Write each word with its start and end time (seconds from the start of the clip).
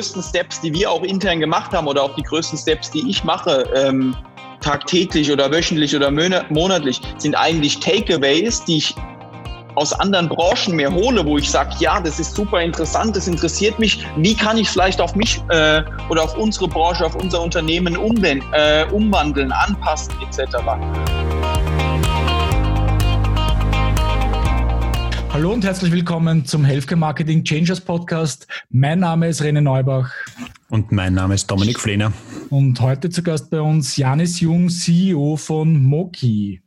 größten 0.00 0.22
Steps, 0.22 0.62
die 0.62 0.72
wir 0.72 0.90
auch 0.90 1.02
intern 1.02 1.40
gemacht 1.40 1.72
haben 1.72 1.86
oder 1.86 2.02
auch 2.02 2.14
die 2.14 2.22
größten 2.22 2.58
Steps, 2.58 2.90
die 2.90 3.06
ich 3.10 3.22
mache, 3.22 3.68
ähm, 3.74 4.16
tagtäglich 4.62 5.30
oder 5.30 5.50
wöchentlich 5.50 5.94
oder 5.94 6.10
monatlich, 6.10 7.02
sind 7.18 7.34
eigentlich 7.34 7.80
Takeaways, 7.80 8.64
die 8.64 8.78
ich 8.78 8.94
aus 9.74 9.92
anderen 9.92 10.26
Branchen 10.28 10.74
mehr 10.74 10.90
hole, 10.90 11.24
wo 11.24 11.36
ich 11.36 11.50
sage, 11.50 11.74
ja, 11.80 12.00
das 12.00 12.18
ist 12.18 12.34
super 12.34 12.62
interessant, 12.62 13.14
das 13.14 13.28
interessiert 13.28 13.78
mich. 13.78 14.06
Wie 14.16 14.34
kann 14.34 14.56
ich 14.56 14.70
vielleicht 14.70 15.02
auf 15.02 15.14
mich 15.14 15.42
äh, 15.50 15.82
oder 16.08 16.24
auf 16.24 16.34
unsere 16.36 16.66
Branche, 16.66 17.04
auf 17.04 17.14
unser 17.14 17.42
Unternehmen 17.42 17.94
äh, 17.94 18.86
umwandeln, 18.90 19.52
anpassen 19.52 20.14
etc. 20.26 20.56
Hallo 25.32 25.52
und 25.52 25.64
herzlich 25.64 25.92
willkommen 25.92 26.44
zum 26.44 26.64
Healthcare 26.64 26.98
Marketing 26.98 27.44
Changers 27.44 27.80
Podcast. 27.80 28.48
Mein 28.68 28.98
Name 28.98 29.28
ist 29.28 29.40
René 29.40 29.60
Neubach. 29.60 30.12
Und 30.70 30.90
mein 30.90 31.14
Name 31.14 31.34
ist 31.34 31.48
Dominik 31.48 31.78
Flehner. 31.78 32.12
Und 32.50 32.80
heute 32.80 33.10
zu 33.10 33.22
Gast 33.22 33.48
bei 33.48 33.60
uns 33.60 33.96
Janis 33.96 34.40
Jung, 34.40 34.68
CEO 34.68 35.36
von 35.36 35.84
Moki. 35.84 36.60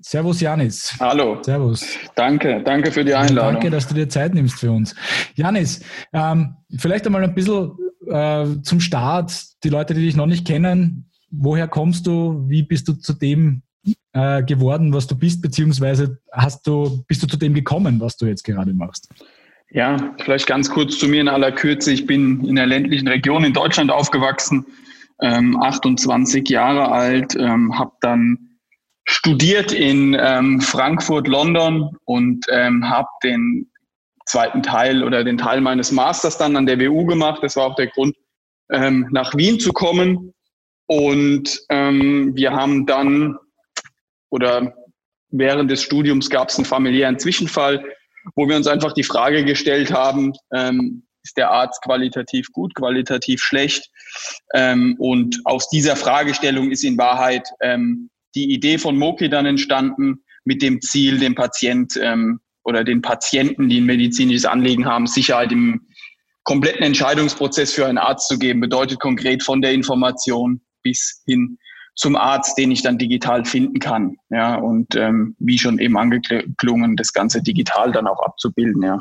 Servus 0.00 0.40
Janis. 0.40 0.94
Hallo. 1.00 1.42
Servus. 1.42 1.84
Danke, 2.14 2.62
danke 2.64 2.92
für 2.92 3.04
die 3.04 3.14
Einladung. 3.14 3.54
Danke, 3.54 3.70
dass 3.70 3.88
du 3.88 3.94
dir 3.94 4.08
Zeit 4.08 4.34
nimmst 4.34 4.60
für 4.60 4.70
uns. 4.70 4.94
Janis, 5.34 5.80
ähm, 6.12 6.54
vielleicht 6.76 7.06
einmal 7.06 7.24
ein 7.24 7.34
bisschen 7.34 7.72
äh, 8.06 8.46
zum 8.62 8.78
Start. 8.78 9.32
Die 9.64 9.68
Leute, 9.68 9.94
die 9.94 10.02
dich 10.02 10.14
noch 10.14 10.26
nicht 10.26 10.46
kennen, 10.46 11.10
woher 11.32 11.66
kommst 11.66 12.06
du? 12.06 12.44
Wie 12.46 12.62
bist 12.62 12.86
du 12.86 12.92
zu 12.92 13.14
dem 13.14 13.62
äh, 14.12 14.42
geworden, 14.42 14.92
was 14.92 15.06
du 15.06 15.16
bist, 15.16 15.42
beziehungsweise 15.42 16.18
hast 16.32 16.66
du, 16.66 17.04
bist 17.06 17.22
du 17.22 17.26
zu 17.26 17.36
dem 17.36 17.54
gekommen, 17.54 18.00
was 18.00 18.16
du 18.16 18.26
jetzt 18.26 18.44
gerade 18.44 18.72
machst? 18.72 19.08
Ja, 19.70 20.14
vielleicht 20.22 20.46
ganz 20.46 20.70
kurz 20.70 20.98
zu 20.98 21.08
mir 21.08 21.20
in 21.20 21.28
aller 21.28 21.52
Kürze. 21.52 21.92
Ich 21.92 22.06
bin 22.06 22.44
in 22.44 22.56
der 22.56 22.66
ländlichen 22.66 23.06
Region 23.06 23.44
in 23.44 23.52
Deutschland 23.52 23.90
aufgewachsen, 23.90 24.66
ähm, 25.20 25.60
28 25.60 26.48
Jahre 26.48 26.90
alt, 26.90 27.36
ähm, 27.36 27.78
habe 27.78 27.92
dann 28.00 28.38
studiert 29.04 29.72
in 29.72 30.16
ähm, 30.18 30.60
Frankfurt, 30.60 31.28
London 31.28 31.96
und 32.04 32.44
ähm, 32.50 32.88
habe 32.88 33.08
den 33.22 33.70
zweiten 34.26 34.62
Teil 34.62 35.02
oder 35.02 35.24
den 35.24 35.38
Teil 35.38 35.60
meines 35.60 35.92
Masters 35.92 36.38
dann 36.38 36.56
an 36.56 36.66
der 36.66 36.78
WU 36.78 37.06
gemacht. 37.06 37.42
Das 37.42 37.56
war 37.56 37.66
auch 37.66 37.76
der 37.76 37.88
Grund, 37.88 38.14
ähm, 38.70 39.08
nach 39.10 39.34
Wien 39.34 39.58
zu 39.58 39.72
kommen. 39.72 40.32
Und 40.86 41.60
ähm, 41.70 42.34
wir 42.34 42.52
haben 42.52 42.86
dann 42.86 43.36
oder 44.30 44.74
während 45.30 45.70
des 45.70 45.82
Studiums 45.82 46.30
gab 46.30 46.48
es 46.48 46.56
einen 46.56 46.64
familiären 46.64 47.18
Zwischenfall, 47.18 47.84
wo 48.34 48.48
wir 48.48 48.56
uns 48.56 48.66
einfach 48.66 48.92
die 48.92 49.02
Frage 49.02 49.44
gestellt 49.44 49.92
haben, 49.92 50.32
ähm, 50.54 51.04
ist 51.22 51.36
der 51.36 51.50
Arzt 51.50 51.82
qualitativ 51.82 52.48
gut, 52.52 52.74
qualitativ 52.74 53.40
schlecht? 53.40 53.90
Ähm, 54.54 54.96
und 54.98 55.40
aus 55.44 55.68
dieser 55.68 55.96
Fragestellung 55.96 56.70
ist 56.70 56.84
in 56.84 56.98
Wahrheit 56.98 57.48
ähm, 57.60 58.10
die 58.34 58.52
Idee 58.52 58.78
von 58.78 58.96
Moki 58.96 59.28
dann 59.28 59.46
entstanden, 59.46 60.22
mit 60.44 60.62
dem 60.62 60.80
Ziel, 60.80 61.18
dem 61.18 61.34
Patient 61.34 61.98
ähm, 62.00 62.40
oder 62.64 62.84
den 62.84 63.02
Patienten, 63.02 63.68
die 63.68 63.80
ein 63.80 63.86
medizinisches 63.86 64.46
Anliegen 64.46 64.86
haben, 64.86 65.06
Sicherheit 65.06 65.52
im 65.52 65.86
kompletten 66.44 66.82
Entscheidungsprozess 66.82 67.74
für 67.74 67.86
einen 67.86 67.98
Arzt 67.98 68.28
zu 68.28 68.38
geben. 68.38 68.60
Bedeutet 68.60 69.00
konkret 69.00 69.42
von 69.42 69.60
der 69.60 69.72
Information 69.72 70.62
bis 70.82 71.22
hin 71.26 71.58
zum 71.98 72.14
Arzt, 72.14 72.56
den 72.56 72.70
ich 72.70 72.82
dann 72.82 72.96
digital 72.96 73.44
finden 73.44 73.80
kann. 73.80 74.16
Ja, 74.30 74.54
und 74.54 74.94
ähm, 74.94 75.34
wie 75.40 75.58
schon 75.58 75.80
eben 75.80 75.98
angeklungen, 75.98 76.96
das 76.96 77.12
Ganze 77.12 77.42
digital 77.42 77.90
dann 77.90 78.06
auch 78.06 78.22
abzubilden, 78.22 78.82
ja. 78.82 79.00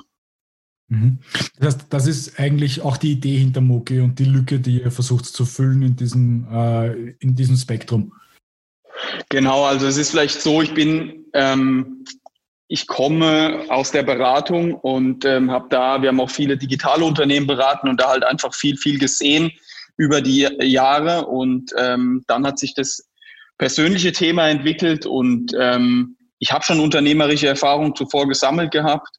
Mhm. 0.90 1.20
Das 1.60 1.76
heißt, 1.76 1.86
das 1.92 2.08
ist 2.08 2.40
eigentlich 2.40 2.82
auch 2.82 2.98
die 2.98 3.12
Idee 3.12 3.38
hinter 3.38 3.62
Moki 3.62 4.00
und 4.00 4.18
die 4.18 4.26
Lücke, 4.26 4.60
die 4.60 4.82
ihr 4.82 4.92
versucht 4.92 5.26
zu 5.26 5.46
füllen 5.46 5.84
in 5.84 5.96
diesem, 5.96 6.48
äh, 6.52 7.12
in 7.20 7.36
diesem 7.36 7.56
Spektrum. 7.56 8.14
Genau, 9.30 9.66
also 9.66 9.86
es 9.86 9.98
ist 9.98 10.10
vielleicht 10.10 10.42
so, 10.42 10.64
ich 10.64 10.74
bin, 10.74 11.26
ähm, 11.34 12.04
ich 12.68 12.88
komme 12.88 13.66
aus 13.70 13.92
der 13.92 14.04
Beratung 14.04 14.74
und 14.74 15.24
ähm, 15.24 15.52
habe 15.52 15.68
da, 15.70 16.02
wir 16.02 16.10
haben 16.10 16.20
auch 16.20 16.32
viele 16.32 16.58
digitale 16.58 17.06
Unternehmen 17.06 17.46
beraten 17.46 17.90
und 17.90 18.02
da 18.02 18.10
halt 18.10 18.24
einfach 18.24 18.56
viel, 18.56 18.76
viel 18.76 18.98
gesehen 18.98 19.52
über 19.98 20.22
die 20.22 20.48
Jahre. 20.62 21.26
Und 21.26 21.74
ähm, 21.78 22.24
dann 22.28 22.46
hat 22.46 22.60
sich 22.60 22.74
das 22.74 23.08
persönliche 23.58 24.12
Thema 24.12 24.50
entwickelt 24.50 25.06
und 25.06 25.52
ähm, 25.60 26.16
ich 26.40 26.52
habe 26.52 26.64
schon 26.64 26.80
unternehmerische 26.80 27.48
Erfahrungen 27.48 27.96
zuvor 27.96 28.28
gesammelt 28.28 28.72
gehabt, 28.72 29.10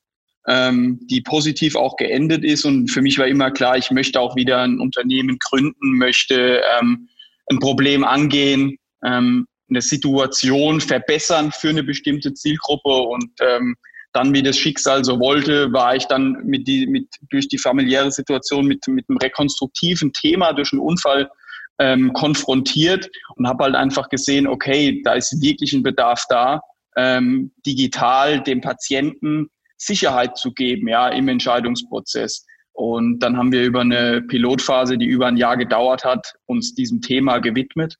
ähm, 0.47 1.00
die 1.11 1.21
positiv 1.21 1.75
auch 1.75 1.97
geendet 1.97 2.44
ist. 2.44 2.65
Und 2.65 2.88
für 2.91 3.03
mich 3.03 3.19
war 3.19 3.27
immer 3.27 3.50
klar, 3.50 3.77
ich 3.77 3.91
möchte 3.91 4.21
auch 4.21 4.37
wieder 4.37 4.62
ein 4.62 4.78
Unternehmen 4.78 5.38
gründen, 5.41 5.99
möchte 5.99 6.62
ähm, 6.78 7.09
ein 7.50 7.59
Problem 7.59 8.05
angehen, 8.05 8.77
ähm, 9.05 9.47
eine 9.69 9.83
Situation 9.83 10.81
verbessern 10.81 11.53
für 11.53 11.71
eine 11.71 11.83
bestimmte 11.83 12.33
Zielgruppe 12.33 12.88
und 12.88 13.31
ähm, 13.41 13.77
dann, 14.13 14.33
wie 14.35 14.43
das 14.43 14.57
Schicksal 14.57 15.05
so 15.05 15.21
wollte, 15.21 15.73
war 15.73 15.95
ich 15.95 16.07
dann 16.07 16.43
mit 16.45 16.67
die, 16.67 16.87
mit, 16.87 17.09
durch 17.31 17.49
die 17.49 17.59
familiäre 17.59 18.11
Situation 18.11 18.67
mit, 18.67 18.87
mit 18.89 19.09
einem 19.09 19.19
rekonstruktiven 19.19 20.13
Thema, 20.13 20.53
durch 20.53 20.73
einen 20.73 20.81
Unfall 20.81 21.31
ähm, 21.79 22.13
konfrontiert 22.13 23.09
und 23.37 23.47
habe 23.47 23.65
halt 23.65 23.75
einfach 23.75 24.09
gesehen, 24.09 24.47
okay, 24.47 25.03
da 25.05 25.13
ist 25.13 25.41
wirklich 25.43 25.73
ein 25.73 25.83
Bedarf 25.83 26.25
da, 26.29 26.61
ähm, 26.97 27.53
digital 27.67 28.43
dem 28.43 28.61
Patienten 28.61 29.49
Sicherheit 29.77 30.37
zu 30.37 30.53
geben, 30.53 30.89
ja, 30.89 31.09
im 31.09 31.29
Entscheidungsprozess. 31.29 32.45
Und 32.73 33.21
dann 33.21 33.37
haben 33.37 33.53
wir 33.53 33.65
über 33.65 33.81
eine 33.81 34.23
Pilotphase, 34.23 34.99
die 34.99 35.07
über 35.07 35.27
ein 35.27 35.37
Jahr 35.37 35.57
gedauert 35.57 36.05
hat, 36.05 36.35
uns 36.47 36.75
diesem 36.75 37.01
Thema 37.01 37.39
gewidmet 37.39 37.97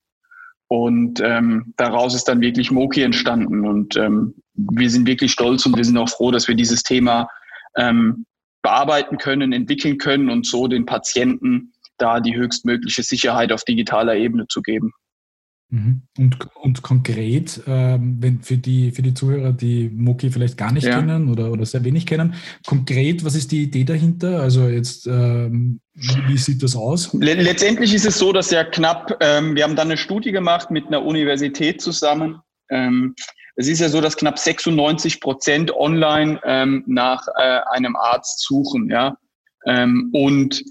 und 0.69 1.21
ähm, 1.25 1.73
daraus 1.79 2.15
ist 2.15 2.29
dann 2.29 2.43
wirklich 2.43 2.71
Moki 2.71 3.03
entstanden. 3.03 3.67
Und 3.67 3.97
ähm, 3.97 4.35
wir 4.59 4.91
sind 4.91 5.07
wirklich 5.07 5.33
stolz 5.33 5.65
und 5.67 5.77
wir 5.77 5.85
sind 5.85 5.97
auch 5.97 6.09
froh, 6.09 6.31
dass 6.31 6.49
wir 6.49 6.55
dieses 6.55 6.83
Thema 6.83 7.29
ähm, 7.77 8.27
bearbeiten 8.63 9.19
können, 9.19 9.53
entwickeln 9.53 9.99
können 9.99 10.31
und 10.31 10.47
so 10.47 10.67
den 10.67 10.85
Patienten 10.85 11.73
da 11.97 12.21
die 12.21 12.37
höchstmögliche 12.37 13.03
Sicherheit 13.03 13.53
auf 13.53 13.65
digitaler 13.65 14.17
Ebene 14.17 14.47
zu 14.49 14.63
geben. 14.63 14.93
Mhm. 15.71 16.03
Und, 16.17 16.37
und 16.55 16.83
konkret, 16.83 17.61
ähm, 17.67 18.17
wenn 18.21 18.41
für 18.41 18.57
die, 18.57 18.91
für 18.91 19.03
die 19.03 19.13
Zuhörer, 19.13 19.53
die 19.53 19.91
Moki 19.93 20.31
vielleicht 20.31 20.57
gar 20.57 20.73
nicht 20.73 20.87
ja. 20.87 20.99
kennen 20.99 21.29
oder, 21.29 21.53
oder 21.53 21.67
sehr 21.67 21.85
wenig 21.85 22.07
kennen, 22.07 22.35
konkret, 22.67 23.23
was 23.23 23.35
ist 23.35 23.53
die 23.53 23.65
Idee 23.65 23.85
dahinter? 23.85 24.41
Also 24.41 24.67
jetzt, 24.67 25.07
ähm, 25.07 25.81
wie, 25.95 26.29
wie, 26.29 26.39
sieht 26.39 26.63
das 26.63 26.75
aus? 26.75 27.13
Letztendlich 27.13 27.93
ist 27.93 28.07
es 28.07 28.19
so, 28.19 28.33
dass 28.33 28.51
ja 28.51 28.65
knapp, 28.65 29.19
ähm, 29.21 29.57
wir 29.57 29.65
haben 29.65 29.77
dann 29.77 29.89
eine 29.89 29.99
Studie 29.99 30.33
gemacht 30.33 30.71
mit 30.71 30.87
einer 30.87 31.05
Universität 31.05 31.83
zusammen. 31.83 32.41
Es 33.59 33.67
ist 33.67 33.81
ja 33.81 33.89
so, 33.89 34.01
dass 34.01 34.17
knapp 34.17 34.39
96 34.39 35.21
Prozent 35.21 35.75
online 35.75 36.41
ähm, 36.45 36.85
nach 36.87 37.27
äh, 37.37 37.61
einem 37.73 37.97
Arzt 37.97 38.41
suchen, 38.47 38.89
ja. 38.89 39.17
Ähm, 39.67 40.11
und 40.13 40.63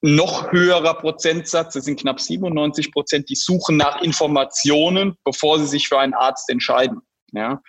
noch 0.00 0.50
höherer 0.50 0.94
Prozentsatz, 0.94 1.74
das 1.74 1.84
sind 1.84 2.00
knapp 2.00 2.18
97 2.18 2.90
Prozent, 2.90 3.28
die 3.28 3.34
suchen 3.34 3.76
nach 3.76 4.00
Informationen, 4.00 5.14
bevor 5.24 5.58
sie 5.58 5.66
sich 5.66 5.88
für 5.88 5.98
einen 5.98 6.14
Arzt 6.14 6.48
entscheiden. 6.48 7.02
Ja. 7.32 7.60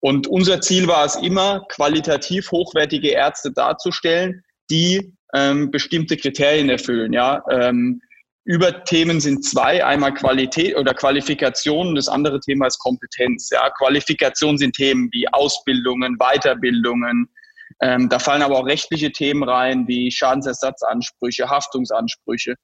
Und 0.00 0.26
unser 0.26 0.60
Ziel 0.60 0.86
war 0.86 1.06
es 1.06 1.16
immer, 1.16 1.64
qualitativ 1.70 2.52
hochwertige 2.52 3.08
Ärzte 3.08 3.52
darzustellen, 3.52 4.42
die 4.70 5.14
ähm, 5.34 5.70
bestimmte 5.70 6.18
Kriterien 6.18 6.68
erfüllen. 6.68 7.14
Ja. 7.14 7.42
Ähm, 7.50 8.02
über 8.48 8.82
Themen 8.84 9.20
sind 9.20 9.44
zwei, 9.44 9.84
einmal 9.84 10.14
Qualität 10.14 10.74
oder 10.74 10.94
Qualifikation 10.94 11.88
und 11.88 11.96
das 11.96 12.08
andere 12.08 12.40
Thema 12.40 12.66
ist 12.66 12.78
Kompetenz. 12.78 13.50
Ja. 13.50 13.68
Qualifikation 13.76 14.56
sind 14.56 14.74
Themen 14.74 15.10
wie 15.12 15.28
Ausbildungen, 15.28 16.16
Weiterbildungen, 16.18 17.28
ähm, 17.82 18.08
da 18.08 18.18
fallen 18.18 18.40
aber 18.40 18.58
auch 18.58 18.66
rechtliche 18.66 19.12
Themen 19.12 19.42
rein, 19.42 19.86
wie 19.86 20.10
Schadensersatzansprüche, 20.10 21.50
Haftungsansprüche. 21.50 22.54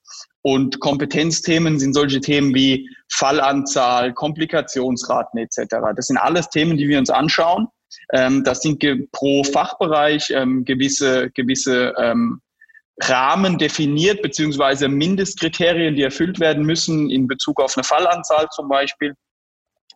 Und 0.41 0.81
Kompetenzthemen 0.81 1.79
sind 1.79 1.93
solche 1.93 2.21
Themen 2.21 2.55
wie 2.55 2.89
Fallanzahl, 3.13 4.15
Komplikationsraten 4.15 5.39
etc. 5.39 5.77
Das 5.95 6.07
sind 6.07 6.17
alles 6.17 6.49
Themen, 6.49 6.79
die 6.79 6.89
wir 6.89 6.99
uns 6.99 7.11
anschauen. 7.11 7.69
Ähm, 8.15 8.43
das 8.43 8.63
sind 8.63 8.83
pro 9.13 9.45
Fachbereich 9.45 10.31
ähm, 10.31 10.65
gewisse, 10.65 11.31
gewisse 11.33 11.93
ähm, 11.99 12.41
Rahmen 13.03 13.59
definiert, 13.59 14.23
beziehungsweise 14.23 14.89
Mindestkriterien, 14.89 15.97
die 15.97 16.03
erfüllt 16.03 16.39
werden 16.39 16.65
müssen 16.65 17.11
in 17.11 17.27
Bezug 17.27 17.61
auf 17.61 17.77
eine 17.77 17.85
Fallanzahl 17.85 18.49
zum 18.51 18.69
Beispiel. 18.69 19.15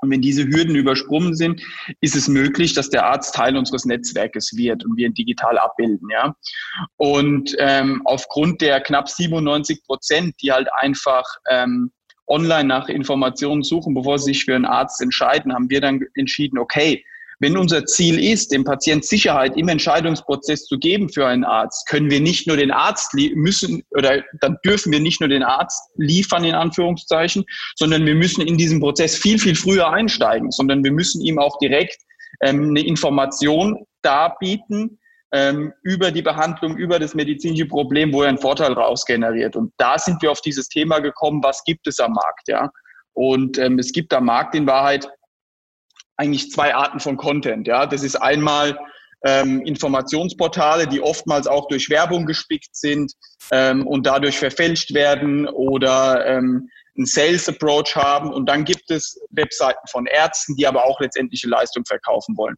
Und 0.01 0.11
wenn 0.11 0.21
diese 0.21 0.45
Hürden 0.45 0.77
übersprungen 0.77 1.35
sind, 1.35 1.61
ist 2.01 2.15
es 2.15 2.29
möglich, 2.29 2.75
dass 2.75 2.89
der 2.89 3.07
Arzt 3.07 3.35
Teil 3.35 3.57
unseres 3.57 3.85
Netzwerkes 3.85 4.57
wird 4.57 4.85
und 4.85 4.97
wir 4.97 5.07
ihn 5.07 5.15
digital 5.15 5.59
abbilden. 5.59 6.09
Ja? 6.11 6.35
Und 6.97 7.57
ähm, 7.59 8.03
aufgrund 8.05 8.61
der 8.61 8.81
knapp 8.81 9.09
97 9.09 9.83
Prozent, 9.85 10.37
die 10.41 10.53
halt 10.53 10.69
einfach 10.79 11.25
ähm, 11.51 11.91
online 12.29 12.69
nach 12.69 12.89
Informationen 12.89 13.63
suchen, 13.63 13.95
bevor 13.95 14.19
sie 14.19 14.33
sich 14.33 14.45
für 14.45 14.55
einen 14.55 14.67
Arzt 14.67 15.01
entscheiden, 15.01 15.53
haben 15.53 15.71
wir 15.71 15.81
dann 15.81 16.05
entschieden, 16.15 16.59
okay, 16.59 17.05
Wenn 17.41 17.57
unser 17.57 17.85
Ziel 17.85 18.19
ist, 18.19 18.53
dem 18.53 18.65
Patient 18.65 19.05
Sicherheit 19.05 19.57
im 19.57 19.69
Entscheidungsprozess 19.69 20.65
zu 20.65 20.79
geben 20.79 21.09
für 21.09 21.27
einen 21.27 21.45
Arzt, 21.45 21.87
können 21.89 22.11
wir 22.11 22.21
nicht 22.21 22.47
nur 22.47 22.57
den 22.57 22.71
Arzt 22.71 23.15
müssen 23.15 23.83
oder 23.91 24.25
dann 24.41 24.57
dürfen 24.65 24.93
wir 24.93 25.01
nicht 25.01 25.21
nur 25.21 25.29
den 25.29 25.43
Arzt 25.43 25.81
liefern 25.97 26.45
in 26.45 26.55
Anführungszeichen, 26.55 27.45
sondern 27.77 28.05
wir 28.07 28.15
müssen 28.15 28.41
in 28.41 28.57
diesem 28.57 28.81
Prozess 28.81 29.17
viel 29.17 29.39
viel 29.39 29.55
früher 29.55 29.91
einsteigen, 29.91 30.51
sondern 30.51 30.83
wir 30.83 30.93
müssen 30.93 31.21
ihm 31.23 31.39
auch 31.39 31.59
direkt 31.59 31.99
ähm, 32.41 32.71
eine 32.71 32.85
Information 32.85 33.85
darbieten, 34.03 34.99
ähm, 35.33 35.73
über 35.83 36.11
die 36.11 36.23
Behandlung, 36.23 36.77
über 36.77 36.99
das 36.99 37.15
medizinische 37.15 37.67
Problem, 37.67 38.13
wo 38.13 38.23
er 38.23 38.31
einen 38.31 38.39
Vorteil 38.39 38.73
rausgeneriert. 38.73 39.57
Und 39.57 39.73
da 39.77 39.99
sind 39.99 40.23
wir 40.23 40.31
auf 40.31 40.41
dieses 40.41 40.69
Thema 40.69 41.01
gekommen, 41.01 41.43
was 41.43 41.63
gibt 41.65 41.87
es 41.87 42.01
am 42.01 42.13
Markt, 42.13 42.49
ja. 42.49 42.71
Und 43.13 43.59
ähm, 43.59 43.79
es 43.79 43.93
gibt 43.93 44.15
am 44.15 44.27
Markt 44.27 44.55
in 44.55 44.67
Wahrheit 44.67 45.09
eigentlich 46.19 46.51
zwei 46.51 46.75
Arten 46.75 47.01
von 47.01 47.17
Content, 47.17 47.67
ja. 47.67 47.87
Das 47.87 48.03
ist 48.03 48.17
einmal 48.17 48.79
ähm, 49.25 49.63
Informationsportale, 49.63 50.87
die 50.87 51.01
oftmals 51.01 51.47
auch 51.47 51.69
durch 51.69 51.91
Werbung 51.91 52.27
gespickt 52.27 52.77
sind 52.77 53.13
ähm, 53.51 53.87
und 53.87 54.07
dadurch 54.07 54.39
verfälscht 54.39 54.95
werden 54.95 55.49
oder 55.49 56.27
ähm, 56.27 56.69
einen 56.97 57.07
Sales 57.07 57.49
Approach 57.49 57.95
haben. 57.95 58.33
Und 58.33 58.49
dann 58.49 58.65
gibt 58.65 58.91
es 58.91 59.19
Webseiten 59.31 59.87
von 59.91 60.07
Ärzten, 60.07 60.57
die 60.57 60.67
aber 60.67 60.85
auch 60.85 61.01
letztendliche 61.01 61.49
Leistung 61.49 61.85
verkaufen 61.85 62.37
wollen. 62.37 62.57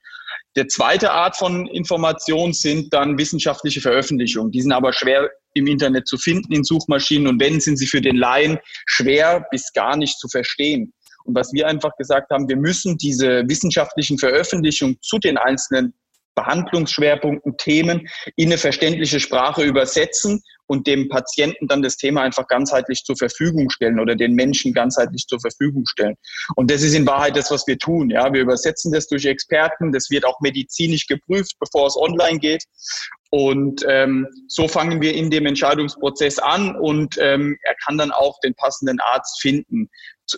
Der 0.56 0.66
zweite 0.66 1.12
Art 1.12 1.36
von 1.36 1.66
Information 1.68 2.52
sind 2.52 2.92
dann 2.92 3.18
wissenschaftliche 3.18 3.80
Veröffentlichungen. 3.80 4.50
Die 4.50 4.62
sind 4.62 4.72
aber 4.72 4.92
schwer 4.92 5.30
im 5.54 5.66
Internet 5.66 6.08
zu 6.08 6.16
finden 6.16 6.52
in 6.52 6.64
Suchmaschinen 6.64 7.28
und 7.28 7.40
wenn, 7.40 7.60
sind 7.60 7.76
sie 7.76 7.86
für 7.86 8.00
den 8.00 8.16
Laien 8.16 8.58
schwer 8.86 9.46
bis 9.50 9.72
gar 9.72 9.96
nicht 9.96 10.18
zu 10.18 10.28
verstehen. 10.28 10.92
Und 11.24 11.34
was 11.34 11.52
wir 11.52 11.66
einfach 11.66 11.96
gesagt 11.96 12.30
haben, 12.30 12.48
wir 12.48 12.56
müssen 12.56 12.96
diese 12.96 13.48
wissenschaftlichen 13.48 14.18
Veröffentlichungen 14.18 14.98
zu 15.00 15.18
den 15.18 15.38
einzelnen 15.38 15.94
Behandlungsschwerpunkten, 16.34 17.56
Themen 17.58 18.08
in 18.36 18.48
eine 18.48 18.58
verständliche 18.58 19.20
Sprache 19.20 19.62
übersetzen 19.62 20.42
und 20.66 20.86
dem 20.86 21.08
Patienten 21.08 21.66
dann 21.66 21.82
das 21.82 21.96
Thema 21.96 22.22
einfach 22.22 22.46
ganzheitlich 22.46 23.02
zur 23.02 23.16
Verfügung 23.16 23.70
stellen 23.70 23.98
oder 23.98 24.14
den 24.14 24.34
Menschen 24.34 24.72
ganzheitlich 24.72 25.26
zur 25.26 25.40
Verfügung 25.40 25.84
stellen. 25.86 26.14
Und 26.54 26.70
das 26.70 26.82
ist 26.82 26.94
in 26.94 27.06
Wahrheit 27.06 27.36
das, 27.36 27.50
was 27.50 27.66
wir 27.66 27.76
tun. 27.76 28.08
Ja, 28.08 28.32
wir 28.32 28.42
übersetzen 28.42 28.92
das 28.92 29.08
durch 29.08 29.24
Experten. 29.24 29.90
Das 29.90 30.10
wird 30.10 30.24
auch 30.24 30.38
medizinisch 30.40 31.08
geprüft, 31.08 31.56
bevor 31.58 31.88
es 31.88 31.96
online 31.96 32.38
geht. 32.38 32.62
Und 33.30 33.84
ähm, 33.88 34.28
so 34.46 34.68
fangen 34.68 35.00
wir 35.00 35.14
in 35.14 35.30
dem 35.30 35.46
Entscheidungsprozess 35.46 36.38
an 36.38 36.76
und 36.76 37.16
ähm, 37.20 37.56
er 37.62 37.74
kann 37.84 37.98
dann 37.98 38.12
auch 38.12 38.38
den 38.40 38.54
passenden 38.54 38.98
Arzt 39.00 39.40
finden. 39.40 39.88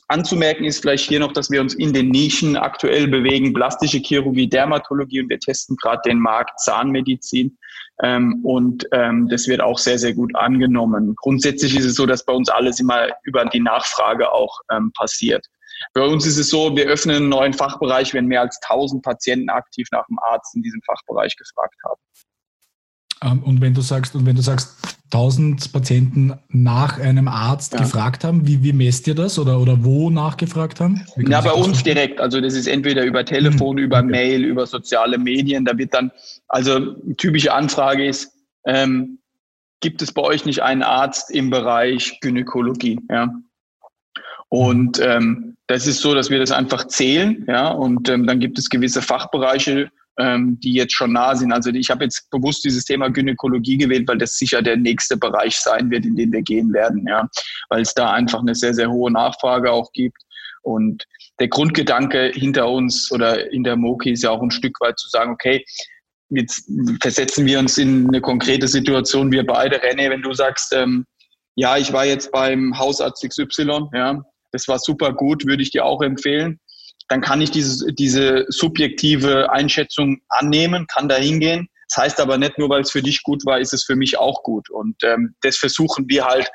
Anzumerken 0.09 0.65
ist 0.65 0.81
vielleicht 0.81 1.09
hier 1.09 1.21
noch, 1.21 1.33
dass 1.33 1.51
wir 1.51 1.61
uns 1.61 1.75
in 1.75 1.93
den 1.93 2.11
Nischen 2.11 2.57
aktuell 2.57 3.09
bewegen, 3.09 3.53
plastische 3.53 3.99
Chirurgie, 3.99 4.49
Dermatologie 4.49 5.21
und 5.23 5.29
wir 5.29 5.39
testen 5.39 5.77
gerade 5.77 6.03
den 6.05 6.19
Markt 6.19 6.61
Zahnmedizin. 6.61 7.57
Ähm, 8.03 8.41
und 8.45 8.87
ähm, 8.93 9.29
das 9.29 9.47
wird 9.49 9.61
auch 9.61 9.79
sehr, 9.79 9.99
sehr 9.99 10.15
gut 10.15 10.35
angenommen. 10.35 11.15
Grundsätzlich 11.17 11.77
ist 11.77 11.85
es 11.85 11.95
so, 11.95 12.07
dass 12.07 12.25
bei 12.25 12.33
uns 12.33 12.49
alles 12.49 12.81
immer 12.81 13.09
über 13.25 13.45
die 13.45 13.61
Nachfrage 13.61 14.33
auch 14.33 14.61
ähm, 14.71 14.93
passiert. 14.97 15.47
Bei 15.95 16.03
uns 16.03 16.27
ist 16.27 16.39
es 16.39 16.49
so, 16.49 16.77
wir 16.77 16.87
öffnen 16.87 17.17
einen 17.17 17.29
neuen 17.29 17.53
Fachbereich, 17.53 18.15
wenn 18.15 18.27
mehr 18.27 18.41
als 18.41 18.59
1000 18.63 19.03
Patienten 19.03 19.51
aktiv 19.51 19.89
nach 19.91 20.07
dem 20.07 20.19
Arzt 20.21 20.55
in 20.55 20.63
diesem 20.63 20.81
Fachbereich 20.83 21.37
gefragt 21.37 21.77
haben. 21.85 22.01
Ähm, 23.23 23.43
und 23.43 23.61
wenn 23.61 23.75
du 23.75 23.81
sagst, 23.81 24.15
und 24.15 24.27
wenn 24.27 24.37
du 24.37 24.43
sagst, 24.43 24.77
1000 25.13 25.73
Patienten 25.73 26.33
nach 26.49 26.99
einem 26.99 27.29
Arzt 27.29 27.75
ja. 27.75 27.81
gefragt 27.81 28.25
haben, 28.25 28.47
wie, 28.47 28.63
wie 28.63 28.73
messt 28.73 29.07
ihr 29.07 29.15
das 29.15 29.39
oder, 29.39 29.61
oder 29.61 29.85
wo 29.85 30.09
nachgefragt 30.09 30.81
haben? 30.81 31.05
Ja, 31.17 31.43
bei 31.43 31.53
uns 31.53 31.69
machen? 31.69 31.85
direkt. 31.85 32.21
Also 32.21 32.41
das 32.41 32.55
ist 32.55 32.67
entweder 32.67 33.05
über 33.05 33.25
Telefon, 33.25 33.77
mhm. 33.77 33.83
über 33.83 33.99
okay. 33.99 34.07
Mail, 34.07 34.45
über 34.45 34.67
soziale 34.67 35.19
Medien. 35.19 35.67
Da 35.67 35.77
wird 35.77 35.93
dann, 35.93 36.11
also 36.49 36.95
typische 37.19 37.53
Anfrage 37.53 38.07
ist, 38.07 38.33
ähm, 38.65 39.19
gibt 39.81 40.01
es 40.01 40.13
bei 40.13 40.23
euch 40.23 40.47
nicht 40.47 40.63
einen 40.63 40.83
Arzt 40.83 41.31
im 41.31 41.51
Bereich 41.51 42.19
Gynäkologie? 42.21 42.99
Ja. 43.11 43.35
Und 44.49 44.99
ähm, 45.01 45.57
das 45.67 45.87
ist 45.87 46.01
so, 46.01 46.15
dass 46.15 46.31
wir 46.31 46.39
das 46.39 46.53
einfach 46.53 46.87
zählen, 46.87 47.45
ja, 47.49 47.69
und 47.69 48.09
ähm, 48.09 48.27
dann 48.27 48.39
gibt 48.39 48.59
es 48.59 48.69
gewisse 48.69 49.01
Fachbereiche, 49.01 49.91
ähm, 50.19 50.59
die 50.61 50.75
jetzt 50.75 50.95
schon 50.95 51.13
nah 51.13 51.35
sind. 51.35 51.53
Also 51.53 51.71
ich 51.71 51.91
habe 51.91 52.05
jetzt 52.05 52.31
bewusst 52.31 52.65
dieses 52.65 52.85
Thema 52.85 53.09
Gynäkologie 53.09 53.79
gewählt, 53.79 54.07
weil 54.09 54.19
das 54.19 54.37
sicher 54.37 54.63
der 54.63 54.77
nächste 54.77 55.17
Bereich 55.17 55.57
sein 55.57 55.91
wird, 55.91 56.05
in 56.05 56.17
den 56.17 56.33
wir 56.33 56.43
gehen 56.43 56.73
werden, 56.73 57.07
ja, 57.07 57.29
weil 57.71 57.83
es 57.83 57.95
da 57.95 58.13
einfach 58.13 58.41
eine 58.41 58.55
sehr, 58.55 58.75
sehr 58.75 58.91
hohe 58.91 59.11
Nachfrage 59.11 59.71
auch 59.71 59.91
gibt. 59.93 60.19
Und 60.63 61.05
der 61.41 61.49
Grundgedanke 61.49 62.31
hinter 62.35 62.69
uns 62.69 63.11
oder 63.11 63.51
in 63.53 63.65
der 63.65 63.77
Moki 63.77 64.13
ist 64.13 64.23
ja 64.23 64.31
auch 64.31 64.43
ein 64.43 64.51
Stück 64.51 64.81
weit 64.81 64.99
zu 64.99 65.09
sagen, 65.09 65.33
okay, 65.33 65.65
jetzt 66.29 66.71
versetzen 67.01 67.47
wir 67.47 67.59
uns 67.59 67.79
in 67.79 68.09
eine 68.09 68.21
konkrete 68.21 68.69
Situation, 68.69 69.33
wir 69.33 69.45
beide, 69.45 69.83
René, 69.83 70.11
wenn 70.11 70.23
du 70.23 70.33
sagst, 70.33 70.73
ähm, 70.75 71.05
ja, 71.57 71.77
ich 71.77 71.93
war 71.93 72.07
jetzt 72.07 72.31
beim 72.33 72.79
Hausarzt 72.79 73.27
XY, 73.29 73.89
ja, 73.93 74.23
das 74.53 74.69
war 74.69 74.79
super 74.79 75.13
gut, 75.13 75.47
würde 75.47 75.63
ich 75.63 75.71
dir 75.71 75.85
auch 75.85 76.03
empfehlen 76.03 76.61
dann 77.13 77.21
kann 77.21 77.43
ich 77.43 77.51
diese, 77.51 77.93
diese 77.93 78.47
subjektive 78.49 79.53
Einschätzung 79.53 80.23
annehmen, 80.31 80.87
kann 80.87 81.11
da 81.11 81.17
hingehen. 81.17 81.69
Das 81.91 82.05
heißt 82.05 82.21
aber 82.21 82.39
nicht 82.39 82.57
nur, 82.57 82.71
weil 82.71 82.81
es 82.81 82.91
für 82.91 83.03
dich 83.03 83.23
gut 83.23 83.45
war, 83.45 83.61
ist 83.61 83.75
es 83.75 83.85
für 83.85 83.97
mich 83.97 84.17
auch 84.19 84.43
gut. 84.43 84.71
Und 84.71 84.97
ähm, 85.05 85.35
das 85.43 85.59
versuchen 85.59 86.09
wir 86.09 86.25
halt 86.25 86.51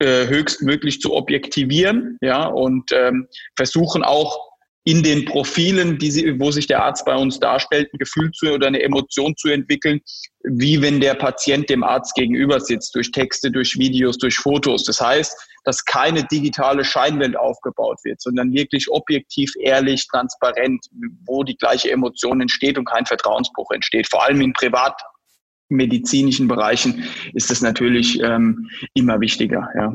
äh, 0.00 0.26
höchstmöglich 0.26 1.00
zu 1.00 1.14
objektivieren, 1.14 2.18
ja, 2.20 2.46
und 2.46 2.90
ähm, 2.90 3.28
versuchen 3.54 4.02
auch 4.02 4.36
in 4.84 5.02
den 5.02 5.24
Profilen, 5.24 5.98
die 5.98 6.10
sie, 6.10 6.40
wo 6.40 6.50
sich 6.50 6.66
der 6.66 6.82
Arzt 6.82 7.04
bei 7.04 7.14
uns 7.14 7.38
darstellt, 7.38 7.92
ein 7.92 7.98
Gefühl 7.98 8.32
zu 8.32 8.52
oder 8.52 8.66
eine 8.66 8.82
Emotion 8.82 9.36
zu 9.36 9.48
entwickeln, 9.48 10.00
wie 10.42 10.82
wenn 10.82 11.00
der 11.00 11.14
Patient 11.14 11.70
dem 11.70 11.84
Arzt 11.84 12.14
gegenüber 12.14 12.58
sitzt, 12.58 12.94
durch 12.96 13.12
Texte, 13.12 13.50
durch 13.50 13.78
Videos, 13.78 14.18
durch 14.18 14.36
Fotos. 14.36 14.84
Das 14.84 15.00
heißt, 15.00 15.36
dass 15.64 15.84
keine 15.84 16.24
digitale 16.24 16.84
Scheinwelt 16.84 17.36
aufgebaut 17.36 17.98
wird, 18.02 18.20
sondern 18.20 18.52
wirklich 18.52 18.90
objektiv, 18.90 19.52
ehrlich, 19.60 20.08
transparent, 20.08 20.84
wo 21.26 21.44
die 21.44 21.56
gleiche 21.56 21.92
Emotion 21.92 22.40
entsteht 22.40 22.76
und 22.76 22.86
kein 22.86 23.06
Vertrauensbruch 23.06 23.70
entsteht. 23.70 24.08
Vor 24.10 24.24
allem 24.24 24.40
in 24.40 24.52
privatmedizinischen 24.52 26.48
Bereichen 26.48 27.04
ist 27.34 27.52
das 27.52 27.60
natürlich 27.60 28.18
ähm, 28.20 28.68
immer 28.94 29.20
wichtiger. 29.20 29.68
Ja. 29.76 29.94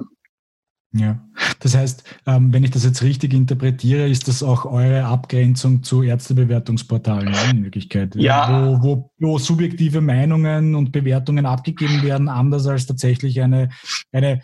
Ja, 0.97 1.19
das 1.59 1.75
heißt, 1.75 2.03
ähm, 2.25 2.53
wenn 2.53 2.63
ich 2.63 2.71
das 2.71 2.83
jetzt 2.83 3.03
richtig 3.03 3.33
interpretiere, 3.33 4.07
ist 4.07 4.27
das 4.27 4.43
auch 4.43 4.65
eure 4.65 5.05
Abgrenzung 5.05 5.83
zu 5.83 6.03
Ärztebewertungsportalen 6.03 7.33
in 7.51 7.63
Wirklichkeit, 7.63 8.15
ja. 8.15 8.77
wo, 8.81 8.83
wo, 8.83 9.11
wo 9.19 9.37
subjektive 9.37 10.01
Meinungen 10.01 10.75
und 10.75 10.91
Bewertungen 10.91 11.45
abgegeben 11.45 12.03
werden, 12.03 12.29
anders 12.29 12.67
als 12.67 12.85
tatsächlich 12.85 13.41
eine, 13.41 13.69
eine 14.11 14.41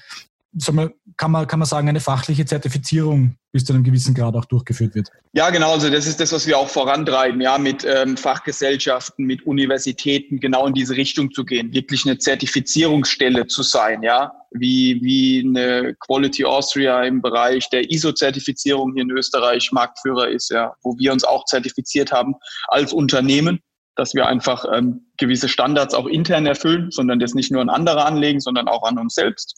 kann, 1.18 1.32
man, 1.32 1.48
kann 1.48 1.60
man 1.60 1.66
sagen, 1.66 1.90
eine 1.90 2.00
fachliche 2.00 2.46
Zertifizierung 2.46 3.38
bis 3.52 3.66
zu 3.66 3.74
einem 3.74 3.84
gewissen 3.84 4.14
Grad 4.14 4.36
auch 4.36 4.46
durchgeführt 4.46 4.96
wird. 4.96 5.10
Ja, 5.34 5.50
genau. 5.50 5.74
Also 5.74 5.90
das 5.90 6.08
ist 6.08 6.20
das, 6.20 6.32
was 6.32 6.48
wir 6.48 6.58
auch 6.58 6.70
vorantreiben, 6.70 7.40
ja, 7.42 7.58
mit 7.58 7.86
ähm, 7.86 8.18
Fachgesellschaften, 8.18 9.26
mit 9.26 9.46
Universitäten 9.46 10.40
genau 10.40 10.68
in 10.68 10.74
diese 10.74 10.96
Richtung 10.96 11.32
zu 11.32 11.46
gehen, 11.46 11.74
wirklich 11.74 12.06
eine 12.06 12.18
Zertifizierungsstelle 12.18 13.48
zu 13.48 13.64
sein, 13.64 14.04
ja, 14.04 14.32
wie, 14.52 15.00
wie 15.02 15.44
eine 15.46 15.96
Quality 16.00 16.46
Austria 16.46 17.04
im 17.04 17.22
Bereich 17.22 17.70
der 17.70 17.90
ISO-Zertifizierung 17.92 18.94
hier 18.94 19.04
in 19.04 19.12
Österreich 19.12 19.72
Marktführer 19.72 20.30
ist, 20.30 20.50
ja, 20.50 20.74
wo 20.84 20.98
wir 20.98 21.12
uns 21.14 21.24
auch 21.24 21.46
zertifiziert 21.46 22.12
haben 22.12 22.36
als 22.68 22.94
Unternehmen 22.94 23.60
dass 23.96 24.16
wir 24.16 24.26
einfach 24.26 24.66
ähm, 24.74 25.06
gewisse 25.18 25.48
Standards 25.48 25.94
auch 25.94 26.08
intern 26.08 26.46
erfüllen, 26.46 26.90
sondern 26.90 27.20
das 27.20 27.36
nicht 27.36 27.52
nur 27.52 27.62
an 27.62 27.70
andere 27.70 28.06
anlegen, 28.06 28.40
sondern 28.40 28.68
auch 28.68 28.84
an 28.84 28.98
uns 28.98 29.14
selbst. 29.14 29.56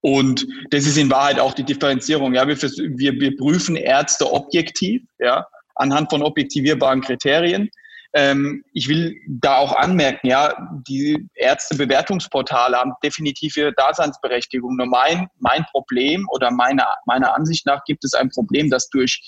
Und 0.00 0.46
das 0.70 0.86
ist 0.86 0.96
in 0.96 1.10
Wahrheit 1.10 1.38
auch 1.38 1.54
die 1.54 1.64
Differenzierung. 1.64 2.34
Ja, 2.34 2.46
wir, 2.46 2.60
wir, 2.60 3.12
wir 3.12 3.36
prüfen 3.36 3.76
Ärzte 3.76 4.30
objektiv, 4.30 5.02
ja, 5.18 5.46
anhand 5.74 6.10
von 6.10 6.22
objektivierbaren 6.22 7.00
Kriterien. 7.00 7.70
Ähm, 8.16 8.64
ich 8.72 8.88
will 8.88 9.16
da 9.26 9.56
auch 9.56 9.74
anmerken, 9.74 10.28
ja, 10.28 10.54
die 10.86 11.26
Ärztebewertungsportale 11.34 12.76
haben 12.76 12.92
definitiv 13.02 13.56
ihre 13.56 13.72
Daseinsberechtigung. 13.72 14.76
Nur 14.76 14.86
mein, 14.86 15.26
mein 15.40 15.64
Problem 15.72 16.26
oder 16.30 16.52
meiner, 16.52 16.86
meiner 17.06 17.34
Ansicht 17.34 17.66
nach 17.66 17.82
gibt 17.84 18.04
es 18.04 18.14
ein 18.14 18.30
Problem, 18.30 18.70
dass 18.70 18.88
durch 18.88 19.20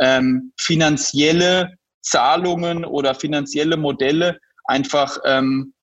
ähm, 0.00 0.52
finanzielle 0.58 1.72
Zahlungen 2.02 2.84
oder 2.84 3.14
finanzielle 3.14 3.78
Modelle 3.78 4.38
einfach 4.64 5.16
ähm, 5.24 5.73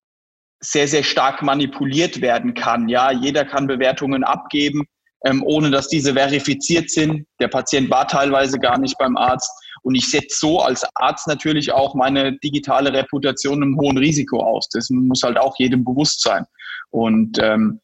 sehr, 0.63 0.88
sehr 0.88 1.03
stark 1.03 1.41
manipuliert 1.41 2.22
werden 2.22 2.53
kann. 2.53 2.88
Ja, 2.88 3.12
jeder 3.12 3.46
kann 3.46 3.68
Bewertungen 3.68 4.24
abgeben, 4.24 4.86
ähm, 5.25 5.44
ohne 5.44 5.72
dass 5.72 5.88
diese 5.88 6.13
verifiziert 6.13 6.89
sind. 6.89 7.25
Der 7.39 7.48
Patient 7.48 7.89
war 7.89 8.08
teilweise 8.08 8.60
gar 8.60 8.77
nicht 8.77 8.98
beim 8.98 9.18
Arzt. 9.18 9.51
Und 9.84 9.96
ich 9.96 10.10
setze 10.10 10.38
so 10.39 10.60
als 10.60 10.86
Arzt 10.96 11.27
natürlich 11.27 11.72
auch 11.72 11.96
meine 11.96 12.38
digitale 12.39 12.94
Reputation 12.94 13.63
einem 13.63 13.80
hohen 13.80 13.98
Risiko 13.98 14.39
aus. 14.44 14.70
Das 14.70 14.89
muss 14.91 15.24
halt 15.24 15.38
auch 15.38 15.56
jedem 15.58 15.84
bewusst 15.84 16.22
sein. 16.22 16.46
Und 16.91 17.39
ähm, 17.41 17.80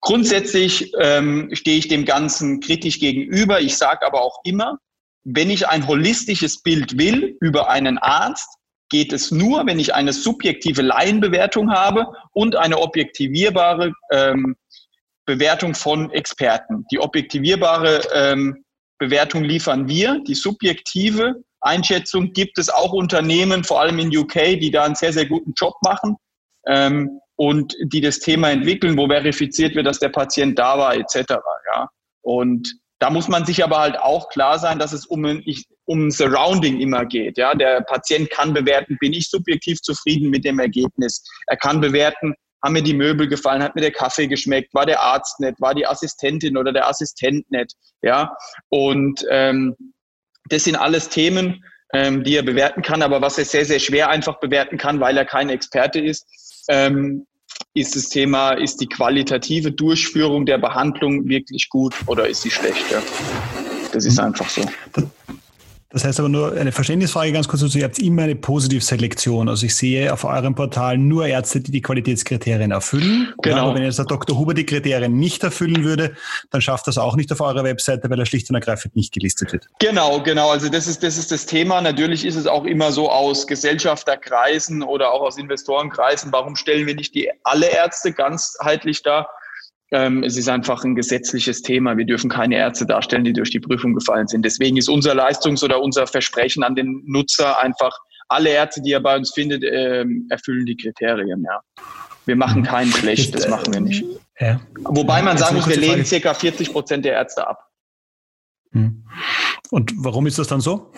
grundsätzlich 0.00 0.92
ähm, 1.00 1.48
stehe 1.52 1.78
ich 1.78 1.88
dem 1.88 2.04
Ganzen 2.04 2.60
kritisch 2.60 3.00
gegenüber. 3.00 3.60
Ich 3.60 3.78
sage 3.78 4.06
aber 4.06 4.20
auch 4.20 4.40
immer, 4.44 4.78
wenn 5.24 5.50
ich 5.50 5.68
ein 5.68 5.86
holistisches 5.86 6.62
Bild 6.62 6.98
will 6.98 7.36
über 7.40 7.70
einen 7.70 7.98
Arzt, 7.98 8.57
geht 8.88 9.12
es 9.12 9.30
nur, 9.30 9.66
wenn 9.66 9.78
ich 9.78 9.94
eine 9.94 10.12
subjektive 10.12 10.82
Laienbewertung 10.82 11.70
habe 11.70 12.06
und 12.32 12.56
eine 12.56 12.78
objektivierbare 12.78 13.92
ähm, 14.12 14.56
Bewertung 15.26 15.74
von 15.74 16.10
Experten. 16.10 16.86
Die 16.90 16.98
objektivierbare 16.98 18.00
ähm, 18.14 18.64
Bewertung 18.98 19.44
liefern 19.44 19.88
wir, 19.88 20.20
die 20.26 20.34
subjektive 20.34 21.42
Einschätzung 21.60 22.32
gibt 22.32 22.58
es 22.58 22.68
auch 22.70 22.92
Unternehmen, 22.92 23.64
vor 23.64 23.80
allem 23.80 23.98
in 23.98 24.16
UK, 24.16 24.58
die 24.60 24.70
da 24.70 24.84
einen 24.84 24.94
sehr, 24.94 25.12
sehr 25.12 25.26
guten 25.26 25.52
Job 25.56 25.74
machen 25.82 26.16
ähm, 26.66 27.20
und 27.36 27.74
die 27.84 28.00
das 28.00 28.20
Thema 28.20 28.50
entwickeln, 28.50 28.96
wo 28.96 29.08
verifiziert 29.08 29.74
wird, 29.74 29.86
dass 29.86 29.98
der 29.98 30.08
Patient 30.08 30.58
da 30.58 30.78
war, 30.78 30.94
etc. 30.94 31.34
Ja. 31.74 31.88
Und 32.22 32.78
da 33.00 33.10
muss 33.10 33.28
man 33.28 33.44
sich 33.44 33.62
aber 33.62 33.78
halt 33.78 33.98
auch 33.98 34.28
klar 34.28 34.58
sein, 34.58 34.78
dass 34.78 34.92
es 34.92 35.06
um, 35.06 35.24
um 35.88 36.10
Surrounding 36.10 36.80
immer 36.80 37.06
geht. 37.06 37.38
Ja, 37.38 37.54
der 37.54 37.80
Patient 37.80 38.28
kann 38.30 38.52
bewerten, 38.52 38.98
bin 39.00 39.14
ich 39.14 39.28
subjektiv 39.28 39.80
zufrieden 39.80 40.28
mit 40.28 40.44
dem 40.44 40.58
Ergebnis. 40.58 41.24
Er 41.46 41.56
kann 41.56 41.80
bewerten, 41.80 42.34
haben 42.62 42.74
mir 42.74 42.82
die 42.82 42.94
Möbel 42.94 43.26
gefallen, 43.26 43.62
hat 43.62 43.74
mir 43.74 43.80
der 43.80 43.92
Kaffee 43.92 44.26
geschmeckt, 44.26 44.74
war 44.74 44.84
der 44.84 45.00
Arzt 45.00 45.40
nett, 45.40 45.54
war 45.60 45.74
die 45.74 45.86
Assistentin 45.86 46.58
oder 46.58 46.72
der 46.72 46.88
Assistent 46.88 47.50
nett. 47.50 47.72
Ja, 48.02 48.36
und 48.68 49.24
ähm, 49.30 49.74
das 50.50 50.64
sind 50.64 50.76
alles 50.76 51.08
Themen, 51.08 51.64
ähm, 51.94 52.22
die 52.22 52.36
er 52.36 52.42
bewerten 52.42 52.82
kann, 52.82 53.00
aber 53.00 53.22
was 53.22 53.38
er 53.38 53.46
sehr, 53.46 53.64
sehr 53.64 53.78
schwer 53.78 54.10
einfach 54.10 54.40
bewerten 54.40 54.76
kann, 54.76 55.00
weil 55.00 55.16
er 55.16 55.24
kein 55.24 55.48
Experte 55.48 56.00
ist, 56.00 56.26
ähm, 56.68 57.26
ist 57.72 57.96
das 57.96 58.10
Thema, 58.10 58.52
ist 58.52 58.80
die 58.82 58.88
qualitative 58.88 59.72
Durchführung 59.72 60.44
der 60.44 60.58
Behandlung 60.58 61.28
wirklich 61.28 61.70
gut 61.70 61.94
oder 62.06 62.28
ist 62.28 62.42
sie 62.42 62.50
schlecht? 62.50 62.90
Ja? 62.90 63.02
Das 63.92 64.04
ist 64.04 64.18
einfach 64.20 64.50
so. 64.50 64.62
Das 65.90 66.04
heißt 66.04 66.20
aber 66.20 66.28
nur 66.28 66.52
eine 66.52 66.70
Verständnisfrage 66.70 67.32
ganz 67.32 67.48
kurz 67.48 67.62
dazu. 67.62 67.78
Ihr 67.78 67.84
habt 67.84 67.98
immer 67.98 68.22
eine 68.22 68.36
Positivselektion. 68.36 69.48
Also 69.48 69.64
ich 69.64 69.74
sehe 69.74 70.12
auf 70.12 70.24
eurem 70.24 70.54
Portal 70.54 70.98
nur 70.98 71.26
Ärzte, 71.26 71.62
die 71.62 71.70
die 71.70 71.80
Qualitätskriterien 71.80 72.72
erfüllen. 72.72 73.32
Genau. 73.42 73.68
Ja, 73.70 73.74
wenn 73.74 73.82
jetzt 73.82 73.98
der 73.98 74.04
Dr. 74.04 74.38
Huber 74.38 74.52
die 74.52 74.66
Kriterien 74.66 75.18
nicht 75.18 75.42
erfüllen 75.44 75.84
würde, 75.84 76.14
dann 76.50 76.60
schafft 76.60 76.88
das 76.88 76.98
auch 76.98 77.16
nicht 77.16 77.32
auf 77.32 77.40
eurer 77.40 77.64
Webseite, 77.64 78.10
weil 78.10 78.18
er 78.18 78.26
schlicht 78.26 78.50
und 78.50 78.56
ergreifend 78.56 78.96
nicht 78.96 79.14
gelistet 79.14 79.52
wird. 79.52 79.66
Genau, 79.78 80.22
genau. 80.22 80.50
Also 80.50 80.68
das 80.68 80.86
ist, 80.86 81.02
das 81.02 81.16
ist 81.16 81.32
das 81.32 81.46
Thema. 81.46 81.80
Natürlich 81.80 82.26
ist 82.26 82.36
es 82.36 82.46
auch 82.46 82.64
immer 82.64 82.92
so 82.92 83.10
aus 83.10 83.46
Gesellschafterkreisen 83.46 84.82
oder 84.82 85.12
auch 85.12 85.22
aus 85.22 85.38
Investorenkreisen. 85.38 86.32
Warum 86.32 86.54
stellen 86.56 86.86
wir 86.86 86.96
nicht 86.96 87.14
die 87.14 87.30
alle 87.44 87.66
Ärzte 87.66 88.12
ganzheitlich 88.12 89.02
dar? 89.02 89.30
Ähm, 89.90 90.22
es 90.22 90.36
ist 90.36 90.48
einfach 90.48 90.84
ein 90.84 90.94
gesetzliches 90.94 91.62
Thema. 91.62 91.96
Wir 91.96 92.04
dürfen 92.04 92.28
keine 92.28 92.56
Ärzte 92.56 92.84
darstellen, 92.84 93.24
die 93.24 93.32
durch 93.32 93.50
die 93.50 93.60
Prüfung 93.60 93.94
gefallen 93.94 94.28
sind. 94.28 94.44
Deswegen 94.44 94.76
ist 94.76 94.88
unser 94.88 95.14
Leistungs- 95.14 95.62
oder 95.64 95.80
unser 95.80 96.06
Versprechen 96.06 96.62
an 96.62 96.74
den 96.74 97.02
Nutzer 97.06 97.58
einfach, 97.58 97.98
alle 98.28 98.50
Ärzte, 98.50 98.82
die 98.82 98.92
er 98.92 99.00
bei 99.00 99.16
uns 99.16 99.32
findet, 99.32 99.64
ähm, 99.64 100.26
erfüllen 100.28 100.66
die 100.66 100.76
Kriterien. 100.76 101.42
Ja. 101.44 101.60
Wir 102.26 102.36
machen 102.36 102.62
keinen 102.62 102.92
schlecht, 102.92 103.34
das 103.34 103.48
machen 103.48 103.72
wir 103.72 103.80
nicht. 103.80 104.04
Ja. 104.38 104.60
Wobei 104.84 105.22
man 105.22 105.38
sagen 105.38 105.56
muss, 105.56 105.66
wir 105.66 105.78
lehnen 105.78 106.04
circa 106.04 106.34
40 106.34 106.72
Prozent 106.72 107.06
der 107.06 107.14
Ärzte 107.14 107.48
ab. 107.48 107.64
Mhm. 108.72 109.04
Und 109.70 109.92
warum 109.96 110.26
ist 110.26 110.38
das 110.38 110.48
dann 110.48 110.60
so? 110.60 110.92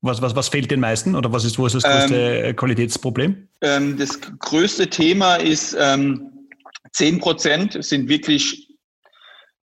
Was, 0.00 0.22
was, 0.22 0.36
was 0.36 0.48
fehlt 0.48 0.70
den 0.70 0.80
meisten 0.80 1.16
oder 1.16 1.32
was 1.32 1.44
ist, 1.44 1.58
wo 1.58 1.66
ist 1.66 1.74
das 1.74 1.82
größte 1.82 2.14
ähm, 2.16 2.56
Qualitätsproblem? 2.56 3.48
Ähm, 3.62 3.96
das 3.96 4.20
größte 4.38 4.88
Thema 4.88 5.36
ist, 5.36 5.76
ähm, 5.80 6.30
10 6.94 7.20
Prozent 7.20 7.84
sind 7.84 8.08
wirklich, 8.08 8.68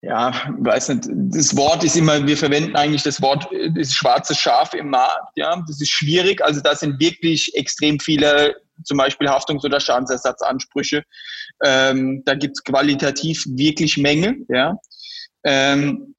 ja, 0.01 0.33
weiß 0.59 0.91
nicht, 0.91 1.09
das 1.09 1.57
Wort 1.57 1.83
ist 1.85 1.97
immer, 1.97 2.27
wir 2.27 2.37
verwenden 2.37 2.77
eigentlich 2.77 3.03
das 3.03 3.21
Wort, 3.21 3.49
das 3.75 3.93
schwarze 3.93 4.35
Schaf 4.35 4.75
im 4.75 4.91
Markt, 4.91 5.37
ja, 5.37 5.63
das 5.67 5.81
ist 5.81 5.91
schwierig. 5.91 6.43
Also 6.43 6.61
da 6.61 6.75
sind 6.75 7.01
wirklich 7.01 7.55
extrem 7.55 7.99
viele, 7.99 8.57
zum 8.85 8.99
Beispiel 8.99 9.29
Haftungs- 9.29 9.65
oder 9.65 9.81
Schadensersatzansprüche. 9.81 11.03
Ähm, 11.65 12.23
da 12.25 12.35
gibt 12.35 12.57
es 12.57 12.65
qualitativ 12.65 13.45
wirklich 13.47 13.97
Menge, 13.97 14.37
ja. 14.49 14.77
Ähm, 15.45 16.15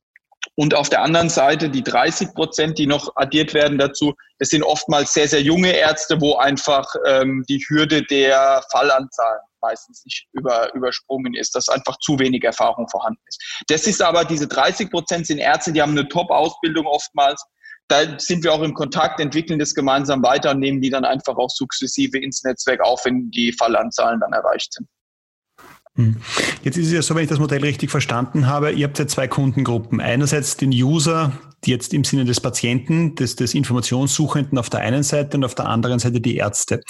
und 0.56 0.74
auf 0.74 0.90
der 0.90 1.04
anderen 1.04 1.30
Seite 1.30 1.70
die 1.70 1.84
30 1.84 2.34
Prozent, 2.34 2.80
die 2.80 2.88
noch 2.88 3.16
addiert 3.16 3.54
werden 3.54 3.78
dazu, 3.78 4.16
das 4.40 4.50
sind 4.50 4.64
oftmals 4.64 5.14
sehr, 5.14 5.28
sehr 5.28 5.42
junge 5.42 5.72
Ärzte, 5.72 6.20
wo 6.20 6.36
einfach 6.38 6.88
ähm, 7.06 7.46
die 7.48 7.64
Hürde 7.70 8.02
der 8.04 8.64
Fallanzahl 8.72 9.40
meistens 9.62 10.04
nicht 10.06 10.28
über, 10.34 10.74
übersprungen 10.74 11.34
ist, 11.34 11.56
dass 11.56 11.70
einfach 11.70 11.98
zu 12.00 12.20
wenig 12.20 12.44
Erfahrung 12.44 12.88
vorhanden 12.90 13.22
ist. 13.28 13.64
Das 13.68 13.88
ist 13.88 14.02
aber, 14.02 14.26
diese 14.26 14.48
30 14.48 14.90
Prozent 14.90 15.28
sind 15.28 15.40
Ärzte, 15.40 15.72
die 15.72 15.82
haben 15.82 15.92
eine 15.92 16.08
Top-Ausbildung 16.08 16.86
oftmals. 16.86 17.44
Da 17.88 18.20
sind 18.20 18.44
wir 18.44 18.54
auch 18.54 18.64
im 18.64 18.74
Kontakt, 18.74 19.20
entwickeln 19.20 19.60
das 19.60 19.74
gemeinsam 19.74 20.22
weiter 20.22 20.52
und 20.52 20.60
nehmen 20.60 20.82
die 20.82 20.90
dann 20.90 21.06
einfach 21.06 21.38
auch 21.38 21.50
sukzessive 21.50 22.18
ins 22.18 22.44
Netzwerk 22.44 22.82
auf, 22.82 23.06
wenn 23.06 23.32
die 23.32 23.54
Fallanzahlen 23.54 24.20
dann 24.20 24.34
erreicht 24.34 24.74
sind. 24.74 24.88
Hm. 25.98 26.18
Jetzt 26.64 26.78
ist 26.78 26.88
es 26.88 26.94
ja 26.94 27.02
so, 27.02 27.16
wenn 27.16 27.24
ich 27.24 27.30
das 27.30 27.40
Modell 27.40 27.62
richtig 27.62 27.90
verstanden 27.90 28.46
habe, 28.46 28.72
ihr 28.72 28.86
habt 28.86 29.00
ja 29.00 29.08
zwei 29.08 29.28
Kundengruppen. 29.28 30.00
Einerseits 30.00 30.56
den 30.56 30.70
User, 30.70 31.32
jetzt 31.66 31.94
im 31.94 32.04
Sinne 32.04 32.24
des 32.24 32.40
Patienten, 32.40 33.16
des, 33.16 33.36
des 33.36 33.56
Informationssuchenden 33.56 34.60
auf 34.60 34.70
der 34.70 34.82
einen 34.82 35.04
Seite 35.04 35.38
und 35.38 35.44
auf 35.44 35.56
der 35.56 35.66
anderen 35.66 35.98
Seite 35.98 36.22
die 36.22 36.38
Ärzte. 36.38 36.82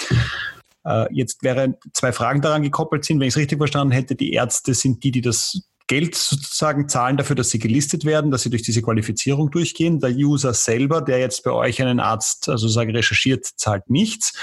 Äh, 0.88 1.08
jetzt 1.12 1.44
wären 1.44 1.75
zwei 1.94 2.13
Fragen 2.13 2.41
daran 2.41 2.63
gekoppelt 2.63 3.03
sind, 3.03 3.20
wenn 3.20 3.27
ich 3.27 3.34
es 3.34 3.38
richtig 3.38 3.58
verstanden 3.58 3.91
hätte, 3.91 4.15
die 4.15 4.32
Ärzte 4.34 4.74
sind 4.74 5.03
die, 5.03 5.12
die 5.12 5.22
das 5.22 5.70
Geld 5.88 6.15
sozusagen 6.15 6.89
zahlen 6.89 7.15
dafür, 7.15 7.36
dass 7.36 7.50
sie 7.50 7.60
gelistet 7.60 8.03
werden, 8.03 8.29
dass 8.29 8.44
sie 8.44 8.50
durch 8.50 8.62
diese 8.62 8.82
Qualifizierung 8.82 9.50
durchgehen. 9.51 10.00
Der 10.00 10.12
User 10.12 10.53
selber, 10.53 11.01
der 11.01 11.20
jetzt 11.20 11.44
bei 11.44 11.51
euch 11.51 11.82
einen 11.82 12.01
Arzt 12.01 12.50
also 12.50 12.67
sagen 12.67 12.91
recherchiert, 12.91 13.46
zahlt 13.46 13.89
nichts. 13.89 14.34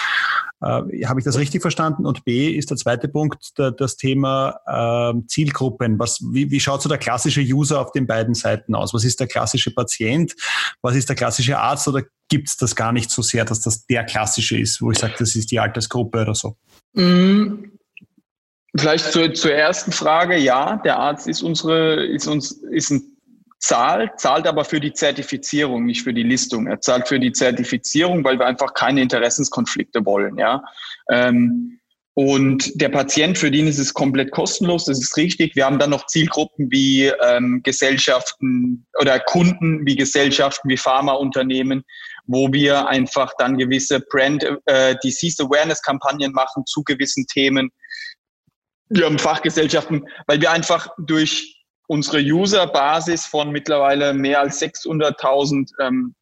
Äh, 0.63 1.05
Habe 1.05 1.21
ich 1.21 1.25
das 1.25 1.39
richtig 1.39 1.61
verstanden? 1.61 2.07
Und 2.07 2.25
B 2.25 2.51
ist 2.51 2.71
der 2.71 2.79
zweite 2.79 3.09
Punkt 3.09 3.59
der, 3.59 3.73
das 3.73 3.97
Thema 3.97 4.59
äh, 4.67 5.27
Zielgruppen. 5.27 5.99
Was, 5.99 6.21
wie, 6.33 6.51
wie 6.51 6.61
schaut 6.61 6.81
so 6.81 6.89
der 6.89 6.99
klassische 6.99 7.43
User 7.43 7.81
auf 7.81 7.93
den 7.93 8.07
beiden 8.07 8.35
Seiten 8.35 8.75
aus? 8.75 8.95
Was 8.95 9.05
ist 9.05 9.21
der 9.21 9.27
klassische 9.27 9.71
Patient? 9.71 10.35
Was 10.81 10.97
ist 10.97 11.11
der 11.11 11.17
klassische 11.17 11.59
Arzt? 11.59 11.87
Oder 11.89 12.05
gibt 12.31 12.49
es 12.49 12.57
das 12.57 12.75
gar 12.75 12.93
nicht 12.93 13.11
so 13.11 13.21
sehr, 13.21 13.45
dass 13.45 13.61
das 13.61 13.85
der 13.87 14.05
klassische 14.05 14.59
ist, 14.59 14.81
wo 14.81 14.91
ich 14.91 14.99
sage, 14.99 15.15
das 15.19 15.37
ist 15.37 15.51
die 15.51 15.61
Altersgruppe 15.61 16.23
oder 16.23 16.35
so? 16.35 16.57
Mm, 16.95 17.74
vielleicht 18.77 19.13
zur, 19.13 19.35
zur 19.35 19.53
ersten 19.53 19.93
Frage. 19.93 20.37
Ja, 20.37 20.77
der 20.85 20.99
Arzt 20.99 21.27
ist 21.29 21.43
unsere, 21.43 22.05
ist 22.05 22.27
uns, 22.27 22.53
ist 22.53 22.91
ein 22.91 23.15
zahlt, 23.65 24.21
zahlt 24.21 24.47
aber 24.47 24.65
für 24.65 24.81
die 24.81 24.93
Zertifizierung, 24.93 25.87
nicht 25.87 26.03
für 26.03 26.13
die 26.13 26.23
Listung. 26.23 26.67
Er 26.67 26.81
zahlt 26.81 27.09
für 27.09 27.19
die 27.19 27.33
Zertifizierung, 27.33 28.23
weil 28.23 28.39
wir 28.39 28.47
einfach 28.47 28.75
keine 28.75 29.01
Interessenskonflikte 29.01 30.05
wollen, 30.05 30.39
ja. 30.39 30.63
Ähm, 31.11 31.81
und 32.17 32.81
der 32.81 32.91
Patient, 32.91 33.37
für 33.37 33.51
den 33.51 33.67
ist 33.67 33.79
es 33.79 33.93
komplett 33.93 34.31
kostenlos, 34.31 34.85
das 34.85 35.01
ist 35.01 35.17
richtig. 35.17 35.57
Wir 35.57 35.67
haben 35.67 35.81
dann 35.81 35.91
noch 35.91 36.07
Zielgruppen 36.07 36.71
wie 36.71 37.07
ähm, 37.07 37.61
Gesellschaften 37.65 38.87
oder 39.01 39.19
Kunden 39.19 39.85
wie 39.85 39.97
Gesellschaften 39.97 40.69
wie 40.69 40.77
Pharmaunternehmen, 40.77 41.83
wo 42.27 42.53
wir 42.53 42.87
einfach 42.87 43.33
dann 43.39 43.59
gewisse 43.59 43.99
Brand 43.99 44.47
äh, 44.67 44.95
Disease 45.03 45.43
Awareness 45.43 45.83
Kampagnen 45.83 46.31
machen 46.31 46.65
zu 46.67 46.85
gewissen 46.85 47.27
Themen. 47.27 47.73
Wir 48.89 49.07
haben 49.07 49.19
Fachgesellschaften, 49.19 50.07
weil 50.27 50.41
wir 50.41 50.51
einfach 50.51 50.89
durch 50.99 51.63
unsere 51.87 52.19
User-Basis 52.19 53.27
von 53.27 53.51
mittlerweile 53.51 54.15
mehr 54.15 54.41
als 54.41 54.61
600.000 54.61 55.71
ähm, 55.81 56.15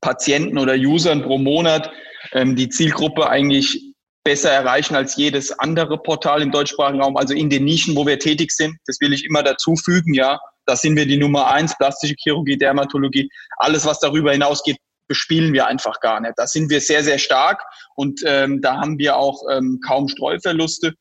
Patienten 0.00 0.58
oder 0.58 0.74
Usern 0.74 1.22
pro 1.22 1.38
Monat 1.38 1.90
ähm, 2.32 2.56
die 2.56 2.68
Zielgruppe 2.68 3.28
eigentlich 3.28 3.94
besser 4.24 4.50
erreichen 4.50 4.96
als 4.96 5.16
jedes 5.16 5.56
andere 5.58 5.98
Portal 5.98 6.42
im 6.42 6.50
deutschsprachigen 6.50 7.00
Raum, 7.00 7.16
also 7.16 7.32
in 7.32 7.48
den 7.48 7.64
Nischen, 7.64 7.94
wo 7.94 8.06
wir 8.06 8.18
tätig 8.18 8.50
sind. 8.50 8.76
Das 8.86 9.00
will 9.00 9.12
ich 9.12 9.24
immer 9.24 9.42
dazu 9.42 9.76
fügen, 9.76 10.14
ja. 10.14 10.40
Da 10.66 10.74
sind 10.74 10.96
wir 10.96 11.06
die 11.06 11.16
Nummer 11.16 11.46
eins, 11.46 11.78
plastische 11.78 12.16
Chirurgie, 12.18 12.58
Dermatologie. 12.58 13.28
Alles, 13.58 13.86
was 13.86 14.00
darüber 14.00 14.32
hinausgeht, 14.32 14.78
bespielen 15.06 15.52
wir 15.52 15.68
einfach 15.68 16.00
gar 16.00 16.20
nicht. 16.20 16.32
Da 16.36 16.48
sind 16.48 16.70
wir 16.70 16.80
sehr, 16.80 17.04
sehr 17.04 17.18
stark 17.18 17.62
und 17.94 18.20
ähm, 18.26 18.60
da 18.60 18.80
haben 18.80 18.98
wir 18.98 19.16
auch 19.16 19.42
ähm, 19.48 19.78
kaum 19.86 20.08
Streuverluste. 20.08 20.94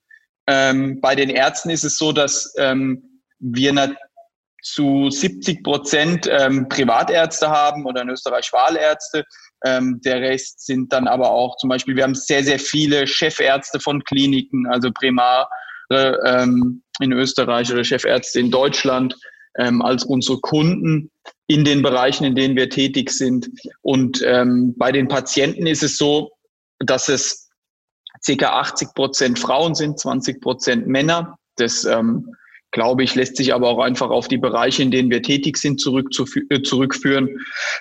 Ähm, 0.48 1.00
bei 1.02 1.16
den 1.16 1.30
Ärzten 1.30 1.70
ist 1.70 1.84
es 1.84 1.98
so, 1.98 2.12
dass 2.12 2.54
ähm, 2.58 3.22
wir 3.40 3.96
zu 4.62 5.10
70 5.12 5.64
Prozent 5.64 6.28
ähm, 6.30 6.68
Privatärzte 6.68 7.50
haben 7.50 7.86
oder 7.86 8.02
in 8.02 8.10
Österreich 8.10 8.52
Wahlärzte. 8.52 9.24
Ähm, 9.64 10.02
der 10.04 10.22
Rest 10.22 10.66
sind 10.66 10.92
dann 10.92 11.08
aber 11.08 11.30
auch 11.30 11.56
zum 11.58 11.70
Beispiel, 11.70 11.96
wir 11.96 12.04
haben 12.04 12.16
sehr, 12.16 12.44
sehr 12.44 12.60
viele 12.60 13.06
Chefärzte 13.06 13.80
von 13.80 14.04
Kliniken, 14.04 14.68
also 14.68 14.92
Primar 14.92 15.50
ähm, 15.92 16.82
in 17.00 17.12
Österreich 17.12 17.72
oder 17.72 17.84
Chefärzte 17.84 18.40
in 18.40 18.50
Deutschland 18.50 19.16
ähm, 19.60 19.84
als 19.84 20.04
unsere 20.04 20.40
Kunden 20.40 21.12
in 21.46 21.64
den 21.64 21.84
Bereichen, 21.84 22.24
in 22.26 22.34
denen 22.34 22.56
wir 22.56 22.70
tätig 22.70 23.12
sind. 23.12 23.48
Und 23.84 24.24
bei 24.78 24.92
den 24.92 25.08
Patienten 25.08 25.68
ist 25.68 25.84
es 25.84 25.98
so, 25.98 26.32
dass 26.80 27.08
es 27.08 27.45
ca. 28.26 28.60
80 28.60 28.94
Prozent 28.94 29.40
Frauen 29.40 29.76
sind, 29.76 30.00
20 30.00 30.42
Prozent 30.42 30.88
Männer. 30.88 31.38
Das 31.56 31.86
ähm, 31.86 32.36
glaube 32.76 33.04
ich, 33.04 33.16
lässt 33.16 33.38
sich 33.38 33.54
aber 33.54 33.70
auch 33.70 33.80
einfach 33.80 34.10
auf 34.10 34.28
die 34.28 34.38
Bereiche, 34.38 34.84
in 34.84 34.92
denen 34.92 35.10
wir 35.10 35.24
tätig 35.24 35.58
sind, 35.58 35.82
äh, 35.82 36.62
zurückführen. 36.62 37.40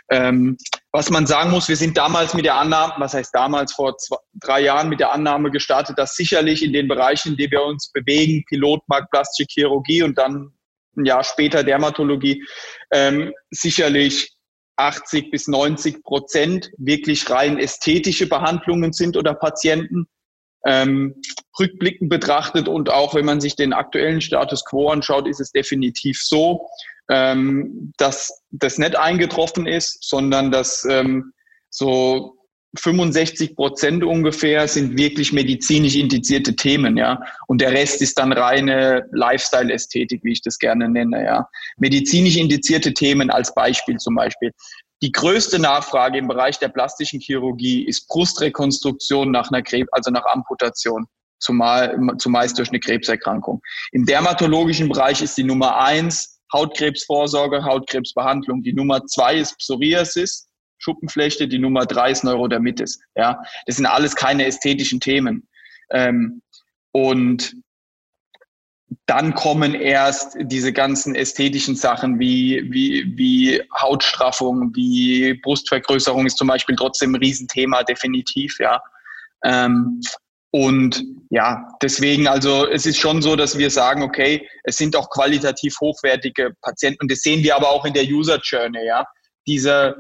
Ähm, 0.08 0.56
was 0.92 1.10
man 1.10 1.26
sagen 1.26 1.50
muss, 1.50 1.68
wir 1.68 1.76
sind 1.76 1.96
damals 1.96 2.32
mit 2.32 2.44
der 2.44 2.54
Annahme, 2.54 2.94
was 2.98 3.12
heißt 3.12 3.34
damals, 3.34 3.72
vor 3.72 3.98
zwei, 3.98 4.16
drei 4.34 4.60
Jahren 4.60 4.88
mit 4.88 5.00
der 5.00 5.12
Annahme 5.12 5.50
gestartet, 5.50 5.98
dass 5.98 6.14
sicherlich 6.14 6.62
in 6.62 6.72
den 6.72 6.86
Bereichen, 6.86 7.30
in 7.30 7.36
denen 7.36 7.50
wir 7.50 7.64
uns 7.64 7.90
bewegen, 7.90 8.44
Pilotmarkt, 8.48 9.12
Chirurgie 9.50 10.04
und 10.04 10.16
dann 10.16 10.52
ein 10.96 11.04
Jahr 11.04 11.24
später 11.24 11.64
Dermatologie, 11.64 12.44
ähm, 12.92 13.32
sicherlich 13.50 14.32
80 14.76 15.32
bis 15.32 15.48
90 15.48 16.04
Prozent 16.04 16.70
wirklich 16.78 17.28
rein 17.30 17.58
ästhetische 17.58 18.28
Behandlungen 18.28 18.92
sind 18.92 19.16
oder 19.16 19.34
Patienten. 19.34 20.06
Ähm, 20.66 21.14
rückblickend 21.59 22.09
betrachtet 22.09 22.68
und 22.68 22.90
auch 22.90 23.14
wenn 23.14 23.25
man 23.25 23.40
sich 23.40 23.54
den 23.54 23.73
aktuellen 23.73 24.21
Status 24.21 24.64
quo 24.64 24.88
anschaut, 24.88 25.28
ist 25.28 25.40
es 25.40 25.52
definitiv 25.52 26.21
so, 26.23 26.66
ähm, 27.11 27.92
dass 27.99 28.42
das 28.50 28.78
nicht 28.78 28.97
eingetroffen 28.97 29.66
ist, 29.66 29.99
sondern 30.09 30.50
dass 30.50 30.85
ähm, 30.85 31.33
so 31.68 32.38
65 32.78 33.54
Prozent 33.54 34.04
ungefähr 34.04 34.66
sind 34.66 34.99
wirklich 34.99 35.33
medizinisch 35.33 35.97
indizierte 35.97 36.56
Themen, 36.56 36.97
ja. 36.97 37.21
Und 37.47 37.61
der 37.61 37.73
Rest 37.73 38.02
ist 38.02 38.18
dann 38.18 38.33
reine 38.33 39.06
Lifestyle-Ästhetik, 39.12 40.25
wie 40.25 40.33
ich 40.33 40.42
das 40.42 40.59
gerne 40.59 40.88
nenne, 40.88 41.25
ja. 41.25 41.49
Medizinisch 41.76 42.37
indizierte 42.37 42.92
Themen 42.92 43.30
als 43.30 43.54
Beispiel 43.54 43.97
zum 43.99 44.16
Beispiel. 44.16 44.52
Die 45.04 45.12
größte 45.12 45.58
Nachfrage 45.58 46.16
im 46.16 46.28
Bereich 46.28 46.58
der 46.58 46.70
plastischen 46.70 47.20
Chirurgie 47.20 47.84
ist 47.87 48.08
Brustrekonstruktion 48.08 49.30
nach 49.30 49.50
einer 49.50 49.61
Krebs, 49.61 49.92
also 49.92 50.11
nach 50.11 50.25
Amputation, 50.25 51.04
zumal, 51.40 51.94
zumeist 52.16 52.56
durch 52.56 52.70
eine 52.70 52.80
Krebserkrankung. 52.80 53.61
Im 53.92 54.06
dermatologischen 54.06 54.88
Bereich 54.88 55.20
ist 55.20 55.37
die 55.37 55.44
Nummer 55.44 55.76
eins 55.78 56.40
Hautkrebsvorsorge, 56.54 57.62
Hautkrebsbehandlung. 57.62 58.62
Die 58.62 58.73
Nummer 58.73 59.04
zwei 59.04 59.37
ist 59.37 59.58
Psoriasis, 59.58 60.49
Schuppenflechte. 60.78 61.49
Die 61.49 61.58
Nummer 61.58 61.84
drei 61.84 62.11
ist 62.11 62.25
Neurodermitis. 62.25 62.99
Ja, 63.14 63.42
das 63.66 63.76
sind 63.76 63.84
alles 63.84 64.16
keine 64.16 64.46
ästhetischen 64.46 65.00
Themen. 65.00 65.46
Ähm, 65.90 66.40
und 66.92 67.54
dann 69.06 69.34
kommen 69.34 69.74
erst 69.74 70.36
diese 70.40 70.72
ganzen 70.72 71.14
ästhetischen 71.14 71.76
Sachen 71.76 72.18
wie, 72.18 72.62
wie, 72.70 73.12
wie 73.16 73.62
Hautstraffung, 73.76 74.74
wie 74.74 75.34
Brustvergrößerung 75.34 76.26
ist 76.26 76.38
zum 76.38 76.48
Beispiel 76.48 76.76
trotzdem 76.76 77.12
ein 77.14 77.20
Riesenthema, 77.20 77.82
definitiv, 77.82 78.58
ja. 78.60 78.82
Ähm, 79.44 80.00
und 80.50 81.02
ja, 81.30 81.68
deswegen, 81.82 82.28
also 82.28 82.66
es 82.68 82.86
ist 82.86 82.98
schon 82.98 83.20
so, 83.20 83.34
dass 83.34 83.58
wir 83.58 83.70
sagen, 83.70 84.02
okay, 84.02 84.48
es 84.62 84.76
sind 84.76 84.94
auch 84.94 85.10
qualitativ 85.10 85.74
hochwertige 85.80 86.52
Patienten 86.62 87.00
und 87.02 87.10
das 87.10 87.20
sehen 87.20 87.42
wir 87.42 87.56
aber 87.56 87.70
auch 87.70 87.84
in 87.84 87.92
der 87.92 88.04
User 88.04 88.38
Journey, 88.42 88.86
ja. 88.86 89.04
Dieser, 89.46 89.96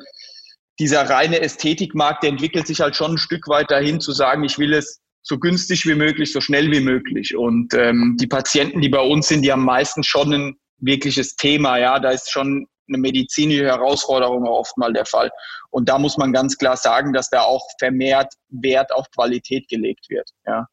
dieser 0.78 1.10
reine 1.10 1.40
Ästhetikmarkt, 1.40 2.22
der 2.22 2.30
entwickelt 2.30 2.66
sich 2.66 2.80
halt 2.80 2.96
schon 2.96 3.14
ein 3.14 3.18
Stück 3.18 3.48
weit 3.48 3.70
dahin 3.70 4.00
zu 4.00 4.12
sagen, 4.12 4.44
ich 4.44 4.58
will 4.58 4.72
es 4.72 5.00
so 5.24 5.38
günstig 5.38 5.86
wie 5.86 5.94
möglich, 5.94 6.32
so 6.32 6.40
schnell 6.40 6.70
wie 6.70 6.80
möglich. 6.80 7.34
Und 7.34 7.74
ähm, 7.74 8.16
die 8.20 8.26
Patienten, 8.26 8.80
die 8.80 8.90
bei 8.90 9.00
uns 9.00 9.28
sind, 9.28 9.42
die 9.42 9.50
haben 9.50 9.64
meistens 9.64 10.06
schon 10.06 10.32
ein 10.32 10.56
wirkliches 10.78 11.34
Thema. 11.34 11.78
Ja, 11.78 11.98
da 11.98 12.10
ist 12.10 12.30
schon 12.30 12.66
eine 12.88 12.98
medizinische 12.98 13.64
Herausforderung 13.64 14.44
oft 14.44 14.76
mal 14.76 14.92
der 14.92 15.06
Fall. 15.06 15.30
Und 15.70 15.88
da 15.88 15.98
muss 15.98 16.18
man 16.18 16.34
ganz 16.34 16.58
klar 16.58 16.76
sagen, 16.76 17.14
dass 17.14 17.30
da 17.30 17.40
auch 17.40 17.66
vermehrt 17.78 18.34
Wert 18.50 18.92
auf 18.92 19.10
Qualität 19.10 19.66
gelegt 19.68 20.10
wird. 20.10 20.28
Ja. 20.46 20.68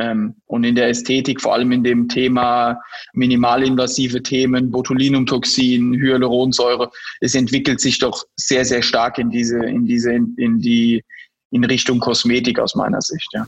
Ähm, 0.00 0.36
und 0.46 0.64
in 0.64 0.74
der 0.74 0.88
Ästhetik, 0.88 1.40
vor 1.40 1.52
allem 1.54 1.70
in 1.70 1.84
dem 1.84 2.08
Thema 2.08 2.80
minimalinvasive 3.12 4.22
Themen, 4.22 4.70
Botulinumtoxin, 4.70 5.94
Hyaluronsäure, 5.94 6.90
es 7.20 7.34
entwickelt 7.34 7.80
sich 7.80 7.98
doch 7.98 8.24
sehr, 8.36 8.64
sehr 8.64 8.82
stark 8.82 9.18
in 9.18 9.30
diese, 9.30 9.58
in 9.64 9.84
diese, 9.84 10.12
in 10.12 10.58
die 10.58 11.04
in 11.52 11.64
Richtung 11.64 12.00
Kosmetik 12.00 12.58
aus 12.58 12.74
meiner 12.74 13.00
Sicht. 13.00 13.28
Ja. 13.32 13.46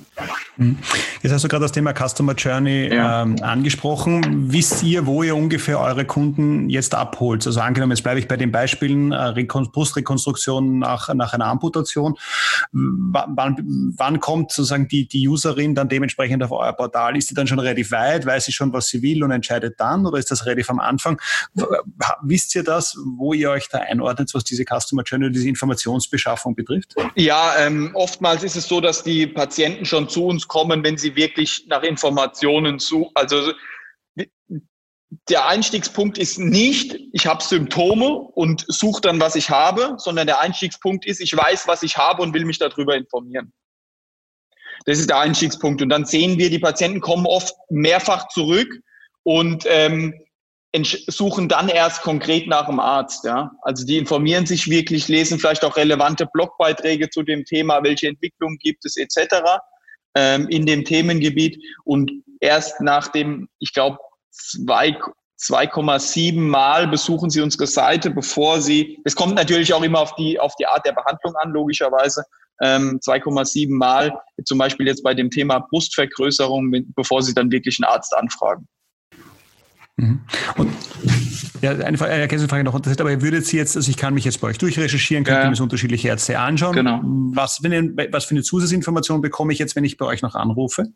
Jetzt 1.25 1.33
hast 1.33 1.43
du 1.43 1.49
gerade 1.49 1.65
das 1.65 1.73
Thema 1.73 1.95
Customer 1.95 2.35
Journey 2.35 2.95
ja. 2.95 3.23
ähm, 3.23 3.37
angesprochen. 3.41 4.53
Wisst 4.53 4.83
ihr, 4.83 5.07
wo 5.07 5.23
ihr 5.23 5.35
ungefähr 5.35 5.81
eure 5.81 6.05
Kunden 6.05 6.69
jetzt 6.69 6.95
abholt? 6.95 7.47
Also 7.47 7.61
angenommen, 7.61 7.93
jetzt 7.93 8.03
bleibe 8.03 8.21
ich 8.21 8.29
bei 8.29 8.37
den 8.37 8.53
Beispielen 8.53 9.11
äh, 9.11 9.47
Brustrekonstruktion 9.47 10.81
nach, 10.81 11.15
nach 11.15 11.33
einer 11.33 11.47
Amputation. 11.47 12.17
W 12.73 13.21
wann, 13.37 13.57
wann 13.97 14.21
kommt 14.21 14.53
sozusagen 14.53 14.87
die, 14.87 15.09
die 15.09 15.27
Userin 15.27 15.75
dann 15.75 15.89
dementsprechend 15.89 16.43
auf 16.43 16.53
euer 16.53 16.75
Portal? 16.75 17.17
Ist 17.17 17.29
sie 17.29 17.35
dann 17.35 17.47
schon 17.47 17.59
relativ 17.59 17.91
weit? 17.91 18.27
Weiß 18.27 18.45
sie 18.45 18.53
schon, 18.53 18.75
was 18.75 18.89
sie 18.89 19.01
will 19.01 19.25
und 19.25 19.31
entscheidet 19.31 19.81
dann? 19.81 20.05
Oder 20.05 20.19
ist 20.19 20.31
das 20.31 20.45
relativ 20.45 20.69
am 20.69 20.79
Anfang? 20.79 21.19
Wisst 22.23 22.55
ihr 22.55 22.65
das, 22.65 22.99
wo 23.17 23.33
ihr 23.33 23.51
euch 23.51 23.71
da 23.71 23.79
einordnet, 23.79 24.31
was 24.35 24.45
diese 24.45 24.65
Customer 24.67 25.03
Journey, 25.03 25.33
diese 25.33 25.49
Informationsbeschaffung 25.49 26.55
betrifft? 26.55 26.95
Ja, 27.15 27.55
ähm, 27.59 27.93
oftmals 27.95 28.45
ist 28.45 28.57
es 28.57 28.69
so, 28.69 28.83
dass 28.83 29.03
die 29.03 29.27
Patienten 29.27 29.87
schon 29.87 30.07
zu 30.07 30.27
uns 30.27 30.47
kommen, 30.47 30.85
wenn 30.85 30.99
sie 30.99 31.14
wirklich 31.17 31.67
nach 31.69 31.83
Informationen 31.83 32.79
suchen. 32.79 33.13
Also 33.15 33.53
der 35.29 35.47
Einstiegspunkt 35.47 36.19
ist 36.19 36.39
nicht, 36.39 36.99
ich 37.13 37.27
habe 37.27 37.43
Symptome 37.43 38.09
und 38.09 38.65
suche 38.69 39.01
dann, 39.01 39.21
was 39.21 39.37
ich 39.37 39.51
habe, 39.51 39.95
sondern 39.99 40.27
der 40.27 40.41
Einstiegspunkt 40.41 41.07
ist, 41.07 41.21
ich 41.21 41.37
weiß, 41.37 41.69
was 41.69 41.83
ich 41.83 41.97
habe 41.97 42.23
und 42.23 42.35
will 42.35 42.45
mich 42.45 42.59
darüber 42.59 42.97
informieren. 42.97 43.53
Das 44.87 44.99
ist 44.99 45.09
der 45.09 45.19
Einstiegspunkt. 45.19 45.81
Und 45.83 45.89
dann 45.89 46.05
sehen 46.05 46.39
wir, 46.39 46.51
die 46.51 46.59
Patienten 46.59 47.01
kommen 47.01 47.27
oft 47.27 47.55
mehrfach 47.71 48.29
zurück 48.29 48.69
und 49.23 49.65
ähm, 49.69 50.15
suchen 50.83 51.49
dann 51.49 51.69
erst 51.69 52.03
konkret 52.03 52.49
nach 52.49 52.67
dem 52.67 52.81
Arzt. 52.81 53.25
Ja? 53.25 53.53
Also 53.63 53.87
die 53.87 53.97
informieren 53.97 54.47
sich 54.47 54.69
wirklich, 54.69 55.09
lesen 55.09 55.39
vielleicht 55.39 55.65
auch 55.65 55.77
relevante 55.77 56.27
Blogbeiträge 56.27 57.09
zu 57.11 57.23
dem 57.23 57.45
Thema, 57.45 57.83
welche 57.85 58.09
Entwicklungen 58.09 58.59
gibt 58.59 58.85
es 58.85 58.97
etc. 58.97 59.37
Ähm, 60.17 60.47
in 60.49 60.67
dem 60.67 60.85
Themengebiet 60.85 61.61
und 61.85 62.13
erst 62.41 62.81
nach 62.81 63.09
dem, 63.09 63.49
ich 63.59 63.73
glaube, 63.73 63.99
2,7 64.33 66.41
Mal 66.41 66.87
besuchen 66.89 67.31
sie 67.31 67.41
unsere 67.41 67.67
Seite, 67.67 68.11
bevor 68.11 68.61
sie, 68.61 69.01
es 69.05 69.17
kommt 69.17 69.35
natürlich 69.35 69.75
auch 69.75 69.83
immer 69.83 69.99
auf 70.01 70.15
die, 70.15 70.39
auf 70.39 70.55
die 70.57 70.67
Art 70.67 70.87
der 70.87 70.93
Behandlung 70.93 71.35
an, 71.37 71.51
logischerweise, 71.51 72.25
ähm, 72.63 73.01
2,7 73.03 73.77
Mal, 73.77 74.17
zum 74.45 74.59
Beispiel 74.59 74.87
jetzt 74.87 75.03
bei 75.03 75.15
dem 75.15 75.31
Thema 75.31 75.67
Brustvergrößerung, 75.71 76.73
bevor 76.95 77.21
sie 77.23 77.35
dann 77.35 77.51
wirklich 77.51 77.81
einen 77.81 77.93
Arzt 77.93 78.15
anfragen. 78.15 78.69
Mhm. 79.97 80.21
Und 80.57 80.73
ja, 81.63 81.71
eine 81.73 81.99
Ergänzungsfrage 81.99 82.65
noch. 82.65 82.79
Das 82.81 82.91
heißt, 82.91 83.01
aber 83.01 83.11
ihr 83.11 83.23
würdet 83.23 83.47
Sie 83.47 83.57
jetzt, 83.57 83.77
also 83.77 83.89
ich 83.89 83.97
kann 83.97 84.15
mich 84.15 84.25
jetzt 84.25 84.41
bei 84.41 84.49
euch 84.49 84.59
durchrecherchieren, 84.59 85.25
könnte 85.25 85.43
ja. 85.43 85.49
mir 85.49 85.57
so 85.57 85.63
unterschiedliche 85.63 86.09
Ärzte 86.09 86.39
anschauen. 86.39 86.75
Genau. 86.75 87.01
Was, 87.05 87.63
wenn, 87.63 87.97
was 88.11 88.25
für 88.25 88.33
eine 88.33 88.43
Zusatzinformation 88.43 89.21
bekomme 89.21 89.53
ich 89.53 89.59
jetzt, 89.59 89.77
wenn 89.77 89.85
ich 89.85 89.97
bei 89.97 90.07
euch 90.07 90.23
noch 90.23 90.35
anrufe? 90.35 90.89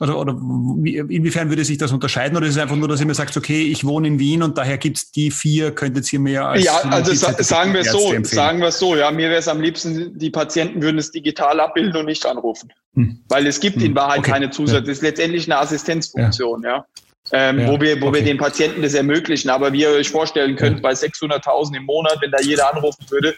Oder, 0.00 0.16
oder 0.16 0.32
inwiefern 0.32 1.48
würde 1.48 1.64
sich 1.64 1.76
das 1.76 1.90
unterscheiden? 1.90 2.36
Oder 2.36 2.46
ist 2.46 2.54
es 2.54 2.62
einfach 2.62 2.76
nur, 2.76 2.86
dass 2.86 3.00
ihr 3.00 3.06
mir 3.06 3.14
sagt, 3.14 3.36
okay, 3.36 3.62
ich 3.62 3.84
wohne 3.84 4.06
in 4.06 4.20
Wien 4.20 4.44
und 4.44 4.56
daher 4.56 4.78
gibt 4.78 4.98
es 4.98 5.10
die 5.10 5.32
vier, 5.32 5.72
könntet 5.72 6.12
ihr 6.12 6.20
mir 6.20 6.46
als. 6.46 6.64
Ja, 6.64 6.76
also 6.84 7.12
sa 7.14 7.32
sagen 7.42 7.72
wir 7.72 7.80
es 7.80 7.90
so, 7.90 8.12
empfehlen. 8.12 8.24
sagen 8.24 8.60
wir 8.60 8.68
es 8.68 8.78
so, 8.78 8.94
ja, 8.94 9.10
mir 9.10 9.28
wäre 9.28 9.40
es 9.40 9.48
am 9.48 9.60
liebsten, 9.60 10.16
die 10.16 10.30
Patienten 10.30 10.82
würden 10.82 10.98
es 10.98 11.10
digital 11.10 11.58
abbilden 11.58 11.96
und 11.96 12.06
nicht 12.06 12.24
anrufen. 12.24 12.72
Hm. 12.94 13.24
Weil 13.28 13.48
es 13.48 13.58
gibt 13.58 13.78
hm. 13.78 13.86
in 13.86 13.94
Wahrheit 13.96 14.20
okay. 14.20 14.30
keine 14.30 14.50
Zusatz. 14.50 14.86
Ja. 14.86 14.92
ist 14.92 15.02
letztendlich 15.02 15.50
eine 15.50 15.58
Assistenzfunktion, 15.58 16.62
ja. 16.62 16.76
ja 16.76 16.86
ähm, 17.32 17.60
ja, 17.60 17.68
wo 17.68 17.80
wir, 17.80 18.00
wo 18.00 18.08
okay. 18.08 18.18
wir 18.18 18.24
den 18.24 18.38
Patienten 18.38 18.82
das 18.82 18.94
ermöglichen. 18.94 19.50
Aber 19.50 19.72
wie 19.72 19.82
ihr 19.82 19.90
euch 19.90 20.10
vorstellen 20.10 20.56
könnt, 20.56 20.82
bei 20.82 20.92
600.000 20.92 21.76
im 21.76 21.84
Monat, 21.84 22.18
wenn 22.20 22.30
da 22.30 22.38
jeder 22.40 22.72
anrufen 22.74 23.04
würde, 23.10 23.34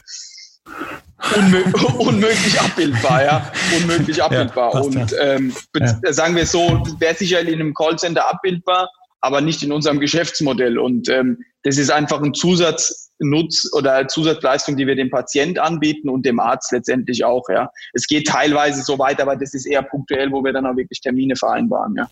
unmö 1.36 1.62
unmöglich 1.98 2.60
abbildbar, 2.60 3.24
ja, 3.24 3.52
unmöglich 3.76 4.22
abbildbar. 4.22 4.74
Ja, 4.74 4.80
und 4.80 5.14
ähm, 5.20 5.54
ja. 5.76 6.12
sagen 6.12 6.34
wir 6.34 6.44
es 6.44 6.52
so, 6.52 6.82
wäre 6.98 7.14
sicherlich 7.14 7.54
in 7.54 7.60
einem 7.60 7.74
Callcenter 7.74 8.28
abbildbar, 8.28 8.88
aber 9.20 9.40
nicht 9.40 9.62
in 9.62 9.72
unserem 9.72 10.00
Geschäftsmodell. 10.00 10.78
Und 10.78 11.08
ähm, 11.08 11.38
das 11.62 11.76
ist 11.76 11.90
einfach 11.90 12.22
ein 12.22 12.32
Zusatznutz 12.32 13.68
oder 13.72 14.08
Zusatzleistung, 14.08 14.76
die 14.76 14.86
wir 14.86 14.96
dem 14.96 15.10
Patient 15.10 15.58
anbieten 15.58 16.08
und 16.08 16.24
dem 16.24 16.40
Arzt 16.40 16.72
letztendlich 16.72 17.24
auch. 17.24 17.44
Ja, 17.48 17.70
es 17.92 18.06
geht 18.06 18.26
teilweise 18.26 18.82
so 18.82 18.98
weit, 18.98 19.20
aber 19.20 19.36
das 19.36 19.52
ist 19.54 19.66
eher 19.66 19.82
punktuell, 19.82 20.32
wo 20.32 20.42
wir 20.42 20.52
dann 20.52 20.66
auch 20.66 20.76
wirklich 20.76 21.00
Termine 21.00 21.36
vereinbaren. 21.36 21.94
Ja. 21.96 22.08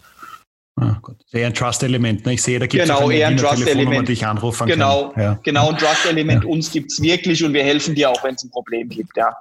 Ah, 0.80 0.98
gut. 1.02 1.16
Eher 1.32 1.46
ein 1.46 1.54
Trust-Element. 1.54 2.26
Ne? 2.26 2.34
Ich 2.34 2.42
sehe, 2.42 2.58
da 2.58 2.66
gibt 2.66 2.82
es 2.82 2.88
genau, 2.88 3.10
eher 3.10 3.28
ein 3.28 3.36
Trust-Element. 3.36 4.08
die 4.08 4.12
ich 4.12 4.26
anrufen 4.26 4.66
genau, 4.66 5.10
kann. 5.10 5.22
Ja. 5.22 5.38
Genau, 5.42 5.70
ein 5.70 5.76
Trust-Element. 5.76 6.44
Ja. 6.44 6.50
Uns 6.50 6.70
gibt 6.70 6.92
es 6.92 7.00
wirklich 7.02 7.44
und 7.44 7.52
wir 7.52 7.64
helfen 7.64 7.94
dir 7.94 8.10
auch, 8.10 8.22
wenn 8.24 8.34
es 8.34 8.44
ein 8.44 8.50
Problem 8.50 8.88
gibt. 8.88 9.16
Ja. 9.16 9.36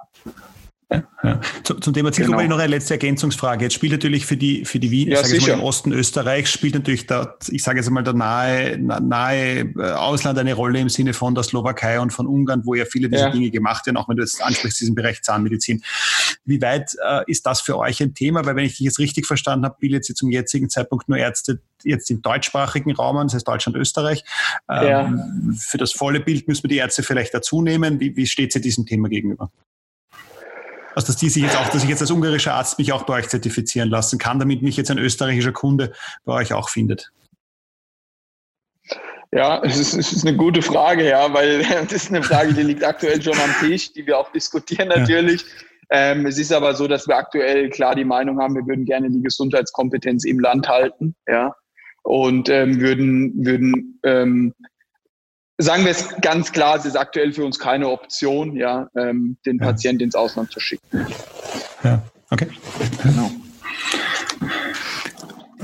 Ja, 0.90 1.02
ja. 1.22 1.40
Zum 1.64 1.92
Thema 1.92 2.12
Zielgruppe 2.12 2.38
genau. 2.44 2.56
noch 2.56 2.62
eine 2.62 2.70
letzte 2.70 2.94
Ergänzungsfrage. 2.94 3.62
Jetzt 3.62 3.74
spielt 3.74 3.92
natürlich 3.92 4.24
für 4.24 4.38
die, 4.38 4.64
für 4.64 4.78
die 4.78 4.90
Wien, 4.90 5.08
ja, 5.08 5.20
ich 5.20 5.26
sage 5.26 5.42
mal 5.42 5.58
im 5.58 5.60
Osten 5.60 5.92
Österreichs, 5.92 6.50
spielt 6.50 6.74
natürlich 6.74 7.06
dort, 7.06 7.46
ich 7.50 7.62
sage 7.62 7.80
jetzt 7.80 7.90
mal, 7.90 8.02
der 8.02 8.14
nahe, 8.14 8.78
nahe 8.78 9.70
äh, 9.76 9.82
Ausland 9.92 10.38
eine 10.38 10.54
Rolle 10.54 10.80
im 10.80 10.88
Sinne 10.88 11.12
von 11.12 11.34
der 11.34 11.44
Slowakei 11.44 12.00
und 12.00 12.10
von 12.10 12.26
Ungarn, 12.26 12.62
wo 12.64 12.74
ja 12.74 12.86
viele 12.86 13.10
dieser 13.10 13.26
ja. 13.26 13.30
Dinge 13.30 13.50
gemacht 13.50 13.84
werden, 13.84 13.98
auch 13.98 14.08
wenn 14.08 14.16
du 14.16 14.22
jetzt 14.22 14.42
ansprichst, 14.42 14.80
diesen 14.80 14.94
Bereich 14.94 15.20
Zahnmedizin. 15.20 15.82
Wie 16.46 16.62
weit 16.62 16.96
äh, 17.06 17.22
ist 17.26 17.44
das 17.44 17.60
für 17.60 17.76
euch 17.76 18.02
ein 18.02 18.14
Thema? 18.14 18.46
Weil 18.46 18.56
wenn 18.56 18.64
ich 18.64 18.78
dich 18.78 18.86
jetzt 18.86 18.98
richtig 18.98 19.26
verstanden 19.26 19.66
habe, 19.66 19.76
bildet 19.78 20.06
sie 20.06 20.14
zum 20.14 20.30
jetzigen 20.30 20.70
Zeitpunkt 20.70 21.10
nur 21.10 21.18
Ärzte, 21.18 21.60
jetzt 21.84 22.10
im 22.10 22.22
deutschsprachigen 22.22 22.92
Raum, 22.92 23.18
das 23.26 23.34
heißt 23.34 23.46
Deutschland, 23.46 23.76
Österreich. 23.76 24.24
Ähm, 24.70 25.54
für 25.58 25.76
das 25.76 25.92
volle 25.92 26.20
Bild 26.20 26.48
müssen 26.48 26.64
wir 26.64 26.68
die 26.68 26.78
Ärzte 26.78 27.02
vielleicht 27.02 27.34
dazu 27.34 27.60
nehmen. 27.60 28.00
Wie, 28.00 28.16
wie 28.16 28.26
steht 28.26 28.54
sie 28.54 28.62
diesem 28.62 28.86
Thema 28.86 29.10
gegenüber? 29.10 29.50
Also 30.98 31.12
dass 31.12 31.16
die 31.16 31.28
sich 31.28 31.44
jetzt 31.44 31.56
auch, 31.56 31.68
dass 31.68 31.84
ich 31.84 31.88
jetzt 31.88 32.00
als 32.00 32.10
ungarischer 32.10 32.54
Arzt 32.54 32.76
mich 32.76 32.90
auch 32.90 33.04
bei 33.04 33.14
euch 33.14 33.28
zertifizieren 33.28 33.88
lassen 33.88 34.18
kann, 34.18 34.40
damit 34.40 34.62
mich 34.62 34.76
jetzt 34.76 34.90
ein 34.90 34.98
österreichischer 34.98 35.52
Kunde 35.52 35.92
bei 36.24 36.32
euch 36.32 36.52
auch 36.52 36.70
findet. 36.70 37.12
Ja, 39.30 39.62
es 39.62 39.78
ist, 39.78 39.94
es 39.94 40.12
ist 40.12 40.26
eine 40.26 40.36
gute 40.36 40.60
Frage, 40.60 41.08
ja, 41.08 41.32
weil 41.32 41.62
das 41.84 41.92
ist 41.92 42.08
eine 42.10 42.24
Frage, 42.24 42.52
die 42.52 42.64
liegt 42.64 42.82
aktuell 42.82 43.22
schon 43.22 43.38
am 43.38 43.54
Tisch, 43.60 43.92
die 43.92 44.08
wir 44.08 44.18
auch 44.18 44.32
diskutieren 44.32 44.88
natürlich. 44.88 45.42
Ja. 45.42 46.10
Ähm, 46.10 46.26
es 46.26 46.36
ist 46.36 46.52
aber 46.52 46.74
so, 46.74 46.88
dass 46.88 47.06
wir 47.06 47.16
aktuell 47.16 47.70
klar 47.70 47.94
die 47.94 48.04
Meinung 48.04 48.40
haben, 48.40 48.56
wir 48.56 48.66
würden 48.66 48.84
gerne 48.84 49.08
die 49.08 49.22
Gesundheitskompetenz 49.22 50.24
im 50.24 50.40
Land 50.40 50.66
halten, 50.66 51.14
ja, 51.28 51.54
und 52.02 52.48
ähm, 52.48 52.80
würden, 52.80 53.46
würden 53.46 54.00
ähm, 54.02 54.52
sagen 55.58 55.84
wir 55.84 55.90
es 55.90 56.08
ganz 56.22 56.52
klar, 56.52 56.76
es 56.76 56.84
ist 56.84 56.96
aktuell 56.96 57.32
für 57.32 57.44
uns 57.44 57.58
keine 57.58 57.88
Option, 57.88 58.56
ja, 58.56 58.88
ähm, 58.96 59.36
den 59.44 59.58
ja. 59.58 59.66
Patienten 59.66 60.04
ins 60.04 60.14
Ausland 60.14 60.50
zu 60.52 60.60
schicken. 60.60 61.06
Ja, 61.82 62.02
okay. 62.30 62.48
Genau. 63.02 63.30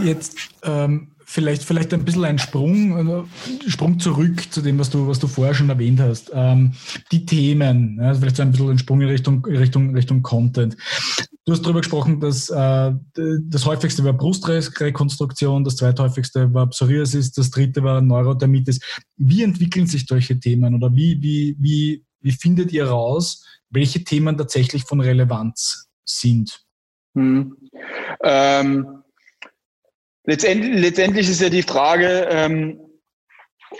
Jetzt 0.00 0.36
ähm, 0.64 1.12
vielleicht, 1.24 1.62
vielleicht 1.62 1.94
ein 1.94 2.04
bisschen 2.04 2.24
ein 2.24 2.38
Sprung, 2.38 3.26
äh, 3.26 3.70
Sprung 3.70 4.00
zurück 4.00 4.52
zu 4.52 4.60
dem, 4.60 4.78
was 4.78 4.90
du, 4.90 5.06
was 5.06 5.20
du 5.20 5.28
vorher 5.28 5.54
schon 5.54 5.70
erwähnt 5.70 6.00
hast. 6.00 6.30
Ähm, 6.34 6.72
die 7.12 7.24
Themen, 7.24 8.00
also 8.00 8.20
vielleicht 8.20 8.36
so 8.36 8.42
ein 8.42 8.50
bisschen 8.50 8.70
ein 8.70 8.78
Sprung 8.78 9.00
in 9.00 9.08
Richtung, 9.08 9.44
Richtung, 9.44 9.94
Richtung 9.94 10.22
Content. 10.22 10.76
Du 11.46 11.52
hast 11.52 11.62
darüber 11.62 11.80
gesprochen, 11.80 12.20
dass 12.20 12.48
äh, 12.48 12.92
das 13.14 13.66
häufigste 13.66 14.02
war 14.02 14.14
Brustrekonstruktion, 14.14 15.62
das 15.62 15.76
zweithäufigste 15.76 16.54
war 16.54 16.70
Psoriasis, 16.70 17.32
das 17.32 17.50
dritte 17.50 17.82
war 17.82 18.00
Neurodermitis. 18.00 18.80
Wie 19.16 19.42
entwickeln 19.42 19.86
sich 19.86 20.06
solche 20.06 20.40
Themen 20.40 20.74
oder 20.74 20.94
wie, 20.94 21.20
wie, 21.20 21.56
wie, 21.58 22.04
wie 22.20 22.32
findet 22.32 22.72
ihr 22.72 22.86
raus, 22.86 23.44
welche 23.68 24.04
Themen 24.04 24.38
tatsächlich 24.38 24.84
von 24.84 25.00
Relevanz 25.00 25.88
sind? 26.04 26.64
Hm. 27.14 27.56
Ähm 28.22 29.04
Letztendlich, 30.26 30.80
letztendlich 30.80 31.28
ist 31.28 31.42
ja 31.42 31.50
die 31.50 31.62
Frage, 31.62 32.26
ähm, 32.30 32.80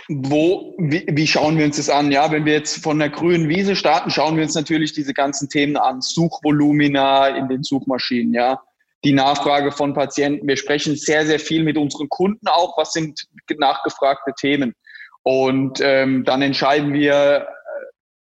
wo, 0.07 0.75
wie, 0.77 1.05
wie 1.07 1.27
schauen 1.27 1.57
wir 1.57 1.65
uns 1.65 1.77
das 1.77 1.89
an? 1.89 2.11
Ja, 2.11 2.31
wenn 2.31 2.45
wir 2.45 2.53
jetzt 2.53 2.83
von 2.83 2.99
der 2.99 3.09
grünen 3.09 3.49
Wiese 3.49 3.75
starten, 3.75 4.09
schauen 4.09 4.35
wir 4.35 4.43
uns 4.43 4.55
natürlich 4.55 4.93
diese 4.93 5.13
ganzen 5.13 5.49
Themen 5.49 5.77
an. 5.77 6.01
Suchvolumina 6.01 7.27
in 7.29 7.47
den 7.47 7.63
Suchmaschinen, 7.63 8.33
ja. 8.33 8.61
Die 9.03 9.13
Nachfrage 9.13 9.71
von 9.71 9.93
Patienten. 9.93 10.47
Wir 10.47 10.57
sprechen 10.57 10.95
sehr, 10.95 11.25
sehr 11.25 11.39
viel 11.39 11.63
mit 11.63 11.77
unseren 11.77 12.09
Kunden 12.09 12.47
auch. 12.47 12.77
Was 12.77 12.93
sind 12.93 13.27
nachgefragte 13.57 14.33
Themen? 14.39 14.73
Und 15.23 15.79
ähm, 15.81 16.23
dann 16.23 16.41
entscheiden 16.41 16.93
wir 16.93 17.13
äh, 17.13 17.45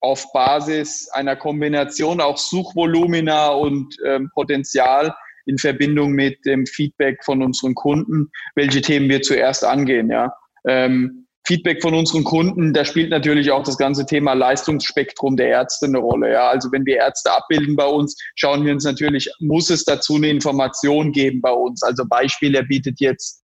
auf 0.00 0.32
Basis 0.32 1.08
einer 1.12 1.36
Kombination 1.36 2.20
auch 2.20 2.36
Suchvolumina 2.36 3.48
und 3.48 3.96
ähm, 4.04 4.30
Potenzial 4.34 5.14
in 5.46 5.58
Verbindung 5.58 6.12
mit 6.12 6.44
dem 6.44 6.66
Feedback 6.66 7.24
von 7.24 7.42
unseren 7.42 7.74
Kunden, 7.74 8.30
welche 8.54 8.80
Themen 8.80 9.08
wir 9.08 9.22
zuerst 9.22 9.64
angehen. 9.64 10.10
Ja. 10.10 10.32
Ähm, 10.66 11.26
Feedback 11.46 11.82
von 11.82 11.94
unseren 11.94 12.24
Kunden, 12.24 12.72
da 12.72 12.84
spielt 12.84 13.10
natürlich 13.10 13.50
auch 13.50 13.62
das 13.62 13.76
ganze 13.76 14.06
Thema 14.06 14.34
Leistungsspektrum 14.34 15.36
der 15.36 15.48
Ärzte 15.48 15.86
eine 15.86 15.98
Rolle. 15.98 16.32
Ja. 16.32 16.48
Also 16.48 16.70
wenn 16.70 16.84
wir 16.86 16.96
Ärzte 16.96 17.32
abbilden 17.32 17.76
bei 17.76 17.86
uns, 17.86 18.16
schauen 18.34 18.64
wir 18.64 18.72
uns 18.72 18.84
natürlich, 18.84 19.30
muss 19.40 19.70
es 19.70 19.84
dazu 19.84 20.16
eine 20.16 20.28
Information 20.28 21.12
geben 21.12 21.40
bei 21.40 21.52
uns. 21.52 21.82
Also 21.82 22.04
Beispiel, 22.06 22.54
er 22.54 22.64
bietet 22.64 23.00
jetzt, 23.00 23.42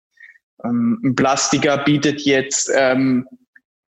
ähm, 0.66 1.00
ein 1.04 1.16
Plastiker 1.16 1.78
bietet 1.84 2.22
jetzt 2.22 2.72
ähm, 2.76 3.28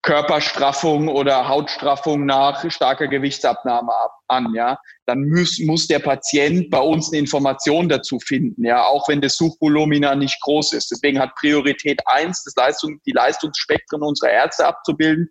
Körperstraffung 0.06 1.08
oder 1.08 1.48
Hautstraffung 1.48 2.28
nach 2.28 2.70
starker 2.70 3.08
Gewichtsabnahme 3.08 3.92
ab, 3.92 4.12
an, 4.28 4.54
ja, 4.54 4.78
dann 5.08 5.28
muss, 5.28 5.58
muss 5.60 5.88
der 5.88 5.98
Patient 5.98 6.70
bei 6.70 6.80
uns 6.80 7.12
eine 7.12 7.18
Information 7.18 7.90
dazu 7.90 8.20
finden, 8.20 8.64
ja, 8.64 8.86
auch 8.86 9.10
wenn 9.10 9.20
das 9.20 9.36
Suchvolumina 9.36 10.14
nicht 10.14 10.40
groß 10.42 10.74
ist. 10.74 10.92
Deswegen 10.92 11.20
hat 11.20 11.34
Priorität 11.34 12.02
eins, 12.06 12.44
das 12.44 12.54
Leistung, 12.56 13.02
die 13.08 13.14
Leistungsspektren 13.14 14.04
unserer 14.04 14.30
Ärzte 14.30 14.68
abzubilden. 14.68 15.28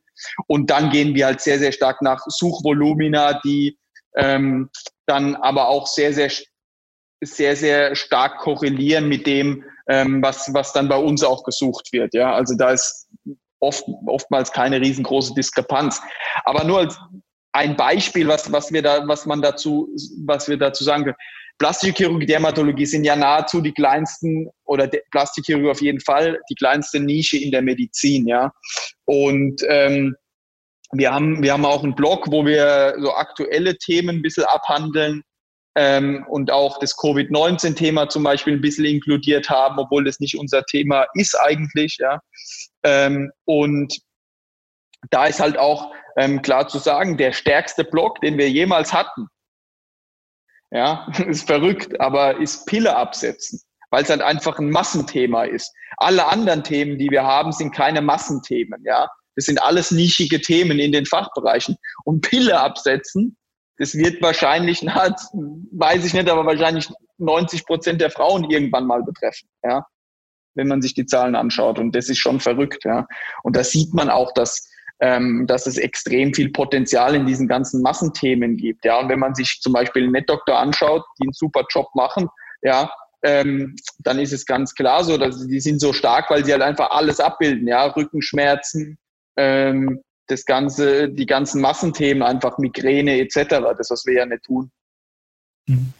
Und 0.48 0.70
dann 0.70 0.90
gehen 0.90 1.14
wir 1.14 1.26
halt 1.26 1.40
sehr, 1.40 1.60
sehr 1.60 1.72
stark 1.72 2.02
nach 2.02 2.20
Suchvolumina, 2.26 3.40
die 3.44 3.78
ähm, 4.16 4.70
dann 5.06 5.36
aber 5.36 5.68
auch 5.68 5.86
sehr, 5.86 6.12
sehr, 6.12 6.32
sehr, 7.22 7.54
sehr 7.54 7.94
stark 7.94 8.38
korrelieren 8.38 9.08
mit 9.08 9.28
dem, 9.28 9.62
ähm, 9.86 10.20
was, 10.20 10.52
was 10.52 10.72
dann 10.72 10.88
bei 10.88 10.96
uns 10.96 11.22
auch 11.22 11.44
gesucht 11.44 11.92
wird. 11.92 12.12
Ja, 12.12 12.34
also 12.34 12.56
da 12.56 12.70
ist 12.70 13.03
oft, 13.64 13.84
oftmals 14.06 14.52
keine 14.52 14.80
riesengroße 14.80 15.34
Diskrepanz. 15.34 16.00
Aber 16.44 16.64
nur 16.64 16.80
als 16.80 16.98
ein 17.52 17.76
Beispiel, 17.76 18.26
was, 18.26 18.50
was 18.50 18.72
wir 18.72 18.82
da, 18.82 19.06
was 19.06 19.26
man 19.26 19.40
dazu, 19.40 19.88
was 20.26 20.48
wir 20.48 20.56
dazu 20.56 20.84
sagen 20.84 21.04
können. 21.04 21.16
Plastische 21.58 21.92
Chirurgie, 21.92 22.26
Dermatologie 22.26 22.84
sind 22.84 23.04
ja 23.04 23.14
nahezu 23.14 23.60
die 23.60 23.72
kleinsten 23.72 24.48
oder 24.64 24.90
Plastikchirurgie 25.12 25.70
auf 25.70 25.80
jeden 25.80 26.00
Fall 26.00 26.40
die 26.50 26.56
kleinste 26.56 26.98
Nische 26.98 27.38
in 27.38 27.52
der 27.52 27.62
Medizin, 27.62 28.26
ja. 28.26 28.52
Und 29.04 29.62
ähm, 29.68 30.16
wir 30.90 31.12
haben, 31.12 31.42
wir 31.42 31.52
haben 31.52 31.64
auch 31.64 31.84
einen 31.84 31.94
Blog, 31.94 32.26
wo 32.30 32.44
wir 32.44 32.96
so 33.00 33.14
aktuelle 33.14 33.76
Themen 33.78 34.16
ein 34.16 34.22
bisschen 34.22 34.44
abhandeln 34.44 35.22
ähm, 35.76 36.24
und 36.28 36.50
auch 36.50 36.78
das 36.80 36.96
Covid-19-Thema 36.96 38.08
zum 38.08 38.24
Beispiel 38.24 38.54
ein 38.54 38.60
bisschen 38.60 38.84
inkludiert 38.84 39.48
haben, 39.48 39.78
obwohl 39.78 40.04
das 40.04 40.18
nicht 40.18 40.36
unser 40.36 40.64
Thema 40.64 41.06
ist 41.14 41.36
eigentlich, 41.36 41.98
ja. 41.98 42.20
Ähm, 42.84 43.32
und 43.44 43.98
da 45.10 45.26
ist 45.26 45.40
halt 45.40 45.58
auch 45.58 45.92
ähm, 46.16 46.42
klar 46.42 46.68
zu 46.68 46.78
sagen, 46.78 47.16
der 47.16 47.32
stärkste 47.32 47.84
Block, 47.84 48.20
den 48.20 48.38
wir 48.38 48.50
jemals 48.50 48.92
hatten, 48.92 49.28
ja, 50.70 51.06
ist 51.26 51.46
verrückt, 51.46 52.00
aber 52.00 52.38
ist 52.38 52.66
Pille 52.66 52.96
absetzen, 52.96 53.60
weil 53.90 54.02
es 54.02 54.10
halt 54.10 54.22
einfach 54.22 54.58
ein 54.58 54.70
Massenthema 54.70 55.44
ist. 55.44 55.72
Alle 55.96 56.26
anderen 56.26 56.64
Themen, 56.64 56.98
die 56.98 57.10
wir 57.10 57.24
haben, 57.24 57.52
sind 57.52 57.74
keine 57.74 58.00
Massenthemen, 58.00 58.82
ja. 58.84 59.08
Das 59.36 59.46
sind 59.46 59.60
alles 59.60 59.90
nischige 59.90 60.40
Themen 60.40 60.78
in 60.78 60.92
den 60.92 61.06
Fachbereichen. 61.06 61.76
Und 62.04 62.20
Pille 62.20 62.60
absetzen, 62.60 63.36
das 63.78 63.96
wird 63.96 64.22
wahrscheinlich, 64.22 64.80
na, 64.82 65.12
weiß 65.72 66.04
ich 66.04 66.14
nicht, 66.14 66.30
aber 66.30 66.46
wahrscheinlich 66.46 66.88
90 67.18 67.66
Prozent 67.66 68.00
der 68.00 68.10
Frauen 68.10 68.48
irgendwann 68.48 68.86
mal 68.86 69.02
betreffen, 69.02 69.48
ja 69.64 69.84
wenn 70.54 70.68
man 70.68 70.82
sich 70.82 70.94
die 70.94 71.06
Zahlen 71.06 71.34
anschaut. 71.34 71.78
Und 71.78 71.94
das 71.94 72.08
ist 72.08 72.18
schon 72.18 72.40
verrückt. 72.40 72.84
Ja. 72.84 73.06
Und 73.42 73.56
da 73.56 73.64
sieht 73.64 73.94
man 73.94 74.10
auch, 74.10 74.32
dass, 74.32 74.68
ähm, 75.00 75.46
dass 75.46 75.66
es 75.66 75.76
extrem 75.76 76.34
viel 76.34 76.50
Potenzial 76.50 77.14
in 77.14 77.26
diesen 77.26 77.48
ganzen 77.48 77.82
Massenthemen 77.82 78.56
gibt. 78.56 78.84
Ja. 78.84 79.00
Und 79.00 79.08
wenn 79.08 79.18
man 79.18 79.34
sich 79.34 79.60
zum 79.60 79.72
Beispiel 79.72 80.04
einen 80.04 80.12
NetDoktor 80.12 80.58
anschaut, 80.58 81.04
die 81.18 81.26
einen 81.26 81.32
super 81.32 81.64
Job 81.70 81.88
machen, 81.94 82.28
ja, 82.62 82.90
ähm, 83.24 83.74
dann 84.00 84.18
ist 84.18 84.32
es 84.32 84.44
ganz 84.44 84.74
klar 84.74 85.02
so, 85.02 85.16
dass 85.16 85.46
die 85.46 85.60
sind 85.60 85.80
so 85.80 85.92
stark, 85.92 86.30
weil 86.30 86.44
sie 86.44 86.52
halt 86.52 86.62
einfach 86.62 86.90
alles 86.90 87.20
abbilden, 87.20 87.66
ja, 87.66 87.84
Rückenschmerzen, 87.86 88.98
ähm, 89.36 90.02
das 90.26 90.44
ganze, 90.44 91.08
die 91.08 91.26
ganzen 91.26 91.60
Massenthemen, 91.60 92.22
einfach 92.22 92.58
Migräne 92.58 93.18
etc., 93.20 93.60
das, 93.76 93.90
was 93.90 94.04
wir 94.06 94.14
ja 94.14 94.26
nicht 94.26 94.44
tun. 94.44 94.70
Mhm. 95.66 95.92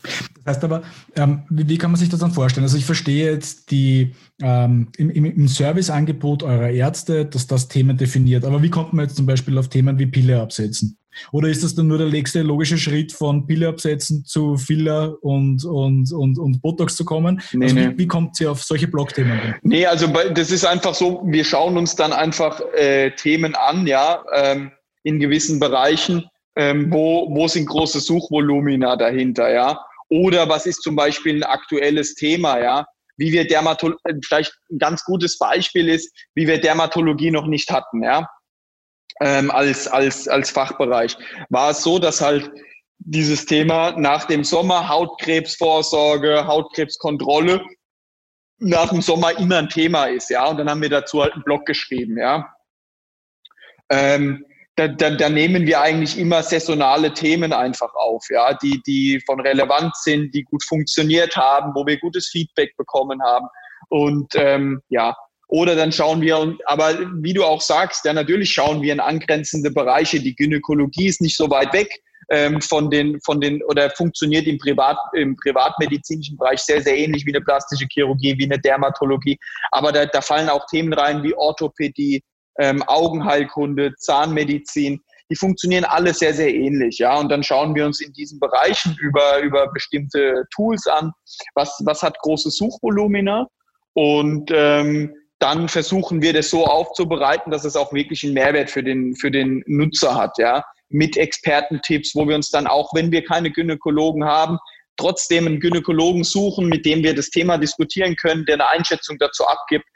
Das 0.44 0.56
heißt 0.56 0.64
aber, 0.64 0.82
ähm, 1.16 1.42
wie, 1.48 1.68
wie, 1.68 1.78
kann 1.78 1.90
man 1.90 1.98
sich 1.98 2.10
das 2.10 2.20
dann 2.20 2.32
vorstellen? 2.32 2.64
Also 2.64 2.76
ich 2.76 2.84
verstehe 2.84 3.32
jetzt 3.32 3.70
die 3.70 4.14
ähm, 4.42 4.88
im, 4.98 5.10
im, 5.10 5.48
Serviceangebot 5.48 6.42
eurer 6.42 6.68
Ärzte, 6.68 7.24
dass 7.24 7.46
das 7.46 7.68
Themen 7.68 7.96
definiert. 7.96 8.44
Aber 8.44 8.62
wie 8.62 8.70
kommt 8.70 8.92
man 8.92 9.06
jetzt 9.06 9.16
zum 9.16 9.26
Beispiel 9.26 9.56
auf 9.56 9.68
Themen 9.68 9.98
wie 9.98 10.06
Pille 10.06 10.40
absetzen? 10.40 10.98
Oder 11.32 11.48
ist 11.48 11.62
das 11.62 11.74
dann 11.74 11.86
nur 11.86 11.98
der 11.98 12.08
nächste 12.08 12.42
logische 12.42 12.76
Schritt 12.76 13.12
von 13.12 13.46
Pille 13.46 13.68
absetzen 13.68 14.24
zu 14.24 14.56
Filler 14.56 15.16
und, 15.22 15.64
und, 15.64 16.12
und, 16.12 16.38
und 16.38 16.60
Botox 16.60 16.96
zu 16.96 17.04
kommen? 17.04 17.40
Nee, 17.52 17.64
also 17.64 17.76
wie, 17.76 17.86
nee. 17.86 17.92
wie 17.96 18.06
kommt 18.06 18.36
sie 18.36 18.46
auf 18.46 18.62
solche 18.62 18.88
Blockthemen? 18.88 19.54
Nee, 19.62 19.86
also 19.86 20.08
das 20.08 20.50
ist 20.50 20.66
einfach 20.66 20.94
so, 20.94 21.22
wir 21.24 21.44
schauen 21.44 21.78
uns 21.78 21.94
dann 21.94 22.12
einfach 22.12 22.60
äh, 22.74 23.12
Themen 23.12 23.54
an, 23.54 23.86
ja, 23.86 24.24
ähm, 24.34 24.72
in 25.04 25.20
gewissen 25.20 25.60
Bereichen 25.60 26.24
ähm, 26.56 26.92
wo, 26.92 27.28
wo 27.34 27.48
sind 27.48 27.66
große 27.66 28.00
Suchvolumina 28.00 28.96
dahinter, 28.96 29.52
ja? 29.52 29.84
Oder 30.08 30.48
was 30.48 30.66
ist 30.66 30.82
zum 30.82 30.96
Beispiel 30.96 31.36
ein 31.36 31.42
aktuelles 31.42 32.14
Thema, 32.14 32.60
ja? 32.60 32.86
Wie 33.16 33.32
wir 33.32 33.46
Dermatologie, 33.46 34.00
vielleicht 34.24 34.52
ein 34.70 34.78
ganz 34.78 35.04
gutes 35.04 35.38
Beispiel 35.38 35.88
ist, 35.88 36.12
wie 36.34 36.46
wir 36.46 36.60
Dermatologie 36.60 37.30
noch 37.30 37.46
nicht 37.46 37.70
hatten, 37.70 38.02
ja? 38.02 38.28
Ähm, 39.20 39.50
als, 39.50 39.86
als, 39.86 40.28
als 40.28 40.50
Fachbereich. 40.50 41.16
War 41.48 41.70
es 41.70 41.82
so, 41.82 41.98
dass 41.98 42.20
halt 42.20 42.50
dieses 42.98 43.46
Thema 43.46 43.92
nach 43.92 44.24
dem 44.24 44.44
Sommer 44.44 44.88
Hautkrebsvorsorge, 44.88 46.46
Hautkrebskontrolle 46.46 47.64
nach 48.58 48.90
dem 48.90 49.02
Sommer 49.02 49.38
immer 49.38 49.58
ein 49.58 49.68
Thema 49.68 50.06
ist, 50.06 50.30
ja. 50.30 50.46
Und 50.46 50.58
dann 50.58 50.70
haben 50.70 50.82
wir 50.82 50.88
dazu 50.88 51.22
halt 51.22 51.32
einen 51.34 51.44
Blog 51.44 51.66
geschrieben, 51.66 52.18
ja. 52.18 52.54
Ähm, 53.90 54.44
da, 54.76 54.88
da, 54.88 55.10
da 55.10 55.28
nehmen 55.28 55.66
wir 55.66 55.80
eigentlich 55.80 56.18
immer 56.18 56.42
saisonale 56.42 57.12
Themen 57.14 57.52
einfach 57.52 57.94
auf, 57.94 58.24
ja, 58.30 58.54
die, 58.54 58.82
die 58.86 59.22
von 59.24 59.40
Relevanz 59.40 60.02
sind, 60.02 60.34
die 60.34 60.42
gut 60.42 60.64
funktioniert 60.64 61.36
haben, 61.36 61.72
wo 61.74 61.86
wir 61.86 61.98
gutes 61.98 62.28
Feedback 62.28 62.76
bekommen 62.76 63.22
haben. 63.22 63.46
Und 63.88 64.32
ähm, 64.34 64.80
ja, 64.88 65.14
oder 65.46 65.76
dann 65.76 65.92
schauen 65.92 66.20
wir, 66.20 66.56
aber 66.66 66.98
wie 67.22 67.34
du 67.34 67.44
auch 67.44 67.60
sagst, 67.60 68.04
ja, 68.04 68.12
natürlich 68.12 68.52
schauen 68.52 68.82
wir 68.82 68.92
in 68.92 69.00
angrenzende 69.00 69.70
Bereiche. 69.70 70.18
Die 70.18 70.34
Gynäkologie 70.34 71.06
ist 71.06 71.20
nicht 71.20 71.36
so 71.36 71.48
weit 71.50 71.72
weg 71.72 71.90
ähm, 72.30 72.60
von 72.60 72.90
den, 72.90 73.20
von 73.20 73.40
den, 73.40 73.62
oder 73.64 73.90
funktioniert 73.90 74.46
im, 74.46 74.58
Privat, 74.58 74.96
im 75.14 75.36
privatmedizinischen 75.36 76.36
Bereich 76.36 76.60
sehr, 76.60 76.82
sehr 76.82 76.96
ähnlich 76.96 77.26
wie 77.26 77.34
eine 77.34 77.44
plastische 77.44 77.86
Chirurgie, 77.92 78.36
wie 78.38 78.44
eine 78.44 78.58
Dermatologie. 78.58 79.38
Aber 79.70 79.92
da, 79.92 80.06
da 80.06 80.20
fallen 80.20 80.48
auch 80.48 80.66
Themen 80.66 80.92
rein 80.92 81.22
wie 81.22 81.34
Orthopädie, 81.34 82.22
ähm, 82.58 82.82
Augenheilkunde, 82.86 83.94
Zahnmedizin. 83.96 85.00
Die 85.30 85.36
funktionieren 85.36 85.84
alle 85.84 86.12
sehr, 86.12 86.34
sehr 86.34 86.52
ähnlich, 86.54 86.98
ja. 86.98 87.18
Und 87.18 87.30
dann 87.30 87.42
schauen 87.42 87.74
wir 87.74 87.86
uns 87.86 88.00
in 88.00 88.12
diesen 88.12 88.38
Bereichen 88.38 88.96
über, 89.00 89.40
über 89.40 89.68
bestimmte 89.72 90.44
Tools 90.54 90.86
an. 90.86 91.12
Was, 91.54 91.80
was 91.84 92.02
hat 92.02 92.18
große 92.20 92.50
Suchvolumina? 92.50 93.46
Und 93.94 94.50
ähm, 94.52 95.14
dann 95.38 95.68
versuchen 95.68 96.22
wir 96.22 96.32
das 96.32 96.50
so 96.50 96.66
aufzubereiten, 96.66 97.50
dass 97.50 97.64
es 97.64 97.76
auch 97.76 97.92
wirklich 97.92 98.22
einen 98.24 98.34
Mehrwert 98.34 98.70
für 98.70 98.82
den, 98.82 99.16
für 99.16 99.30
den 99.30 99.62
Nutzer 99.66 100.14
hat, 100.14 100.38
ja. 100.38 100.64
Mit 100.90 101.16
Expertentipps, 101.16 102.14
wo 102.14 102.28
wir 102.28 102.36
uns 102.36 102.50
dann 102.50 102.66
auch, 102.66 102.94
wenn 102.94 103.10
wir 103.10 103.24
keine 103.24 103.50
Gynäkologen 103.50 104.24
haben, 104.24 104.58
trotzdem 104.96 105.46
einen 105.46 105.60
Gynäkologen 105.60 106.24
suchen, 106.24 106.68
mit 106.68 106.86
dem 106.86 107.02
wir 107.02 107.14
das 107.14 107.30
Thema 107.30 107.58
diskutieren 107.58 108.14
können, 108.16 108.44
der 108.44 108.54
eine 108.54 108.68
Einschätzung 108.68 109.16
dazu 109.18 109.44
abgibt, 109.46 109.86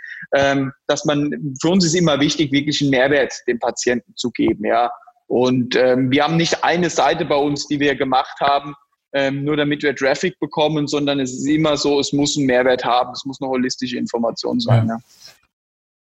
dass 0.87 1.05
man, 1.05 1.55
für 1.61 1.69
uns 1.69 1.85
ist 1.85 1.95
immer 1.95 2.21
wichtig, 2.21 2.53
wirklich 2.53 2.81
einen 2.81 2.91
Mehrwert 2.91 3.33
dem 3.47 3.59
Patienten 3.59 4.15
zu 4.17 4.31
geben, 4.31 4.65
ja. 4.65 4.91
Und 5.27 5.77
ähm, 5.77 6.11
wir 6.11 6.25
haben 6.25 6.37
nicht 6.37 6.65
eine 6.65 6.89
Seite 6.89 7.27
bei 7.27 7.37
uns, 7.37 7.67
die 7.67 7.81
wir 7.81 7.95
gemacht 7.95 8.41
haben, 8.41 8.75
ähm, 9.13 9.45
nur 9.45 9.57
damit 9.57 9.83
wir 9.83 9.95
Traffic 9.95 10.39
bekommen, 10.41 10.87
sondern 10.87 11.21
es 11.21 11.33
ist 11.33 11.47
immer 11.47 11.77
so, 11.77 12.01
es 12.01 12.13
muss 12.13 12.37
einen 12.37 12.47
Mehrwert 12.47 12.85
haben, 12.85 13.13
es 13.13 13.25
muss 13.25 13.41
eine 13.41 13.51
holistische 13.51 13.97
Information 13.97 14.61
sein. 14.61 14.89
Ja. 14.89 14.95
Ja. 14.95 15.01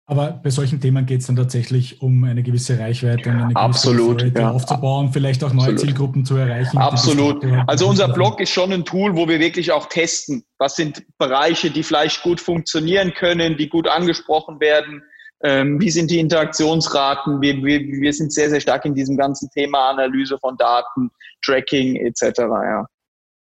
Aber 0.08 0.40
bei 0.40 0.50
solchen 0.50 0.80
Themen 0.80 1.04
geht 1.04 1.22
es 1.22 1.26
dann 1.26 1.34
tatsächlich 1.34 2.00
um 2.00 2.22
eine 2.22 2.44
gewisse 2.44 2.78
Reichweite 2.78 3.28
und 3.28 3.34
eine 3.34 3.42
gewisse 3.46 3.56
Absolut, 3.56 4.38
ja. 4.38 4.52
aufzubauen, 4.52 5.12
vielleicht 5.12 5.42
auch 5.42 5.52
neue 5.52 5.70
Absolut. 5.70 5.80
Zielgruppen 5.80 6.24
zu 6.24 6.36
erreichen. 6.36 6.78
Absolut. 6.78 7.44
Also 7.66 7.88
unser 7.88 8.06
Blog 8.08 8.40
ist 8.40 8.50
schon 8.50 8.72
ein 8.72 8.84
Tool, 8.84 9.16
wo 9.16 9.26
wir 9.26 9.40
wirklich 9.40 9.72
auch 9.72 9.88
testen. 9.88 10.44
Was 10.58 10.76
sind 10.76 11.04
Bereiche, 11.18 11.70
die 11.70 11.82
vielleicht 11.82 12.22
gut 12.22 12.40
funktionieren 12.40 13.14
können, 13.14 13.56
die 13.56 13.68
gut 13.68 13.88
angesprochen 13.88 14.60
werden? 14.60 15.02
Ähm, 15.42 15.80
wie 15.80 15.90
sind 15.90 16.08
die 16.08 16.20
Interaktionsraten? 16.20 17.40
Wir, 17.40 17.56
wir, 17.56 17.80
wir 17.80 18.12
sind 18.12 18.32
sehr, 18.32 18.48
sehr 18.48 18.60
stark 18.60 18.84
in 18.84 18.94
diesem 18.94 19.16
ganzen 19.16 19.50
Thema 19.50 19.90
Analyse 19.90 20.38
von 20.38 20.56
Daten, 20.56 21.10
Tracking 21.44 21.96
etc. 21.96 22.38
Ja. 22.38 22.86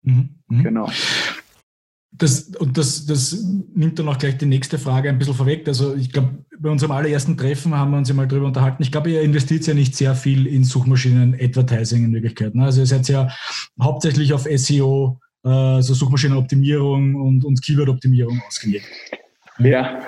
Mhm. 0.01 0.29
Mhm. 0.47 0.63
Genau. 0.63 0.89
Das, 2.17 2.43
und 2.59 2.77
das, 2.77 3.05
das 3.05 3.43
nimmt 3.73 3.99
dann 3.99 4.07
auch 4.07 4.17
gleich 4.17 4.37
die 4.37 4.45
nächste 4.45 4.79
Frage 4.79 5.09
ein 5.09 5.17
bisschen 5.17 5.33
vorweg. 5.33 5.67
Also 5.67 5.95
ich 5.95 6.11
glaube, 6.11 6.45
bei 6.57 6.69
unserem 6.69 6.91
allerersten 6.91 7.37
Treffen 7.37 7.75
haben 7.75 7.91
wir 7.91 7.97
uns 7.97 8.09
ja 8.09 8.15
mal 8.15 8.27
drüber 8.27 8.45
unterhalten. 8.45 8.81
Ich 8.81 8.91
glaube, 8.91 9.11
ihr 9.11 9.21
investiert 9.21 9.65
ja 9.67 9.73
nicht 9.73 9.95
sehr 9.95 10.15
viel 10.15 10.47
in 10.47 10.63
Suchmaschinen-Advertising 10.63 12.05
in 12.05 12.13
Wirklichkeit. 12.13 12.55
Ne? 12.55 12.65
Also 12.65 12.81
ihr 12.81 12.87
seid 12.87 13.07
ja 13.07 13.29
hauptsächlich 13.81 14.33
auf 14.33 14.43
SEO, 14.43 15.19
äh, 15.43 15.49
also 15.49 15.93
Suchmaschinenoptimierung 15.93 17.15
und, 17.15 17.43
und 17.43 17.61
Keyword-Optimierung 17.61 18.41
ausgelegt. 18.47 18.87
Ja. 19.59 20.01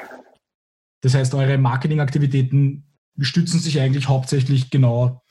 Das 1.01 1.13
heißt, 1.13 1.33
eure 1.35 1.57
Marketingaktivitäten 1.57 2.83
stützen 3.19 3.59
sich 3.59 3.79
eigentlich 3.79 4.07
hauptsächlich 4.07 4.69
genau 4.69 5.21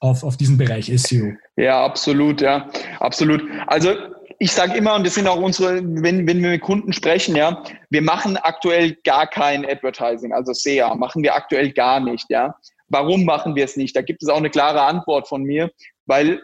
auf, 0.00 0.24
auf 0.24 0.36
diesen 0.36 0.58
Bereich 0.58 0.92
SEO. 0.94 1.32
Ja, 1.56 1.84
absolut, 1.84 2.40
ja, 2.40 2.68
absolut. 3.00 3.42
Also 3.66 3.94
ich 4.42 4.50
sage 4.50 4.76
immer, 4.76 4.96
und 4.96 5.06
das 5.06 5.14
sind 5.14 5.28
auch 5.28 5.40
unsere, 5.40 5.76
wenn, 5.76 6.26
wenn 6.26 6.42
wir 6.42 6.50
mit 6.50 6.62
Kunden 6.62 6.92
sprechen, 6.92 7.36
ja, 7.36 7.62
wir 7.90 8.02
machen 8.02 8.36
aktuell 8.36 8.96
gar 9.04 9.28
kein 9.28 9.64
Advertising, 9.64 10.32
also 10.32 10.52
SEA, 10.52 10.96
machen 10.96 11.22
wir 11.22 11.36
aktuell 11.36 11.70
gar 11.72 12.00
nicht, 12.00 12.28
ja. 12.28 12.56
Warum 12.88 13.24
machen 13.24 13.54
wir 13.54 13.64
es 13.64 13.76
nicht? 13.76 13.94
Da 13.94 14.02
gibt 14.02 14.20
es 14.20 14.28
auch 14.28 14.38
eine 14.38 14.50
klare 14.50 14.82
Antwort 14.82 15.28
von 15.28 15.44
mir, 15.44 15.70
weil 16.06 16.42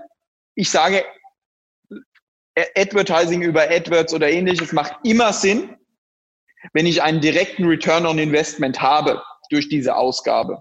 ich 0.55 0.71
sage, 0.71 1.05
Advertising 2.77 3.43
über 3.43 3.69
AdWords 3.69 4.15
oder 4.15 4.31
ähnliches 4.31 4.73
macht 4.73 4.95
immer 5.03 5.33
Sinn, 5.33 5.77
wenn 6.75 6.87
ich 6.87 7.03
einen 7.03 7.21
direkten 7.21 7.65
Return 7.65 8.07
on 8.07 8.21
Investment 8.21 8.81
habe 8.81 9.21
durch 9.51 9.69
diese 9.69 9.97
Ausgabe. 9.97 10.61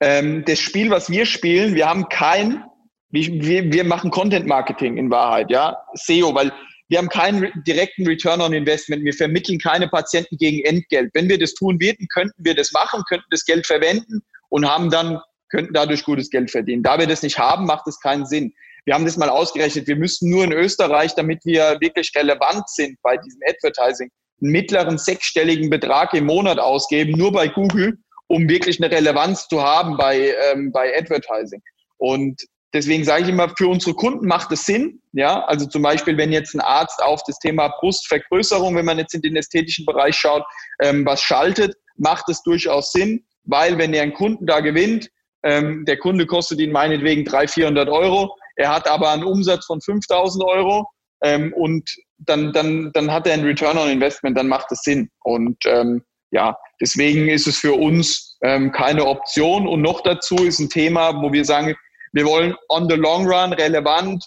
Ähm, 0.00 0.44
das 0.44 0.58
Spiel, 0.58 0.90
was 0.90 1.08
wir 1.08 1.24
spielen, 1.24 1.74
wir 1.74 1.88
haben 1.88 2.10
kein 2.10 2.62
wir, 3.12 3.72
wir 3.72 3.84
machen 3.84 4.10
Content 4.10 4.46
Marketing 4.46 4.96
in 4.96 5.10
Wahrheit, 5.10 5.50
ja, 5.50 5.76
SEO, 5.94 6.34
weil 6.34 6.52
wir 6.88 6.98
haben 6.98 7.08
keinen 7.08 7.50
direkten 7.66 8.06
Return 8.06 8.40
on 8.40 8.52
Investment. 8.52 9.02
Wir 9.04 9.14
vermitteln 9.14 9.58
keine 9.58 9.88
Patienten 9.88 10.36
gegen 10.36 10.62
Entgelt. 10.64 11.10
Wenn 11.14 11.28
wir 11.28 11.38
das 11.38 11.54
tun 11.54 11.80
würden, 11.80 12.06
könnten 12.12 12.44
wir 12.44 12.54
das 12.54 12.72
machen, 12.72 13.02
könnten 13.08 13.26
das 13.30 13.44
Geld 13.46 13.66
verwenden 13.66 14.20
und 14.50 14.68
haben 14.68 14.90
dann, 14.90 15.18
könnten 15.50 15.72
dadurch 15.72 16.04
gutes 16.04 16.28
Geld 16.28 16.50
verdienen. 16.50 16.82
Da 16.82 16.98
wir 16.98 17.06
das 17.06 17.22
nicht 17.22 17.38
haben, 17.38 17.64
macht 17.64 17.86
es 17.86 17.98
keinen 18.00 18.26
Sinn. 18.26 18.52
Wir 18.84 18.94
haben 18.94 19.04
das 19.04 19.16
mal 19.16 19.30
ausgerechnet. 19.30 19.86
Wir 19.86 19.96
müssten 19.96 20.28
nur 20.28 20.44
in 20.44 20.52
Österreich, 20.52 21.14
damit 21.14 21.40
wir 21.44 21.78
wirklich 21.80 22.12
relevant 22.14 22.68
sind 22.68 22.98
bei 23.02 23.16
diesem 23.16 23.40
Advertising, 23.46 24.10
einen 24.42 24.52
mittleren 24.52 24.98
sechsstelligen 24.98 25.70
Betrag 25.70 26.12
im 26.14 26.26
Monat 26.26 26.58
ausgeben, 26.58 27.12
nur 27.12 27.32
bei 27.32 27.48
Google, 27.48 27.96
um 28.26 28.48
wirklich 28.48 28.82
eine 28.82 28.94
Relevanz 28.94 29.48
zu 29.48 29.62
haben 29.62 29.96
bei, 29.96 30.34
ähm, 30.52 30.72
bei 30.72 30.94
Advertising. 30.94 31.62
Und 31.96 32.42
Deswegen 32.74 33.04
sage 33.04 33.24
ich 33.24 33.28
immer, 33.28 33.50
für 33.56 33.68
unsere 33.68 33.94
Kunden 33.94 34.26
macht 34.26 34.50
es 34.52 34.64
Sinn. 34.64 35.00
Ja, 35.12 35.44
also 35.44 35.66
zum 35.66 35.82
Beispiel, 35.82 36.16
wenn 36.16 36.32
jetzt 36.32 36.54
ein 36.54 36.60
Arzt 36.60 37.02
auf 37.02 37.22
das 37.26 37.38
Thema 37.38 37.68
Brustvergrößerung, 37.68 38.74
wenn 38.76 38.86
man 38.86 38.98
jetzt 38.98 39.14
in 39.14 39.20
den 39.20 39.36
ästhetischen 39.36 39.84
Bereich 39.84 40.16
schaut, 40.16 40.44
ähm, 40.80 41.04
was 41.04 41.22
schaltet, 41.22 41.76
macht 41.96 42.28
es 42.28 42.42
durchaus 42.42 42.92
Sinn, 42.92 43.24
weil 43.44 43.76
wenn 43.76 43.92
er 43.92 44.02
einen 44.02 44.14
Kunden 44.14 44.46
da 44.46 44.60
gewinnt, 44.60 45.10
ähm, 45.42 45.84
der 45.84 45.98
Kunde 45.98 46.26
kostet 46.26 46.60
ihn 46.60 46.72
meinetwegen 46.72 47.24
300, 47.24 47.50
400 47.50 47.88
Euro, 47.88 48.34
er 48.56 48.74
hat 48.74 48.88
aber 48.88 49.10
einen 49.10 49.24
Umsatz 49.24 49.66
von 49.66 49.80
5000 49.80 50.44
Euro 50.44 50.88
ähm, 51.22 51.52
und 51.54 51.90
dann, 52.18 52.52
dann, 52.52 52.90
dann 52.92 53.10
hat 53.10 53.26
er 53.26 53.34
einen 53.34 53.46
Return 53.46 53.76
on 53.76 53.88
Investment, 53.88 54.38
dann 54.38 54.48
macht 54.48 54.70
es 54.70 54.82
Sinn. 54.82 55.10
Und 55.24 55.58
ähm, 55.66 56.02
ja, 56.30 56.56
deswegen 56.80 57.28
ist 57.28 57.46
es 57.46 57.58
für 57.58 57.74
uns 57.74 58.38
ähm, 58.42 58.72
keine 58.72 59.06
Option. 59.06 59.66
Und 59.66 59.82
noch 59.82 60.02
dazu 60.02 60.36
ist 60.36 60.60
ein 60.60 60.70
Thema, 60.70 61.20
wo 61.20 61.32
wir 61.32 61.44
sagen, 61.44 61.74
wir 62.12 62.24
wollen 62.24 62.54
on 62.68 62.88
the 62.88 62.96
long 62.96 63.26
run 63.26 63.52
relevant 63.52 64.26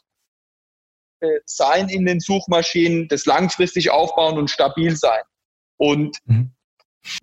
äh, 1.21 1.39
sein 1.45 1.89
in 1.89 2.05
den 2.05 2.19
Suchmaschinen, 2.19 3.07
das 3.07 3.25
langfristig 3.25 3.91
aufbauen 3.91 4.37
und 4.37 4.49
stabil 4.49 4.95
sein. 4.95 5.21
Und 5.77 6.17
mhm. 6.25 6.51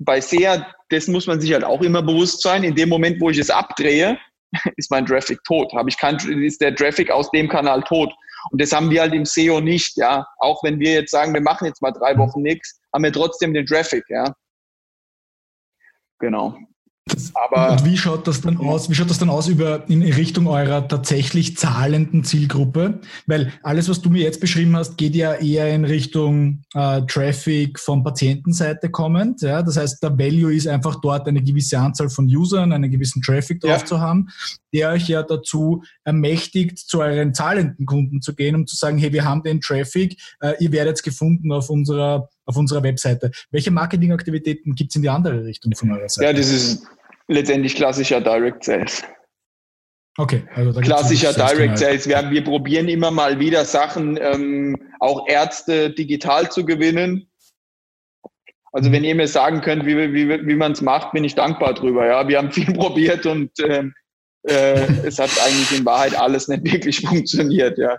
bei 0.01 0.20
SEA, 0.20 0.66
das 0.90 1.09
muss 1.09 1.27
man 1.27 1.40
sich 1.40 1.53
halt 1.53 1.64
auch 1.64 1.83
immer 1.83 2.03
bewusst 2.03 2.42
sein, 2.42 2.64
in 2.64 2.75
dem 2.75 2.88
Moment, 2.88 3.20
wo 3.20 3.31
ich 3.31 3.38
es 3.38 3.51
abdrehe, 3.51 4.18
ist 4.77 4.90
mein 4.90 5.07
Traffic 5.07 5.42
tot. 5.44 5.72
Habe 5.72 5.88
ich 5.88 5.98
kein, 5.98 6.16
ist 6.42 6.61
der 6.61 6.75
Traffic 6.75 7.11
aus 7.11 7.31
dem 7.31 7.48
Kanal 7.48 7.83
tot. 7.83 8.12
Und 8.51 8.61
das 8.61 8.72
haben 8.72 8.90
wir 8.90 9.03
halt 9.03 9.14
im 9.14 9.25
SEO 9.25 9.61
nicht, 9.61 9.96
ja. 9.96 10.27
Auch 10.38 10.62
wenn 10.64 10.81
wir 10.81 10.92
jetzt 10.92 11.11
sagen, 11.11 11.33
wir 11.33 11.40
machen 11.40 11.66
jetzt 11.66 11.81
mal 11.81 11.92
drei 11.92 12.14
mhm. 12.14 12.18
Wochen 12.18 12.42
nichts, 12.42 12.81
haben 12.92 13.05
wir 13.05 13.12
trotzdem 13.12 13.55
den 13.55 13.66
Traffic, 13.66 14.05
ja. 14.09 14.35
Genau. 16.18 16.57
Aber 17.35 17.72
und 17.72 17.85
wie 17.85 17.96
schaut 17.96 18.27
das 18.27 18.40
dann 18.40 18.59
aus? 18.59 18.90
Wie 18.90 18.94
schaut 18.94 19.11
das 19.11 19.18
dann 19.18 19.31
aus 19.31 19.48
über 19.48 19.88
in 19.88 20.03
Richtung 20.03 20.46
eurer 20.46 20.87
tatsächlich 20.87 21.57
zahlenden 21.57 22.25
Zielgruppe? 22.25 23.01
Weil 23.27 23.53
alles, 23.62 23.88
was 23.88 24.01
du 24.01 24.11
mir 24.11 24.22
jetzt 24.22 24.40
beschrieben 24.40 24.77
hast, 24.77 24.96
geht 24.96 25.14
ja 25.14 25.35
eher 25.35 25.75
in 25.75 25.85
Richtung 25.85 26.62
äh, 26.75 27.03
Traffic 27.03 27.79
von 27.79 28.03
Patientenseite 28.05 28.90
kommend. 28.90 29.42
Ja? 29.42 29.62
Das 29.62 29.77
heißt, 29.77 30.03
der 30.03 30.18
Value 30.18 30.55
ist 30.55 30.68
einfach 30.68 31.01
dort 31.01 31.27
eine 31.29 31.42
gewisse 31.42 31.79
Anzahl 31.79 32.09
von 32.09 32.27
Usern, 32.27 32.72
einen 32.72 32.90
gewissen 32.90 33.22
Traffic 33.22 33.61
drauf 33.61 33.81
ja. 33.81 33.85
zu 33.85 34.01
haben, 34.01 34.29
der 34.72 34.90
euch 34.90 35.09
ja 35.09 35.22
dazu 35.22 35.83
ermächtigt, 36.05 36.79
zu 36.79 37.01
euren 37.01 37.35
zahlenden 37.35 37.87
Kunden 37.87 38.22
zu 38.22 38.35
gehen, 38.35 38.55
um 38.55 38.66
zu 38.66 38.77
sagen, 38.77 38.98
hey, 38.98 39.12
wir 39.12 39.25
haben 39.25 39.42
den 39.42 39.61
Traffic, 39.61 40.16
äh, 40.40 40.55
ihr 40.61 40.72
werdet 40.72 41.03
gefunden 41.03 41.53
auf 41.53 41.70
unserer 41.70 42.29
auf 42.44 42.57
unserer 42.57 42.83
Webseite. 42.83 43.31
Welche 43.51 43.70
Marketingaktivitäten 43.70 44.75
gibt 44.75 44.90
es 44.90 44.96
in 44.96 45.03
die 45.03 45.09
andere 45.09 45.44
Richtung 45.44 45.75
von 45.75 45.92
eurer 45.92 46.09
Seite? 46.09 46.27
Ja, 46.27 46.33
das 46.33 46.51
ist 46.51 46.85
letztendlich 47.33 47.75
klassischer 47.75 48.21
Direct 48.21 48.64
Sales. 48.64 49.03
Okay, 50.18 50.45
also 50.55 50.79
klassischer 50.81 51.33
Direct 51.33 51.79
Sales. 51.79 52.07
Wir, 52.07 52.31
wir, 52.31 52.45
probieren 52.45 52.88
immer 52.88 53.11
mal 53.11 53.38
wieder 53.38 53.64
Sachen, 53.64 54.18
ähm, 54.21 54.77
auch 55.01 55.27
Ärzte 55.27 55.90
digital 55.90 56.51
zu 56.51 56.66
gewinnen. 56.66 57.31
Also 58.73 58.88
mhm. 58.88 58.95
wenn 58.95 59.05
ihr 59.05 59.14
mir 59.14 59.29
sagen 59.29 59.61
könnt, 59.61 59.87
wie, 59.87 60.12
wie, 60.12 60.47
wie 60.47 60.55
man 60.55 60.73
es 60.73 60.83
macht, 60.83 61.12
bin 61.12 61.25
ich 61.25 61.35
dankbar 61.35 61.75
drüber. 61.75 62.07
Ja, 62.07 62.29
wir 62.29 62.38
haben 62.38 62.53
viel 62.53 62.73
probiert 62.75 63.25
und 63.27 63.51
ähm, 63.61 63.95
äh, 64.42 65.07
es 65.07 65.18
hat 65.18 65.31
eigentlich 65.47 65.79
in 65.79 65.85
Wahrheit 65.85 66.18
alles 66.18 66.49
nicht 66.49 66.64
wirklich 66.64 67.01
funktioniert. 67.01 67.79
Ja. 67.79 67.99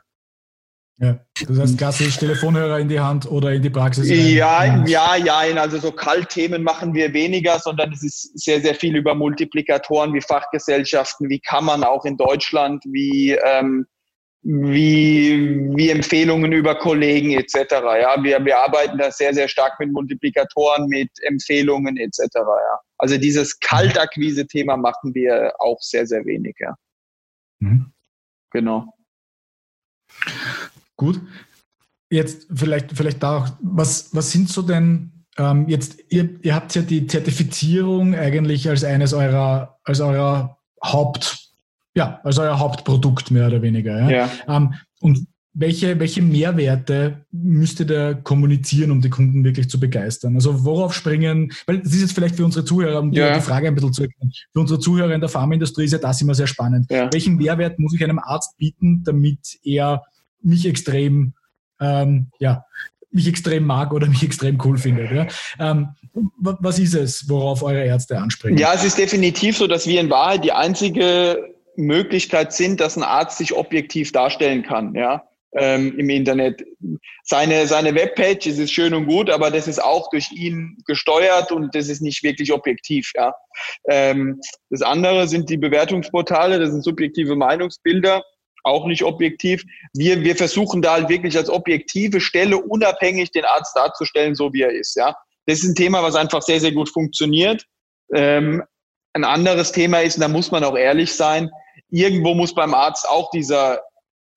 Ja, 1.00 1.20
das 1.48 1.60
heißt 1.60 1.78
klassisch 1.78 2.18
Telefonhörer 2.18 2.80
in 2.80 2.88
die 2.88 3.00
Hand 3.00 3.30
oder 3.30 3.52
in 3.52 3.62
die 3.62 3.70
Praxis. 3.70 4.10
Ja, 4.10 4.86
ja, 4.86 5.16
ja, 5.16 5.38
also 5.60 5.80
so 5.80 5.92
Kaltthemen 5.92 6.64
machen 6.64 6.94
wir 6.94 7.14
weniger, 7.14 7.58
sondern 7.60 7.92
es 7.92 8.04
ist 8.04 8.40
sehr, 8.40 8.62
sehr 8.62 8.76
viel 8.76 8.96
über 8.96 9.16
Multiplikatoren 9.16 10.14
wie 10.14 10.22
Fachgesellschaften, 10.22 11.30
wie 11.30 11.40
Kammern 11.40 11.84
auch 11.84 12.06
in 12.06 12.16
Deutschland, 12.16 12.84
wie 12.86 13.32
ähm, 13.32 13.88
wie, 14.44 15.72
wie 15.74 15.90
Empfehlungen 15.90 16.52
über 16.52 16.76
Kollegen 16.76 17.32
etc. 17.32 17.56
Ja, 17.72 18.22
wir, 18.22 18.44
wir 18.44 18.60
arbeiten 18.60 18.98
da 18.98 19.10
sehr, 19.10 19.34
sehr 19.34 19.48
stark 19.48 19.80
mit 19.80 19.92
Multiplikatoren, 19.94 20.88
mit 20.88 21.10
Empfehlungen 21.22 21.96
etc. 21.96 22.20
Ja. 22.36 22.80
Also 22.98 23.18
dieses 23.18 23.58
Kaltakquise-Thema 23.60 24.76
machen 24.76 25.16
wir 25.16 25.54
auch 25.60 25.80
sehr, 25.80 26.06
sehr 26.06 26.26
wenig. 26.26 26.56
Ja. 26.60 26.76
Mhm. 27.60 27.94
Genau. 28.52 28.94
Gut. 30.96 31.22
Jetzt 32.10 32.48
vielleicht, 32.54 32.96
vielleicht 32.96 33.24
da 33.24 33.38
auch, 33.38 33.50
was, 33.62 34.14
was 34.14 34.32
sind 34.32 34.50
so 34.50 34.62
denn 34.62 35.26
ähm, 35.38 35.68
jetzt, 35.68 35.98
ihr, 36.10 36.30
ihr 36.42 36.54
habt 36.54 36.76
ja 36.76 36.82
die 36.82 37.08
Zertifizierung 37.08 38.14
eigentlich 38.16 38.70
als 38.70 38.84
eines 38.84 39.14
eurer, 39.14 39.80
als 39.84 40.00
eurer 40.00 40.58
Haupt, 40.84 41.50
ja, 41.96 42.20
als 42.24 42.38
euer 42.38 42.60
Hauptprodukt 42.60 43.32
mehr 43.32 43.48
oder 43.48 43.62
weniger. 43.62 43.98
Ja? 44.00 44.10
ja. 44.10 44.30
Ähm, 44.48 44.76
und 45.00 45.28
welche, 45.56 46.00
welche 46.00 46.22
Mehrwerte 46.22 47.26
müsst 47.32 47.80
ihr 47.80 47.86
da 47.86 48.14
kommunizieren, 48.16 48.90
um 48.90 49.02
die 49.02 49.10
Kunden 49.10 49.44
wirklich 49.44 49.70
zu 49.70 49.80
begeistern? 49.80 50.36
Also 50.36 50.66
worauf 50.66 50.94
springen, 50.94 51.52
weil 51.68 51.80
das 51.80 51.94
ist 51.94 52.02
jetzt 52.02 52.14
vielleicht 52.14 52.36
für 52.36 52.46
unsere 52.46 52.66
Zuhörer, 52.66 53.00
um 53.00 53.12
ja. 53.14 53.36
die 53.36 53.42
Frage 53.42 53.68
ein 53.68 53.76
bisschen 53.76 53.94
zu 53.94 54.04
erklären, 54.04 54.32
für 54.52 54.60
unsere 54.60 54.80
Zuhörer 54.80 55.14
in 55.14 55.22
der 55.22 55.30
Pharmaindustrie 55.30 55.86
ist 55.86 55.92
ja 55.92 56.00
das 56.00 56.22
immer 56.22 56.34
sehr 56.34 56.48
spannend. 56.48 56.90
Ja. 56.90 57.12
Welchen 57.12 57.36
Mehrwert 57.36 57.78
muss 57.78 57.94
ich 57.94 58.04
einem 58.04 58.20
Arzt 58.20 58.58
bieten, 58.58 59.04
damit 59.04 59.60
er 59.64 60.04
mich 60.44 60.68
extrem 60.68 61.34
ähm, 61.80 62.32
ja, 62.40 62.66
mich 63.14 63.28
extrem 63.28 63.66
mag 63.66 63.94
oder 63.94 64.08
mich 64.08 64.24
extrem 64.24 64.58
cool 64.64 64.78
findet. 64.78 65.12
Ja? 65.12 65.28
Ähm, 65.60 65.90
was 66.40 66.80
ist 66.80 66.96
es, 66.96 67.30
worauf 67.30 67.64
eure 67.64 67.86
Ärzte 67.86 68.18
ansprechen? 68.18 68.58
Ja, 68.58 68.74
es 68.74 68.84
ist 68.84 68.98
definitiv 68.98 69.58
so, 69.58 69.68
dass 69.68 69.88
wir 69.88 70.02
in 70.02 70.10
Wahrheit 70.10 70.44
die 70.44 70.52
einzige 70.52 71.54
Möglichkeit 71.76 72.54
sind, 72.54 72.80
dass 72.80 72.98
ein 72.98 73.04
Arzt 73.04 73.38
sich 73.38 73.54
objektiv 73.54 74.12
darstellen 74.12 74.64
kann. 74.64 74.96
Ja? 74.96 75.24
Ähm, 75.56 75.98
im 76.00 76.10
Internet. 76.10 76.64
Seine, 77.24 77.68
seine 77.68 77.94
Webpage 77.94 78.48
ist 78.48 78.72
schön 78.72 78.96
und 78.96 79.06
gut, 79.06 79.30
aber 79.30 79.52
das 79.52 79.68
ist 79.68 79.82
auch 79.82 80.10
durch 80.10 80.32
ihn 80.32 80.78
gesteuert 80.88 81.52
und 81.52 81.76
das 81.76 81.90
ist 81.90 82.02
nicht 82.02 82.24
wirklich 82.24 82.52
objektiv. 82.52 83.12
Ja. 83.16 83.34
Ähm, 83.88 84.40
das 84.72 84.82
andere 84.82 85.28
sind 85.28 85.52
die 85.52 85.58
Bewertungsportale, 85.58 86.60
das 86.60 86.72
sind 86.72 86.84
subjektive 86.84 87.36
Meinungsbilder 87.36 88.24
auch 88.64 88.86
nicht 88.86 89.04
objektiv. 89.04 89.64
Wir, 89.94 90.24
wir 90.24 90.36
versuchen 90.36 90.82
da 90.82 90.94
halt 90.94 91.10
wirklich 91.10 91.38
als 91.38 91.50
objektive 91.50 92.22
Stelle 92.22 92.58
unabhängig 92.58 93.32
den 93.32 93.46
Arzt 93.46 93.76
darzustellen, 93.76 94.36
so 94.36 94.54
wie 94.54 94.62
er 94.62 94.72
ist. 94.72 94.96
Ja, 94.96 95.16
das 95.46 95.60
ist 95.60 95.70
ein 95.70 95.76
Thema, 95.76 96.02
was 96.02 96.16
einfach 96.16 96.42
sehr, 96.42 96.60
sehr 96.60 96.72
gut 96.72 96.90
funktioniert. 96.90 97.66
Ähm, 98.14 98.64
ein 99.14 99.24
anderes 99.24 99.72
Thema 99.72 100.00
ist, 100.00 100.16
und 100.16 100.22
da 100.22 100.28
muss 100.28 100.52
man 100.52 100.64
auch 100.64 100.78
ehrlich 100.78 101.14
sein, 101.14 101.50
irgendwo 101.90 102.34
muss 102.34 102.56
beim 102.56 102.74
Arzt 102.74 103.08
auch 103.08 103.30
dieser 103.32 103.82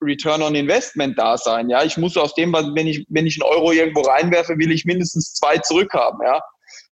Return 0.03 0.43
on 0.43 0.55
Investment 0.55 1.19
da 1.19 1.39
sein. 1.39 1.71
Ja, 1.71 1.83
ich 1.83 1.97
muss 1.97 2.17
aus 2.17 2.35
dem, 2.35 2.53
wenn 2.53 2.87
ich, 2.87 3.07
wenn 3.09 3.27
ich 3.27 3.41
einen 3.41 3.51
Euro 3.51 3.73
irgendwo 3.73 4.03
reinwerfe, 4.03 4.59
will 4.59 4.71
ich 4.71 4.85
mindestens 4.85 5.33
zwei 5.33 5.57
zurückhaben. 5.59 6.21
Ja, 6.23 6.41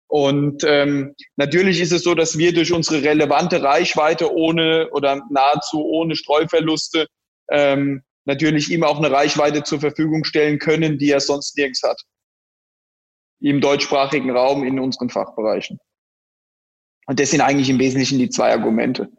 und 0.06 0.62
ähm, 0.64 1.14
natürlich 1.36 1.80
ist 1.80 1.92
es 1.92 2.02
so, 2.02 2.14
dass 2.14 2.38
wir 2.38 2.54
durch 2.54 2.72
unsere 2.72 3.02
relevante 3.02 3.62
Reichweite 3.62 4.32
ohne 4.32 4.88
oder 4.92 5.20
nahezu 5.30 5.84
ohne 5.84 6.16
Streuverluste 6.16 7.08
ähm, 7.50 8.02
natürlich 8.24 8.70
ihm 8.70 8.84
auch 8.84 8.98
eine 8.98 9.10
Reichweite 9.10 9.62
zur 9.62 9.80
Verfügung 9.80 10.24
stellen 10.24 10.58
können, 10.58 10.98
die 10.98 11.10
er 11.10 11.20
sonst 11.20 11.56
nirgends 11.56 11.82
hat. 11.82 12.00
Im 13.40 13.60
deutschsprachigen 13.60 14.30
Raum 14.30 14.64
in 14.64 14.80
unseren 14.80 15.10
Fachbereichen. 15.10 15.78
Und 17.06 17.20
das 17.20 17.30
sind 17.30 17.42
eigentlich 17.42 17.68
im 17.68 17.78
Wesentlichen 17.78 18.18
die 18.18 18.30
zwei 18.30 18.52
Argumente. 18.52 19.10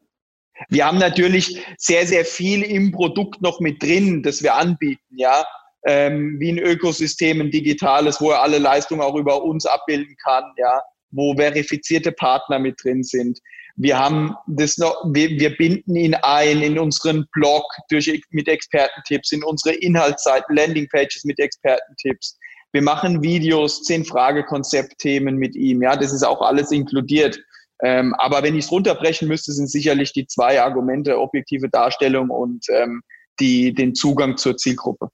Wir 0.70 0.86
haben 0.86 0.98
natürlich 0.98 1.62
sehr, 1.78 2.08
sehr 2.08 2.26
viel 2.26 2.64
im 2.64 2.92
Produkt 2.92 3.42
noch 3.42 3.60
mit 3.60 3.84
drin, 3.84 4.24
das 4.24 4.42
wir 4.42 4.56
anbieten, 4.56 5.04
ja. 5.16 5.46
Ähm, 5.88 6.40
wie 6.40 6.52
ein 6.52 6.58
Ökosystem, 6.58 7.42
ein 7.42 7.52
digitales, 7.52 8.20
wo 8.20 8.32
er 8.32 8.42
alle 8.42 8.58
Leistungen 8.58 9.02
auch 9.02 9.16
über 9.16 9.44
uns 9.44 9.68
abbilden 9.68 10.16
kann, 10.24 10.44
ja, 10.58 10.82
wo 11.12 11.36
verifizierte 11.36 12.12
Partner 12.12 12.58
mit 12.58 12.84
drin 12.84 13.04
sind, 13.04 13.40
wir 13.78 14.00
haben 14.00 14.36
das 14.48 14.78
noch, 14.78 14.96
wir, 15.14 15.30
wir 15.32 15.56
binden 15.56 15.96
ihn 15.96 16.16
ein 16.16 16.62
in 16.62 16.80
unseren 16.80 17.26
Blog 17.34 17.64
durch, 17.90 18.10
mit 18.30 18.48
Expertentipps, 18.48 19.32
in 19.32 19.44
unsere 19.44 19.76
Inhaltsseiten, 19.76 20.56
Landingpages 20.56 21.26
mit 21.26 21.40
Expertentipps. 21.40 22.38
Wir 22.72 22.82
machen 22.82 23.22
Videos, 23.22 23.84
zehn 23.84 24.06
Fragekonzeptthemen 24.06 25.36
mit 25.36 25.56
ihm. 25.56 25.82
Ja, 25.82 25.96
das 25.96 26.14
ist 26.14 26.24
auch 26.24 26.42
alles 26.42 26.72
inkludiert. 26.72 27.38
Ähm, 27.84 28.14
aber 28.18 28.44
wenn 28.44 28.56
ich 28.56 28.66
es 28.66 28.72
runterbrechen 28.72 29.28
müsste, 29.28 29.52
sind 29.52 29.70
sicherlich 29.70 30.14
die 30.14 30.28
zwei 30.28 30.62
Argumente 30.62 31.20
objektive 31.20 31.70
Darstellung 31.70 32.30
und 32.30 32.66
ähm, 32.70 33.02
die, 33.40 33.74
den 33.74 33.96
Zugang 33.96 34.38
zur 34.38 34.56
Zielgruppe. 34.56 35.10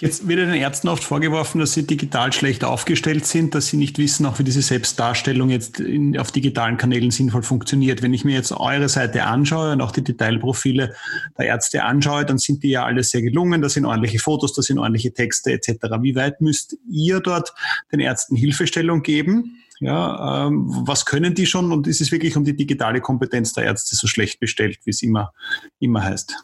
Jetzt 0.00 0.26
wird 0.26 0.40
den 0.40 0.54
Ärzten 0.54 0.88
oft 0.88 1.04
vorgeworfen, 1.04 1.60
dass 1.60 1.74
sie 1.74 1.86
digital 1.86 2.32
schlecht 2.32 2.64
aufgestellt 2.64 3.26
sind, 3.26 3.54
dass 3.54 3.68
sie 3.68 3.76
nicht 3.76 3.98
wissen, 3.98 4.26
auch 4.26 4.38
wie 4.38 4.44
diese 4.44 4.62
Selbstdarstellung 4.62 5.50
jetzt 5.50 5.80
in, 5.80 6.18
auf 6.18 6.32
digitalen 6.32 6.76
Kanälen 6.76 7.10
sinnvoll 7.10 7.42
funktioniert. 7.42 8.02
Wenn 8.02 8.12
ich 8.12 8.24
mir 8.24 8.34
jetzt 8.34 8.52
eure 8.52 8.88
Seite 8.88 9.24
anschaue 9.24 9.72
und 9.72 9.80
auch 9.80 9.92
die 9.92 10.04
Detailprofile 10.04 10.94
der 11.38 11.46
Ärzte 11.46 11.84
anschaue, 11.84 12.24
dann 12.24 12.38
sind 12.38 12.62
die 12.62 12.70
ja 12.70 12.84
alle 12.84 13.02
sehr 13.02 13.22
gelungen. 13.22 13.62
Da 13.62 13.68
sind 13.68 13.84
ordentliche 13.84 14.18
Fotos, 14.18 14.52
da 14.54 14.62
sind 14.62 14.78
ordentliche 14.78 15.12
Texte 15.12 15.52
etc. 15.52 15.68
Wie 16.00 16.16
weit 16.16 16.40
müsst 16.40 16.76
ihr 16.90 17.20
dort 17.20 17.52
den 17.92 18.00
Ärzten 18.00 18.36
Hilfestellung 18.36 19.02
geben? 19.02 19.58
Ja, 19.82 20.46
ähm, 20.46 20.66
was 20.86 21.06
können 21.06 21.34
die 21.34 21.46
schon 21.46 21.72
und 21.72 21.88
ist 21.88 22.00
es 22.00 22.12
wirklich 22.12 22.36
um 22.36 22.44
die 22.44 22.54
digitale 22.54 23.00
Kompetenz 23.00 23.52
der 23.52 23.64
Ärzte 23.64 23.96
so 23.96 24.06
schlecht 24.06 24.38
bestellt, 24.38 24.78
wie 24.84 24.90
es 24.90 25.02
immer, 25.02 25.32
immer 25.80 26.04
heißt? 26.04 26.36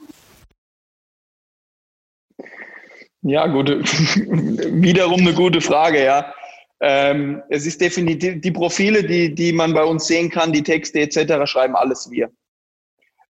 Ja, 3.28 3.46
gute, 3.46 3.80
wiederum 3.84 5.20
eine 5.20 5.34
gute 5.34 5.60
Frage, 5.60 6.02
ja. 6.02 6.32
Ähm, 6.80 7.42
es 7.50 7.66
ist 7.66 7.78
definitiv, 7.78 8.40
die 8.40 8.50
Profile, 8.50 9.04
die, 9.04 9.34
die 9.34 9.52
man 9.52 9.74
bei 9.74 9.84
uns 9.84 10.06
sehen 10.06 10.30
kann, 10.30 10.52
die 10.52 10.62
Texte 10.62 11.00
etc., 11.00 11.44
schreiben 11.44 11.76
alles 11.76 12.10
wir. 12.10 12.30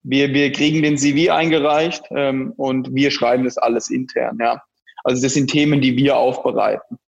Wir, 0.04 0.32
wir 0.34 0.52
kriegen 0.52 0.84
den 0.84 1.00
CV 1.00 1.34
eingereicht 1.34 2.04
ähm, 2.12 2.54
und 2.58 2.94
wir 2.94 3.10
schreiben 3.10 3.46
das 3.46 3.58
alles 3.58 3.90
intern, 3.90 4.38
ja. 4.40 4.62
Also 5.04 5.24
das 5.24 5.34
sind 5.34 5.50
Themen, 5.50 5.82
die 5.82 5.98
wir 5.98 6.18
aufbereiten. 6.18 7.00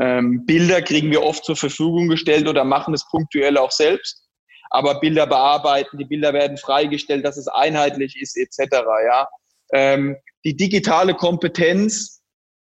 Ähm, 0.00 0.46
Bilder 0.46 0.80
kriegen 0.80 1.10
wir 1.10 1.22
oft 1.22 1.44
zur 1.44 1.56
Verfügung 1.56 2.08
gestellt 2.08 2.48
oder 2.48 2.64
machen 2.64 2.94
es 2.94 3.06
punktuell 3.10 3.58
auch 3.58 3.70
selbst. 3.70 4.26
Aber 4.70 4.98
Bilder 5.00 5.26
bearbeiten, 5.26 5.98
die 5.98 6.04
Bilder 6.06 6.32
werden 6.32 6.56
freigestellt, 6.56 7.26
dass 7.26 7.36
es 7.36 7.48
einheitlich 7.48 8.18
ist, 8.18 8.38
etc. 8.38 8.76
Ja. 9.04 9.28
Ähm, 9.74 10.16
die 10.44 10.56
digitale 10.56 11.14
Kompetenz 11.14 12.19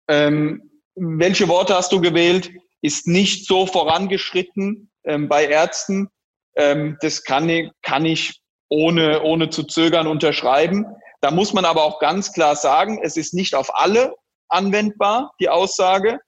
ähm, 0.09 0.71
welche 0.95 1.49
Worte 1.49 1.75
hast 1.75 1.93
du 1.93 2.01
gewählt? 2.01 2.51
Ist 2.83 3.07
nicht 3.07 3.47
so 3.47 3.67
vorangeschritten 3.67 4.91
ähm, 5.05 5.29
bei 5.29 5.47
Ärzten. 5.47 6.09
Ähm, 6.57 6.97
das 7.01 7.25
kann 7.25 7.49
ich, 7.49 7.71
kann 7.83 8.05
ich 8.05 8.41
ohne, 8.69 9.23
ohne 9.23 9.51
zu 9.51 9.65
zögern 9.65 10.07
unterschreiben. 10.07 10.87
Da 11.21 11.31
muss 11.31 11.53
man 11.53 11.65
aber 11.65 11.85
auch 11.85 12.01
ganz 12.01 12.33
klar 12.33 12.55
sagen, 12.57 13.01
es 13.03 13.17
ist 13.17 13.35
nicht 13.35 13.55
auf 13.55 13.75
alle 13.75 14.15
anwendbar, 14.49 15.33
die 15.41 15.49
Aussage. 15.49 16.19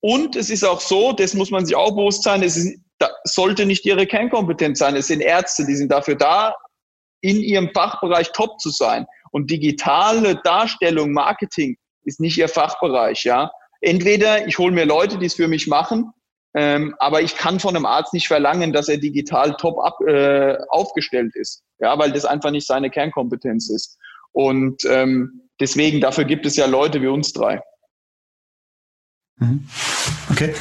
Und 0.00 0.36
es 0.36 0.50
ist 0.50 0.64
auch 0.64 0.80
so, 0.80 1.12
das 1.12 1.34
muss 1.34 1.50
man 1.50 1.66
sich 1.66 1.74
auch 1.74 1.90
bewusst 1.90 2.22
sein, 2.22 2.42
es 2.42 2.56
ist, 2.56 2.78
sollte 3.24 3.66
nicht 3.66 3.84
ihre 3.84 4.06
Kernkompetenz 4.06 4.78
sein. 4.78 4.96
Es 4.96 5.08
sind 5.08 5.20
Ärzte, 5.20 5.66
die 5.66 5.74
sind 5.74 5.90
dafür 5.90 6.14
da, 6.14 6.54
in 7.20 7.40
ihrem 7.40 7.70
Fachbereich 7.72 8.32
top 8.32 8.60
zu 8.60 8.70
sein. 8.70 9.06
Und 9.32 9.50
digitale 9.50 10.36
Darstellung, 10.44 11.12
Marketing 11.12 11.76
ist 12.04 12.20
nicht 12.20 12.38
ihr 12.38 12.48
Fachbereich, 12.48 13.24
ja. 13.24 13.50
Entweder 13.80 14.46
ich 14.46 14.58
hole 14.58 14.72
mir 14.72 14.86
Leute, 14.86 15.18
die 15.18 15.26
es 15.26 15.34
für 15.34 15.48
mich 15.48 15.66
machen, 15.66 16.12
ähm, 16.54 16.94
aber 16.98 17.20
ich 17.22 17.36
kann 17.36 17.58
von 17.58 17.74
einem 17.74 17.84
Arzt 17.84 18.14
nicht 18.14 18.28
verlangen, 18.28 18.72
dass 18.72 18.88
er 18.88 18.98
digital 18.98 19.56
top 19.56 19.78
ab, 19.80 20.00
äh, 20.06 20.56
aufgestellt 20.68 21.34
ist, 21.34 21.64
ja, 21.80 21.98
weil 21.98 22.12
das 22.12 22.24
einfach 22.24 22.50
nicht 22.50 22.66
seine 22.66 22.90
Kernkompetenz 22.90 23.68
ist. 23.70 23.98
Und 24.32 24.84
ähm, 24.84 25.42
deswegen, 25.60 26.00
dafür 26.00 26.24
gibt 26.24 26.46
es 26.46 26.56
ja 26.56 26.66
Leute 26.66 27.02
wie 27.02 27.08
uns 27.08 27.32
drei. 27.32 27.60
Mhm. 29.36 29.66
Okay. 30.30 30.54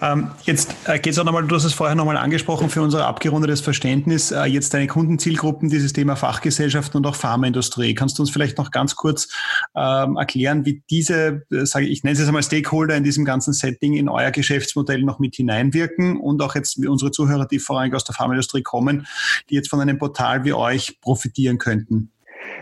Ähm, 0.00 0.30
jetzt 0.42 0.74
äh, 0.84 0.98
geht 0.98 1.12
es 1.14 1.18
auch 1.18 1.24
nochmal, 1.24 1.44
du 1.46 1.54
hast 1.54 1.64
es 1.64 1.72
vorher 1.72 1.94
nochmal 1.94 2.16
angesprochen 2.16 2.68
für 2.68 2.82
unser 2.82 3.06
abgerundetes 3.06 3.60
Verständnis, 3.60 4.30
äh, 4.30 4.44
jetzt 4.44 4.74
deine 4.74 4.86
Kundenzielgruppen, 4.86 5.70
dieses 5.70 5.92
Thema 5.92 6.16
Fachgesellschaften 6.16 6.98
und 6.98 7.06
auch 7.06 7.14
Pharmaindustrie. 7.14 7.94
Kannst 7.94 8.18
du 8.18 8.22
uns 8.22 8.30
vielleicht 8.30 8.58
noch 8.58 8.70
ganz 8.70 8.96
kurz 8.96 9.28
ähm, 9.74 10.16
erklären, 10.16 10.66
wie 10.66 10.82
diese, 10.90 11.42
äh, 11.50 11.64
sage 11.64 11.86
ich, 11.86 11.92
ich 11.92 12.04
nenne 12.04 12.12
es 12.12 12.18
jetzt 12.18 12.28
einmal 12.28 12.42
Stakeholder 12.42 12.96
in 12.96 13.04
diesem 13.04 13.24
ganzen 13.24 13.52
Setting 13.52 13.94
in 13.94 14.08
euer 14.08 14.30
Geschäftsmodell 14.30 15.02
noch 15.02 15.18
mit 15.18 15.36
hineinwirken 15.36 16.18
und 16.18 16.42
auch 16.42 16.54
jetzt 16.54 16.80
wie 16.82 16.88
unsere 16.88 17.10
Zuhörer, 17.10 17.46
die 17.46 17.58
vorrangig 17.58 17.94
aus 17.94 18.04
der 18.04 18.14
Pharmaindustrie 18.14 18.62
kommen, 18.62 19.06
die 19.48 19.54
jetzt 19.54 19.70
von 19.70 19.80
einem 19.80 19.98
Portal 19.98 20.44
wie 20.44 20.52
euch 20.52 21.00
profitieren 21.00 21.58
könnten? 21.58 22.10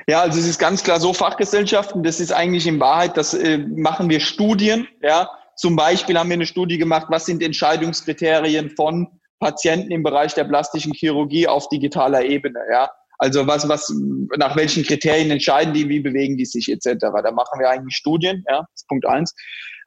Ja, 0.06 0.22
also 0.22 0.38
es 0.38 0.46
ist 0.46 0.58
ganz 0.58 0.82
klar 0.82 1.00
so 1.00 1.12
Fachgesellschaften, 1.12 2.02
das 2.02 2.20
ist 2.20 2.32
eigentlich 2.32 2.66
in 2.66 2.80
Wahrheit, 2.80 3.16
das 3.16 3.34
äh, 3.34 3.58
machen 3.58 4.10
wir 4.10 4.20
Studien, 4.20 4.88
ja, 5.00 5.28
zum 5.56 5.76
Beispiel 5.76 6.18
haben 6.18 6.28
wir 6.28 6.34
eine 6.34 6.46
Studie 6.46 6.78
gemacht, 6.78 7.06
was 7.10 7.26
sind 7.26 7.42
Entscheidungskriterien 7.42 8.70
von 8.70 9.08
Patienten 9.40 9.90
im 9.90 10.02
Bereich 10.02 10.34
der 10.34 10.44
plastischen 10.44 10.92
Chirurgie 10.92 11.48
auf 11.48 11.68
digitaler 11.68 12.24
Ebene. 12.24 12.60
Ja? 12.70 12.90
Also 13.18 13.46
was, 13.46 13.68
was, 13.68 13.92
nach 14.36 14.56
welchen 14.56 14.82
Kriterien 14.82 15.30
entscheiden 15.30 15.74
die, 15.74 15.88
wie 15.88 16.00
bewegen 16.00 16.36
die 16.36 16.44
sich 16.44 16.68
etc. 16.68 16.96
Da 17.00 17.30
machen 17.30 17.60
wir 17.60 17.70
eigentlich 17.70 17.96
Studien, 17.96 18.44
ja, 18.48 18.60
das 18.60 18.68
ist 18.74 18.88
Punkt 18.88 19.06
eins. 19.06 19.34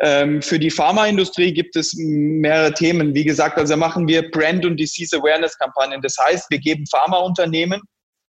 Ähm, 0.01 0.41
für 0.41 0.59
die 0.59 0.71
Pharmaindustrie 0.71 1.53
gibt 1.53 1.75
es 1.75 1.95
mehrere 1.97 2.73
Themen. 2.73 3.13
Wie 3.13 3.25
gesagt, 3.25 3.57
also 3.57 3.75
machen 3.75 4.07
wir 4.07 4.29
Brand- 4.31 4.65
und 4.65 4.77
Disease 4.77 5.17
Awareness-Kampagnen. 5.17 6.01
Das 6.01 6.15
heißt, 6.17 6.49
wir 6.49 6.59
geben 6.59 6.85
Pharmaunternehmen 6.87 7.81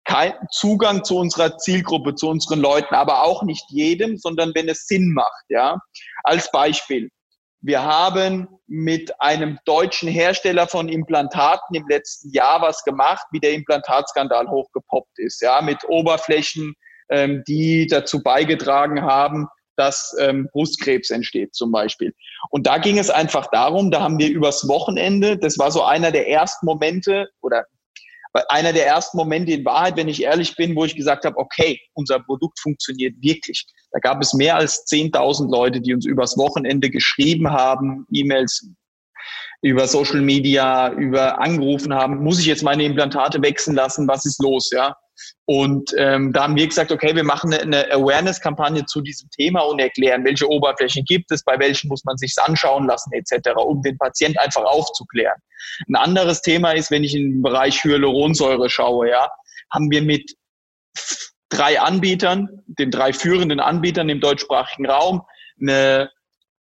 keinen 0.04 0.34
Zugang 0.50 1.04
zu 1.04 1.16
unserer 1.16 1.58
Zielgruppe, 1.58 2.14
zu 2.14 2.28
unseren 2.28 2.60
Leuten, 2.60 2.94
aber 2.94 3.22
auch 3.22 3.42
nicht 3.42 3.64
jedem, 3.68 4.16
sondern 4.16 4.52
wenn 4.54 4.68
es 4.68 4.86
Sinn 4.86 5.12
macht. 5.12 5.44
Ja, 5.48 5.78
als 6.24 6.50
Beispiel: 6.50 7.10
Wir 7.60 7.82
haben 7.82 8.48
mit 8.68 9.20
einem 9.20 9.58
deutschen 9.64 10.08
Hersteller 10.08 10.68
von 10.68 10.88
Implantaten 10.88 11.74
im 11.74 11.88
letzten 11.88 12.30
Jahr 12.30 12.62
was 12.62 12.84
gemacht, 12.84 13.26
wie 13.32 13.40
der 13.40 13.52
Implantatskandal 13.52 14.48
hochgepoppt 14.48 15.18
ist. 15.18 15.42
Ja, 15.42 15.60
mit 15.60 15.78
Oberflächen, 15.88 16.74
ähm, 17.10 17.42
die 17.48 17.86
dazu 17.88 18.22
beigetragen 18.22 19.02
haben, 19.02 19.48
dass 19.76 20.14
ähm, 20.20 20.48
Brustkrebs 20.52 21.10
entsteht 21.10 21.54
zum 21.54 21.72
Beispiel. 21.72 22.12
Und 22.50 22.66
da 22.66 22.78
ging 22.78 22.98
es 22.98 23.10
einfach 23.10 23.48
darum, 23.50 23.90
da 23.90 24.00
haben 24.02 24.18
wir 24.18 24.28
übers 24.28 24.68
Wochenende, 24.68 25.38
das 25.38 25.58
war 25.58 25.70
so 25.70 25.82
einer 25.82 26.10
der 26.10 26.28
ersten 26.28 26.66
Momente 26.66 27.28
oder 27.40 27.64
einer 28.48 28.72
der 28.72 28.86
ersten 28.86 29.16
Momente 29.16 29.52
in 29.52 29.64
Wahrheit, 29.64 29.96
wenn 29.96 30.08
ich 30.08 30.22
ehrlich 30.22 30.54
bin, 30.56 30.76
wo 30.76 30.84
ich 30.84 30.94
gesagt 30.94 31.24
habe, 31.24 31.36
okay, 31.38 31.80
unser 31.94 32.20
Produkt 32.20 32.60
funktioniert 32.60 33.14
wirklich. 33.20 33.66
Da 33.92 33.98
gab 34.00 34.20
es 34.20 34.34
mehr 34.34 34.56
als 34.56 34.86
10.000 34.86 35.50
Leute, 35.50 35.80
die 35.80 35.94
uns 35.94 36.06
übers 36.06 36.36
Wochenende 36.36 36.90
geschrieben 36.90 37.50
haben, 37.50 38.06
E-Mails 38.12 38.68
über 39.62 39.88
Social 39.88 40.20
Media, 40.20 40.92
über 40.92 41.40
angerufen 41.40 41.92
haben, 41.94 42.22
muss 42.22 42.38
ich 42.38 42.46
jetzt 42.46 42.62
meine 42.62 42.84
Implantate 42.84 43.42
wechseln 43.42 43.74
lassen, 43.74 44.06
was 44.06 44.24
ist 44.24 44.40
los, 44.40 44.70
ja? 44.72 44.94
Und 45.46 45.92
ähm, 45.96 46.32
da 46.32 46.44
haben 46.44 46.54
wir 46.54 46.66
gesagt, 46.66 46.92
okay, 46.92 47.16
wir 47.16 47.24
machen 47.24 47.52
eine 47.52 47.90
Awareness-Kampagne 47.90 48.84
zu 48.86 49.00
diesem 49.00 49.28
Thema 49.30 49.62
und 49.62 49.80
erklären, 49.80 50.24
welche 50.24 50.48
Oberflächen 50.48 51.04
gibt 51.04 51.32
es, 51.32 51.42
bei 51.42 51.58
welchen 51.58 51.88
muss 51.88 52.04
man 52.04 52.16
sich 52.16 52.34
anschauen 52.38 52.86
lassen 52.86 53.12
etc., 53.12 53.50
um 53.56 53.82
den 53.82 53.98
Patient 53.98 54.38
einfach 54.38 54.62
aufzuklären. 54.62 55.40
Ein 55.88 55.96
anderes 55.96 56.42
Thema 56.42 56.72
ist, 56.72 56.92
wenn 56.92 57.02
ich 57.02 57.16
in 57.16 57.32
den 57.32 57.42
Bereich 57.42 57.82
Hyaluronsäure 57.82 58.70
schaue, 58.70 59.10
ja, 59.10 59.28
haben 59.72 59.90
wir 59.90 60.02
mit 60.02 60.34
drei 61.48 61.80
Anbietern, 61.80 62.62
den 62.66 62.90
drei 62.90 63.12
führenden 63.12 63.60
Anbietern 63.60 64.08
im 64.08 64.20
deutschsprachigen 64.20 64.86
Raum, 64.86 65.22
eine 65.60 66.10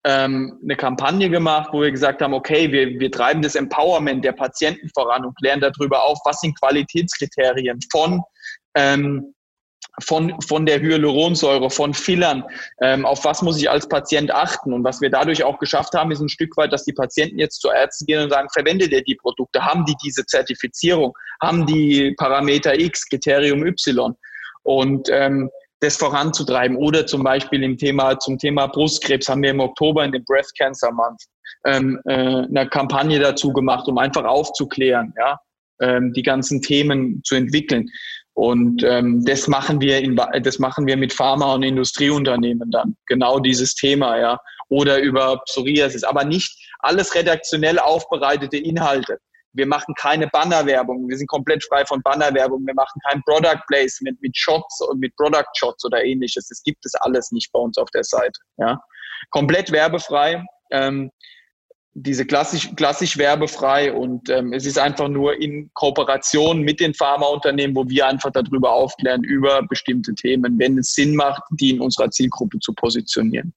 ähm, 0.06 0.58
eine 0.64 0.78
Kampagne 0.78 1.30
gemacht, 1.30 1.70
wo 1.74 1.82
wir 1.82 1.92
gesagt 1.92 2.22
haben, 2.22 2.34
okay, 2.34 2.72
wir, 2.72 3.00
wir 3.00 3.12
treiben 3.12 3.42
das 3.42 3.56
Empowerment 3.56 4.24
der 4.24 4.32
Patienten 4.32 4.90
voran 4.94 5.26
und 5.26 5.36
klären 5.38 5.60
darüber 5.60 6.04
auf, 6.04 6.18
was 6.24 6.40
sind 6.40 6.58
Qualitätskriterien 6.58 7.80
von 7.92 8.22
ähm, 8.76 9.34
von, 10.02 10.40
von 10.42 10.66
der 10.66 10.80
Hyaluronsäure, 10.80 11.70
von 11.70 11.94
Fillern, 11.94 12.44
ähm, 12.82 13.06
auf 13.06 13.26
was 13.26 13.42
muss 13.42 13.58
ich 13.58 13.70
als 13.70 13.88
Patient 13.88 14.32
achten. 14.32 14.74
Und 14.74 14.84
was 14.84 15.02
wir 15.02 15.10
dadurch 15.10 15.44
auch 15.44 15.60
geschafft 15.60 15.94
haben, 15.94 16.12
ist 16.12 16.22
ein 16.22 16.30
Stück 16.30 16.56
weit, 16.58 16.72
dass 16.72 16.86
die 16.86 16.94
Patienten 16.94 17.40
jetzt 17.40 17.60
zu 17.60 17.70
Ärzten 17.70 18.06
gehen 18.06 18.24
und 18.24 18.30
sagen, 18.30 18.48
verwendet 18.54 18.92
ihr 18.92 19.04
die 19.04 19.16
Produkte? 19.16 19.64
Haben 19.64 19.86
die 19.86 19.96
diese 20.04 20.26
Zertifizierung? 20.26 21.14
Haben 21.42 21.66
die 21.66 22.14
Parameter 22.18 22.80
X, 22.80 23.08
Kriterium 23.10 23.66
Y? 23.66 24.16
Und 24.70 25.10
ähm, 25.12 25.50
das 25.80 25.98
voranzutreiben. 25.98 26.78
Oder 26.78 27.08
zum 27.08 27.24
Beispiel 27.24 27.64
im 27.64 27.76
Thema, 27.76 28.20
zum 28.20 28.38
Thema 28.38 28.68
Brustkrebs 28.68 29.28
haben 29.28 29.42
wir 29.42 29.50
im 29.50 29.62
Oktober 29.62 30.06
in 30.06 30.12
dem 30.12 30.24
Breast 30.26 30.56
Cancer 30.60 30.92
Month 30.92 31.24
ähm, 31.66 32.00
äh, 32.06 32.14
eine 32.14 32.70
Kampagne 32.70 33.18
dazu 33.18 33.52
gemacht, 33.52 33.88
um 33.88 33.98
einfach 33.98 34.26
aufzuklären, 34.26 35.12
ja, 35.18 35.40
ähm, 35.82 36.14
die 36.14 36.22
ganzen 36.22 36.62
Themen 36.62 37.20
zu 37.24 37.34
entwickeln. 37.34 37.90
Und 38.34 38.84
ähm, 38.84 39.26
das 39.26 39.48
machen 39.48 39.82
wir 39.82 39.98
in, 40.02 40.16
das 40.44 40.60
machen 40.60 40.86
wir 40.86 40.98
mit 40.98 41.14
Pharma- 41.14 41.56
und 41.56 41.64
Industrieunternehmen 41.64 42.70
dann. 42.70 42.96
Genau 43.08 43.40
dieses 43.40 43.74
Thema, 43.74 44.20
ja. 44.20 44.40
Oder 44.70 45.02
über 45.02 45.42
Psoriasis. 45.46 46.04
Aber 46.04 46.24
nicht 46.26 46.56
alles 46.80 47.16
redaktionell 47.16 47.80
aufbereitete 47.80 48.58
Inhalte. 48.58 49.18
Wir 49.54 49.66
machen 49.66 49.94
keine 49.96 50.28
Bannerwerbung. 50.28 51.10
Wir 51.10 51.18
sind 51.18 51.28
komplett 51.28 51.64
frei 51.64 51.86
von 51.86 52.02
Bannerwerbung. 52.02 52.66
Wir 52.66 52.76
machen 52.76 53.00
kein 53.10 53.22
Product 53.24 53.62
Placement 53.68 54.22
mit 54.22 54.38
Shots 54.38 54.82
und 54.90 55.00
mit 55.00 55.16
Product 55.16 55.50
Shots 55.58 55.84
oder 55.86 56.04
ähnliches. 56.04 56.48
Das 56.48 56.62
gibt 56.64 56.86
es 56.86 56.94
alles 56.96 57.32
nicht 57.32 57.52
bei 57.52 57.60
uns 57.60 57.78
auf 57.78 57.90
der 57.92 58.04
Seite. 58.04 58.40
Ja. 58.58 58.80
Komplett 59.32 59.72
werbefrei. 59.72 60.44
Ähm, 60.72 61.12
diese 61.94 62.26
klassisch, 62.26 62.70
klassisch 62.76 63.18
werbefrei 63.18 63.92
und 63.92 64.30
ähm, 64.30 64.54
es 64.54 64.66
ist 64.66 64.78
einfach 64.78 65.08
nur 65.08 65.42
in 65.42 65.70
Kooperation 65.74 66.62
mit 66.62 66.80
den 66.80 66.94
Pharmaunternehmen, 66.94 67.76
wo 67.76 67.88
wir 67.90 68.08
einfach 68.08 68.32
darüber 68.32 68.72
aufklären, 68.72 69.24
über 69.24 69.64
bestimmte 69.64 70.14
Themen, 70.14 70.58
wenn 70.60 70.78
es 70.78 70.94
Sinn 70.94 71.16
macht, 71.16 71.42
die 71.52 71.72
in 71.72 71.82
unserer 71.82 72.12
Zielgruppe 72.12 72.60
zu 72.60 72.74
positionieren. 72.74 73.54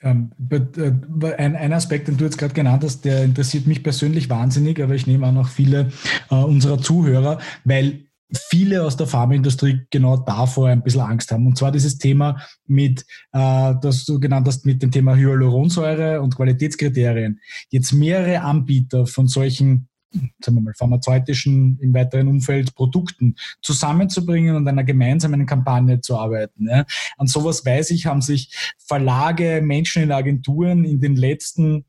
Ähm, 0.00 0.30
äh, 0.50 1.34
ein, 1.38 1.56
ein, 1.56 1.72
Aspekt, 1.72 2.06
den 2.06 2.16
du 2.16 2.24
jetzt 2.24 2.38
gerade 2.38 2.54
genannt 2.54 2.84
hast, 2.84 3.04
der 3.04 3.24
interessiert 3.24 3.66
mich 3.66 3.82
persönlich 3.82 4.30
wahnsinnig, 4.30 4.80
aber 4.80 4.94
ich 4.94 5.08
nehme 5.08 5.26
auch 5.26 5.32
noch 5.32 5.48
viele 5.48 5.90
äh, 6.30 6.34
unserer 6.36 6.78
Zuhörer, 6.78 7.40
weil 7.64 8.04
viele 8.32 8.84
aus 8.84 8.96
der 8.96 9.06
Pharmaindustrie 9.06 9.86
genau 9.90 10.18
davor 10.18 10.68
ein 10.68 10.82
bisschen 10.82 11.00
Angst 11.00 11.32
haben. 11.32 11.46
Und 11.46 11.56
zwar 11.56 11.72
dieses 11.72 11.98
Thema 11.98 12.40
mit, 12.66 13.04
äh, 13.32 13.74
das 13.80 14.04
du 14.04 14.20
genannt 14.20 14.46
hast, 14.46 14.66
mit 14.66 14.82
dem 14.82 14.90
Thema 14.90 15.16
Hyaluronsäure 15.16 16.20
und 16.20 16.36
Qualitätskriterien. 16.36 17.40
Jetzt 17.70 17.92
mehrere 17.92 18.42
Anbieter 18.42 19.06
von 19.06 19.26
solchen 19.26 19.88
sagen 20.12 20.56
wir 20.56 20.60
mal, 20.60 20.74
pharmazeutischen 20.74 21.78
im 21.80 21.94
weiteren 21.94 22.28
Umfeld 22.28 22.74
Produkten 22.74 23.36
zusammenzubringen 23.62 24.56
und 24.56 24.66
einer 24.68 24.84
gemeinsamen 24.84 25.46
Kampagne 25.46 26.00
zu 26.00 26.18
arbeiten. 26.18 26.68
Ja. 26.68 26.84
An 27.16 27.26
sowas 27.26 27.64
weiß 27.64 27.90
ich, 27.90 28.06
haben 28.06 28.22
sich 28.22 28.74
Verlage, 28.78 29.60
Menschen 29.62 30.02
in 30.02 30.12
Agenturen 30.12 30.84
in 30.84 31.00
den 31.00 31.16
letzten 31.16 31.84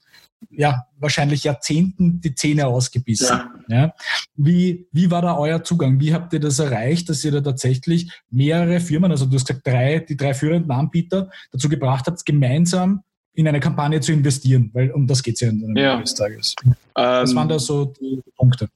ja, 0.51 0.85
wahrscheinlich 0.97 1.43
Jahrzehnten 1.43 2.21
die 2.21 2.33
Zähne 2.33 2.67
ausgebissen. 2.67 3.39
Ja. 3.67 3.75
ja. 3.75 3.93
Wie, 4.35 4.87
wie 4.91 5.11
war 5.11 5.21
da 5.21 5.37
euer 5.37 5.63
Zugang? 5.63 5.99
Wie 5.99 6.13
habt 6.13 6.33
ihr 6.33 6.39
das 6.39 6.59
erreicht, 6.59 7.09
dass 7.09 7.23
ihr 7.23 7.31
da 7.31 7.41
tatsächlich 7.41 8.11
mehrere 8.29 8.79
Firmen, 8.79 9.11
also 9.11 9.25
du 9.25 9.35
hast 9.35 9.47
gesagt 9.47 9.67
drei, 9.67 9.99
die 9.99 10.15
drei 10.15 10.33
führenden 10.33 10.71
Anbieter, 10.71 11.29
dazu 11.51 11.67
gebracht 11.67 12.07
habt, 12.07 12.25
gemeinsam 12.25 13.03
in 13.33 13.47
eine 13.47 13.59
Kampagne 13.59 13.99
zu 14.01 14.11
investieren, 14.11 14.69
weil 14.73 14.91
um 14.91 15.07
das 15.07 15.23
geht 15.23 15.35
es 15.35 15.41
ja 15.41 15.49
am 15.49 15.63
Ende 15.63 15.81
ja. 15.81 16.01
des 16.01 16.13
Tages. 16.13 16.55
Ähm, 16.63 16.73
was 16.95 17.35
waren 17.35 17.49
da 17.49 17.59
so 17.59 17.85
die 17.85 18.21
Punkte? 18.35 18.69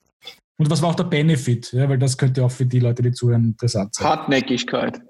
Und 0.58 0.70
was 0.70 0.82
war 0.82 0.90
auch 0.90 0.96
der 0.96 1.06
Benefit? 1.06 1.74
Ja, 1.74 1.90
weil 1.90 1.98
das 1.98 2.18
könnte 2.18 2.44
auch 2.44 2.52
für 2.52 2.66
die 2.66 2.80
Leute, 2.80 3.02
die 3.02 3.12
zuhören, 3.12 3.44
interessant 3.44 3.96
sein. 3.96 4.08
Hartnäckigkeit. 4.08 5.02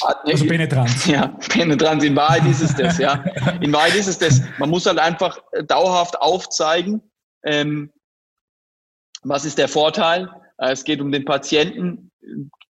Hartnäckig. 0.00 0.40
Also 0.40 0.46
Penetranz. 0.46 1.06
Ja, 1.08 1.26
Penetranz. 1.48 2.04
In 2.04 2.16
Wahrheit 2.16 2.46
ist 2.46 2.62
es 2.62 2.74
das, 2.74 2.98
ja. 2.98 3.14
In 3.60 3.72
Wahrheit 3.72 3.94
ist 3.96 4.06
es 4.06 4.18
das. 4.18 4.42
Man 4.58 4.70
muss 4.70 4.86
halt 4.86 4.98
einfach 4.98 5.38
dauerhaft 5.66 6.20
aufzeigen, 6.20 7.02
ähm, 7.44 7.92
was 9.22 9.44
ist 9.44 9.58
der 9.58 9.68
Vorteil. 9.68 10.30
Äh, 10.58 10.72
es 10.72 10.84
geht 10.84 11.00
um 11.00 11.10
den 11.10 11.24
Patienten. 11.24 12.10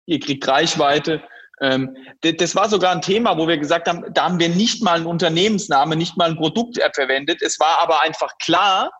Ihr 0.06 0.20
kriegt 0.20 0.46
Reichweite 0.46 1.14
ähm, 1.14 1.20
das 1.60 2.56
war 2.56 2.68
sogar 2.70 2.92
ein 2.92 3.02
Thema, 3.02 3.36
wo 3.36 3.46
wir 3.46 3.58
gesagt 3.58 3.86
haben, 3.86 4.04
da 4.14 4.24
haben 4.24 4.40
wir 4.40 4.48
nicht 4.48 4.82
mal 4.82 4.96
einen 4.96 5.06
Unternehmensname, 5.06 5.94
nicht 5.94 6.16
mal 6.16 6.30
ein 6.30 6.36
Produkt 6.36 6.78
verwendet. 6.94 7.42
Es 7.42 7.60
war 7.60 7.80
aber 7.80 8.02
einfach 8.02 8.32
klar, 8.38 8.90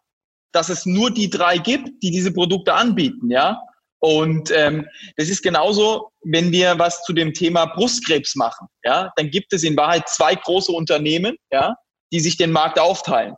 dass 0.52 0.68
es 0.68 0.84
nur 0.84 1.10
die 1.10 1.30
drei 1.30 1.58
gibt, 1.58 2.02
die 2.02 2.10
diese 2.10 2.32
Produkte 2.32 2.74
anbieten, 2.74 3.30
ja. 3.30 3.60
Und 4.02 4.50
ähm, 4.50 4.86
das 5.16 5.28
ist 5.28 5.42
genauso, 5.42 6.10
wenn 6.22 6.52
wir 6.52 6.78
was 6.78 7.02
zu 7.04 7.12
dem 7.12 7.34
Thema 7.34 7.66
Brustkrebs 7.66 8.34
machen, 8.34 8.66
ja, 8.82 9.12
dann 9.16 9.30
gibt 9.30 9.52
es 9.52 9.62
in 9.62 9.76
Wahrheit 9.76 10.08
zwei 10.08 10.34
große 10.34 10.72
Unternehmen, 10.72 11.36
ja, 11.52 11.74
die 12.12 12.20
sich 12.20 12.36
den 12.36 12.50
Markt 12.50 12.78
aufteilen. 12.78 13.34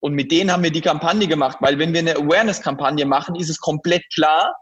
Und 0.00 0.14
mit 0.14 0.30
denen 0.30 0.52
haben 0.52 0.62
wir 0.62 0.70
die 0.70 0.80
Kampagne 0.80 1.26
gemacht, 1.26 1.58
weil 1.60 1.78
wenn 1.78 1.92
wir 1.92 2.00
eine 2.00 2.16
Awareness-Kampagne 2.16 3.06
machen, 3.06 3.34
ist 3.36 3.50
es 3.50 3.58
komplett 3.58 4.04
klar, 4.14 4.54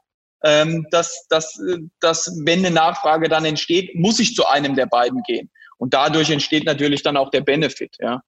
ähm, 0.44 0.86
dass, 0.90 1.26
dass, 1.28 1.60
dass 2.00 2.40
wenn 2.44 2.64
eine 2.64 2.74
Nachfrage 2.74 3.28
dann 3.28 3.44
entsteht, 3.44 3.94
muss 3.94 4.18
ich 4.18 4.34
zu 4.34 4.46
einem 4.46 4.74
der 4.74 4.86
beiden 4.86 5.22
gehen. 5.26 5.50
Und 5.78 5.94
dadurch 5.94 6.30
entsteht 6.30 6.64
natürlich 6.64 7.02
dann 7.02 7.16
auch 7.16 7.30
der 7.30 7.40
Benefit, 7.40 7.96
ja. 8.00 8.22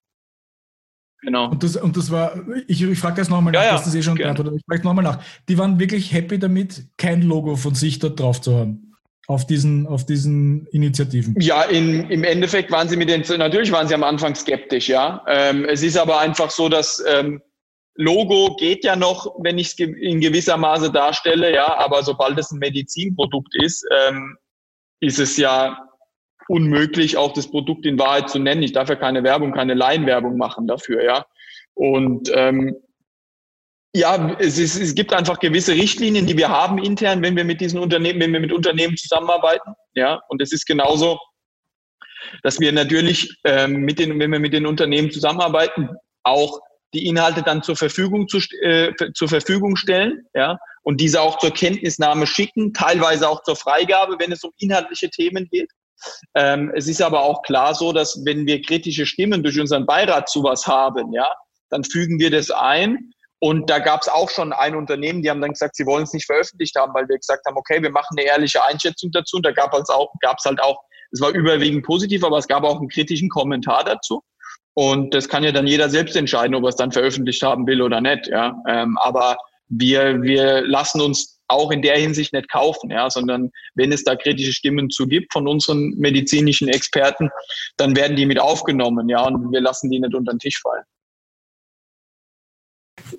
Genau. 1.25 1.51
Und 1.51 1.62
das, 1.62 1.77
und 1.77 1.97
das 1.97 2.11
war, 2.11 2.39
ich, 2.69 2.83
ich 2.83 2.99
frage 2.99 3.17
das 3.17 3.31
nochmal 3.31 3.53
nach, 3.53 3.65
ja, 3.65 3.73
das 3.73 3.95
eh 3.95 4.03
schon 4.03 4.21
oder 4.21 4.53
ich 4.53 4.62
frage 4.69 4.83
nochmal 4.83 5.05
nach. 5.05 5.23
Die 5.49 5.57
waren 5.57 5.79
wirklich 5.79 6.12
happy 6.12 6.39
damit, 6.39 6.85
kein 6.99 7.23
Logo 7.23 7.57
von 7.57 7.75
sich 7.75 7.99
dort 7.99 8.21
drauf 8.21 8.41
zu 8.41 8.57
haben. 8.57 8.93
Auf 9.27 9.47
diesen, 9.47 9.87
auf 9.87 10.05
diesen 10.05 10.67
Initiativen. 10.67 11.35
Ja, 11.41 11.62
in, 11.62 12.11
im 12.11 12.25
Endeffekt 12.25 12.71
waren 12.71 12.91
sie 12.91 12.97
mit 12.99 13.09
den, 13.09 13.23
natürlich 13.39 13.73
waren 13.73 13.89
sie 13.89 13.95
am 13.95 14.05
Anfang 14.05 14.35
skeptisch, 14.35 14.89
ja. 14.89 15.25
Ähm, 15.27 15.65
es 15.65 15.83
ist 15.83 15.97
aber 15.97 16.21
einfach 16.21 16.51
so, 16.51 16.69
dass 16.69 17.03
ähm, 17.09 17.41
Logo 17.97 18.57
geht 18.57 18.85
ja 18.85 18.97
noch, 18.97 19.35
wenn 19.41 19.59
ich 19.59 19.69
es 19.69 19.79
in 19.79 20.21
gewisser 20.21 20.57
Maße 20.57 20.91
darstelle, 20.91 21.55
ja, 21.55 21.77
aber 21.79 22.03
sobald 22.03 22.39
es 22.39 22.51
ein 22.51 22.59
Medizinprodukt 22.59 23.55
ist, 23.63 23.87
ähm, 24.09 24.37
ist 25.01 25.19
es 25.19 25.37
ja 25.37 25.79
unmöglich, 26.49 27.17
auch 27.17 27.33
das 27.33 27.51
Produkt 27.51 27.87
in 27.87 27.99
Wahrheit 27.99 28.29
zu 28.31 28.39
nennen. 28.39 28.63
Ich 28.63 28.73
darf 28.73 28.89
ja 28.89 28.97
keine 28.97 29.23
Werbung, 29.23 29.53
keine 29.53 29.75
Laienwerbung 29.75 30.37
machen 30.37 30.67
dafür, 30.67 31.05
ja. 31.05 31.25
Und 31.75 32.31
ähm, 32.35 32.77
Ja, 33.97 34.37
es, 34.41 34.59
ist, 34.59 34.77
es 34.77 34.95
gibt 34.97 35.13
einfach 35.13 35.39
gewisse 35.39 35.73
Richtlinien, 35.73 36.27
die 36.27 36.37
wir 36.37 36.49
haben 36.49 36.79
intern, 36.79 37.23
wenn 37.23 37.37
wir 37.37 37.45
mit 37.45 37.61
diesen 37.61 37.79
Unternehmen, 37.79 38.21
wenn 38.21 38.33
wir 38.33 38.41
mit 38.41 38.53
Unternehmen 38.53 38.97
zusammenarbeiten. 38.97 39.73
Ja, 39.95 40.21
und 40.29 40.43
es 40.43 40.53
ist 40.53 40.67
genauso, 40.67 41.21
dass 42.43 42.59
wir 42.59 42.73
natürlich 42.73 43.39
ähm, 43.45 43.85
mit 43.85 44.01
den, 44.01 44.19
wenn 44.19 44.33
wir 44.33 44.41
mit 44.41 44.53
den 44.53 44.67
Unternehmen 44.67 45.13
zusammenarbeiten, 45.13 45.91
auch 46.25 46.61
die 46.95 47.07
Inhalte 47.07 47.43
dann 47.43 47.63
zur 47.63 47.77
Verfügung 47.77 48.29
zu, 48.29 48.39
äh, 48.63 48.93
zur 49.15 49.29
Verfügung 49.29 49.77
stellen, 49.77 50.27
ja, 50.35 50.59
und 50.83 51.01
diese 51.01 51.21
auch 51.21 51.39
zur 51.39 51.51
Kenntnisnahme 51.51 52.27
schicken, 52.27 52.73
teilweise 52.73 53.29
auch 53.29 53.43
zur 53.43 53.57
Freigabe, 53.57 54.17
wenn 54.19 54.33
es 54.33 54.45
um 54.45 54.53
inhaltliche 54.59 55.11
Themen 55.11 55.49
geht. 55.51 55.71
Ähm, 56.35 56.73
es 56.75 56.87
ist 56.87 57.03
aber 57.03 57.23
auch 57.23 57.43
klar 57.43 57.75
so, 57.75 57.93
dass 57.93 58.23
wenn 58.25 58.47
wir 58.47 58.63
kritische 58.63 59.07
Stimmen 59.07 59.43
durch 59.43 59.59
unseren 59.59 59.87
Beirat 59.87 60.29
zu 60.29 60.43
was 60.43 60.67
haben, 60.67 61.13
ja, 61.13 61.31
dann 61.71 61.85
fügen 61.85 62.19
wir 62.19 62.31
das 62.31 62.51
ein. 62.51 63.11
Und 63.41 63.69
da 63.69 63.79
gab 63.79 64.01
es 64.03 64.09
auch 64.09 64.31
schon 64.31 64.53
ein 64.53 64.75
Unternehmen, 64.75 65.23
die 65.23 65.29
haben 65.29 65.41
dann 65.41 65.51
gesagt, 65.51 65.77
sie 65.77 65.85
wollen 65.85 66.05
es 66.05 66.13
nicht 66.13 66.25
veröffentlicht 66.27 66.77
haben, 66.77 66.95
weil 66.95 67.09
wir 67.09 67.19
gesagt 67.19 67.45
haben, 67.47 67.57
okay, 67.57 67.83
wir 67.83 67.91
machen 67.91 68.17
eine 68.17 68.27
ehrliche 68.27 68.65
Einschätzung 68.65 69.11
dazu. 69.13 69.37
Und 69.37 69.45
da 69.45 69.53
gab 69.53 69.75
es 69.75 69.91
auch, 69.91 70.11
gab's 70.21 70.45
halt 70.45 70.63
auch, 70.63 70.81
es 71.13 71.21
war 71.21 71.31
überwiegend 71.31 71.85
positiv, 71.85 72.25
aber 72.25 72.39
es 72.39 72.49
gab 72.49 72.65
auch 72.65 72.79
einen 72.79 72.89
kritischen 72.89 73.29
Kommentar 73.29 73.85
dazu. 73.85 74.23
Und 74.75 75.14
das 75.14 75.29
kann 75.29 75.45
ja 75.45 75.53
dann 75.53 75.66
jeder 75.66 75.89
selbst 75.89 76.16
entscheiden, 76.16 76.55
ob 76.55 76.64
er 76.64 76.70
es 76.70 76.77
dann 76.77 76.93
veröffentlicht 76.93 77.43
haben 77.43 77.66
will 77.66 77.81
oder 77.81 78.01
nicht. 78.01 78.27
Ja. 78.27 78.61
Ähm, 78.68 78.99
aber 79.01 79.37
wir, 79.68 80.22
wir 80.22 80.62
lassen 80.66 81.01
uns 81.01 81.41
auch 81.49 81.70
in 81.70 81.83
der 81.83 81.97
Hinsicht 81.97 82.33
nicht 82.33 82.51
kaufen, 82.51 82.91
ja, 82.91 83.09
sondern 83.11 83.51
wenn 83.75 83.93
es 83.93 84.03
da 84.03 84.16
kritische 84.16 84.53
Stimmen 84.53 84.91
zu 84.91 85.07
gibt 85.07 85.33
von 85.33 85.47
unseren 85.47 85.91
medizinischen 85.97 86.68
Experten, 86.68 87.31
dann 87.77 87.95
werden 87.95 88.16
die 88.16 88.27
mit 88.27 88.41
aufgenommen, 88.41 89.09
ja, 89.09 89.27
und 89.27 89.53
wir 89.53 89.61
lassen 89.61 89.91
die 89.91 90.01
nicht 90.01 90.14
unter 90.14 90.33
den 90.33 90.39
Tisch 90.39 90.61
fallen. 90.61 90.85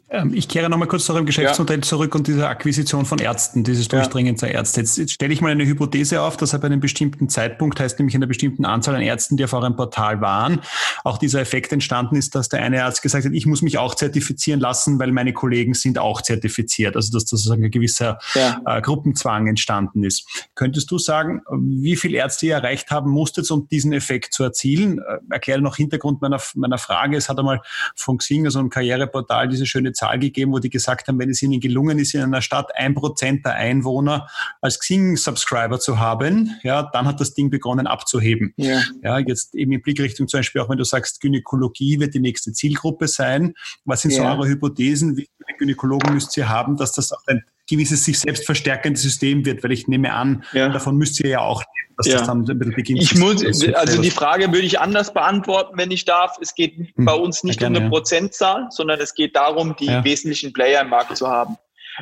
Ähm, 0.08 0.34
ich 0.36 0.48
kehre 0.48 0.70
nochmal 0.70 0.88
kurz 0.88 1.06
zu 1.06 1.14
eurem 1.14 1.26
Geschäftsmodell 1.26 1.78
ja. 1.78 1.82
zurück 1.82 2.14
und 2.14 2.28
dieser 2.28 2.48
Akquisition 2.48 3.06
von 3.06 3.18
Ärzten, 3.18 3.64
dieses 3.64 3.88
Durchdringen 3.88 4.36
ja. 4.36 4.38
zur 4.38 4.50
Ärzte. 4.50 4.82
Jetzt, 4.82 4.98
jetzt, 4.98 5.14
stelle 5.14 5.34
ich 5.34 5.42
mal 5.42 5.52
eine 5.52 5.66
Hypothese 5.66 6.22
auf, 6.22 6.38
dass 6.38 6.54
ab 6.54 6.64
einem 6.64 6.80
bestimmten 6.80 7.28
Zeitpunkt, 7.28 7.80
heißt 7.80 7.98
nämlich 7.98 8.16
einer 8.16 8.28
bestimmten 8.28 8.66
Anzahl 8.66 8.96
an 8.96 9.02
Ärzten, 9.02 9.36
die 9.36 9.44
auf 9.44 9.54
eurem 9.54 9.76
Portal 9.76 10.22
waren, 10.22 10.62
auch 11.04 11.18
dieser 11.18 11.42
Effekt 11.42 11.74
entstanden 11.74 12.18
ist, 12.18 12.36
dass 12.36 12.50
der 12.50 12.62
eine 12.62 12.84
Arzt 12.84 13.02
gesagt 13.02 13.26
hat, 13.26 13.34
ich 13.34 13.48
muss 13.48 13.64
mich 13.64 13.80
auch 13.80 13.96
zertifizieren 13.96 14.60
lassen, 14.60 15.00
weil 15.00 15.12
meine 15.12 15.34
Kollegen 15.34 15.74
sind 15.74 15.98
auch 15.98 16.22
zertifiziert. 16.22 16.96
Also 16.96 17.12
dass 17.12 17.24
sozusagen 17.24 17.64
ein 17.64 17.72
gewisser 17.72 18.20
ja. 18.36 18.62
äh, 18.66 18.82
Gruppenzwang 18.82 19.48
entstanden 19.48 20.04
ist. 20.04 20.28
Könntest 20.54 20.92
du 20.92 21.00
sagen, 21.00 21.42
wie 21.52 21.96
viele 21.96 22.18
Ärzte 22.18 22.46
ihr 22.46 22.56
erreicht 22.56 22.92
haben 22.92 23.10
musstet, 23.10 23.50
um 23.50 23.68
diesen 23.68 23.92
Effekt 23.92 24.36
zu 24.36 24.44
erzielen? 24.44 25.00
Äh, 25.00 25.18
erkläre 25.32 25.62
noch 25.62 25.78
Hintergrund 25.78 26.22
meiner, 26.22 26.40
meiner 26.54 26.78
Frage. 26.78 27.18
Es 27.18 27.28
hat 27.28 27.40
einmal 27.40 27.62
von 27.96 28.20
Xing, 28.20 28.46
also 28.46 28.60
ein 28.60 28.70
Karriereportal, 28.70 29.48
diese 29.48 29.66
schöne 29.66 29.95
Zahl 29.96 30.20
gegeben, 30.20 30.52
wo 30.52 30.60
die 30.60 30.70
gesagt 30.70 31.08
haben, 31.08 31.18
wenn 31.20 31.30
es 31.30 31.42
ihnen 31.42 31.60
gelungen 31.60 31.98
ist, 31.98 32.14
in 32.14 32.22
einer 32.22 32.42
Stadt 32.42 32.76
ein 32.76 32.94
Prozent 32.94 33.46
der 33.46 33.56
Einwohner 33.56 34.28
als 34.62 34.80
Xing-Subscriber 34.80 35.80
zu 35.80 36.00
haben, 36.00 36.52
ja, 36.62 36.84
dann 36.84 37.08
hat 37.08 37.20
das 37.20 37.34
Ding 37.34 37.50
begonnen 37.50 37.88
abzuheben. 37.88 38.54
Ja. 38.58 38.82
ja, 39.02 39.18
jetzt 39.20 39.56
eben 39.56 39.72
in 39.72 39.82
Blickrichtung 39.82 40.28
zum 40.28 40.40
Beispiel 40.40 40.62
auch, 40.62 40.70
wenn 40.70 40.78
du 40.78 40.84
sagst, 40.84 41.22
Gynäkologie 41.22 42.00
wird 42.00 42.14
die 42.14 42.20
nächste 42.20 42.54
Zielgruppe 42.54 43.08
sein. 43.08 43.54
Was 43.86 44.02
sind 44.02 44.12
ja. 44.12 44.18
so 44.18 44.24
eure 44.24 44.48
Hypothesen? 44.48 45.18
Wie 45.18 45.28
viele 45.46 45.58
Gynäkologen 45.58 46.14
müsst 46.14 46.36
ihr 46.38 46.50
haben, 46.50 46.78
dass 46.78 46.94
das 46.94 47.12
auch 47.12 47.24
ein 47.28 47.44
gewisses 47.68 48.06
sich 48.06 48.20
selbst 48.20 48.46
verstärkendes 48.46 49.02
System 49.02 49.46
wird? 49.46 49.64
Weil 49.64 49.72
ich 49.72 49.88
nehme 49.88 50.14
an, 50.14 50.44
ja. 50.54 50.70
davon 50.70 50.98
müsst 50.98 51.20
ihr 51.22 51.30
ja 51.30 51.40
auch 51.40 51.64
dass 51.98 52.08
ja. 52.08 52.18
das 52.18 52.28
dann 52.28 52.40
ein 52.40 52.60
bisschen 52.60 52.76
beginnt. 52.76 53.02
Ich 53.02 53.16
muss, 53.16 53.44
also 53.74 54.02
die 54.02 54.12
Frage 54.12 54.48
würde 54.48 54.66
ich 54.66 54.80
anders 54.80 55.14
beantworten, 55.14 55.78
wenn 55.78 55.92
ich 55.92 56.06
darf. 56.06 56.38
Es 56.42 56.54
geht 56.54 56.76
hm. 56.76 57.06
bei 57.06 57.14
uns 57.14 57.44
nicht 57.44 57.60
gerne, 57.60 57.78
um 57.78 57.84
eine 57.84 57.86
ja. 57.86 57.98
Prozentzahl, 57.98 58.68
sondern 58.70 59.00
es 59.00 59.14
geht 59.14 59.36
darum, 59.36 59.76
die 59.80 59.86
ja. 59.86 60.04
wesentlichen 60.04 60.54
Player 60.54 60.82
im 60.82 60.90
Markt 60.90 61.16
zu 61.16 61.28
haben. 61.28 61.58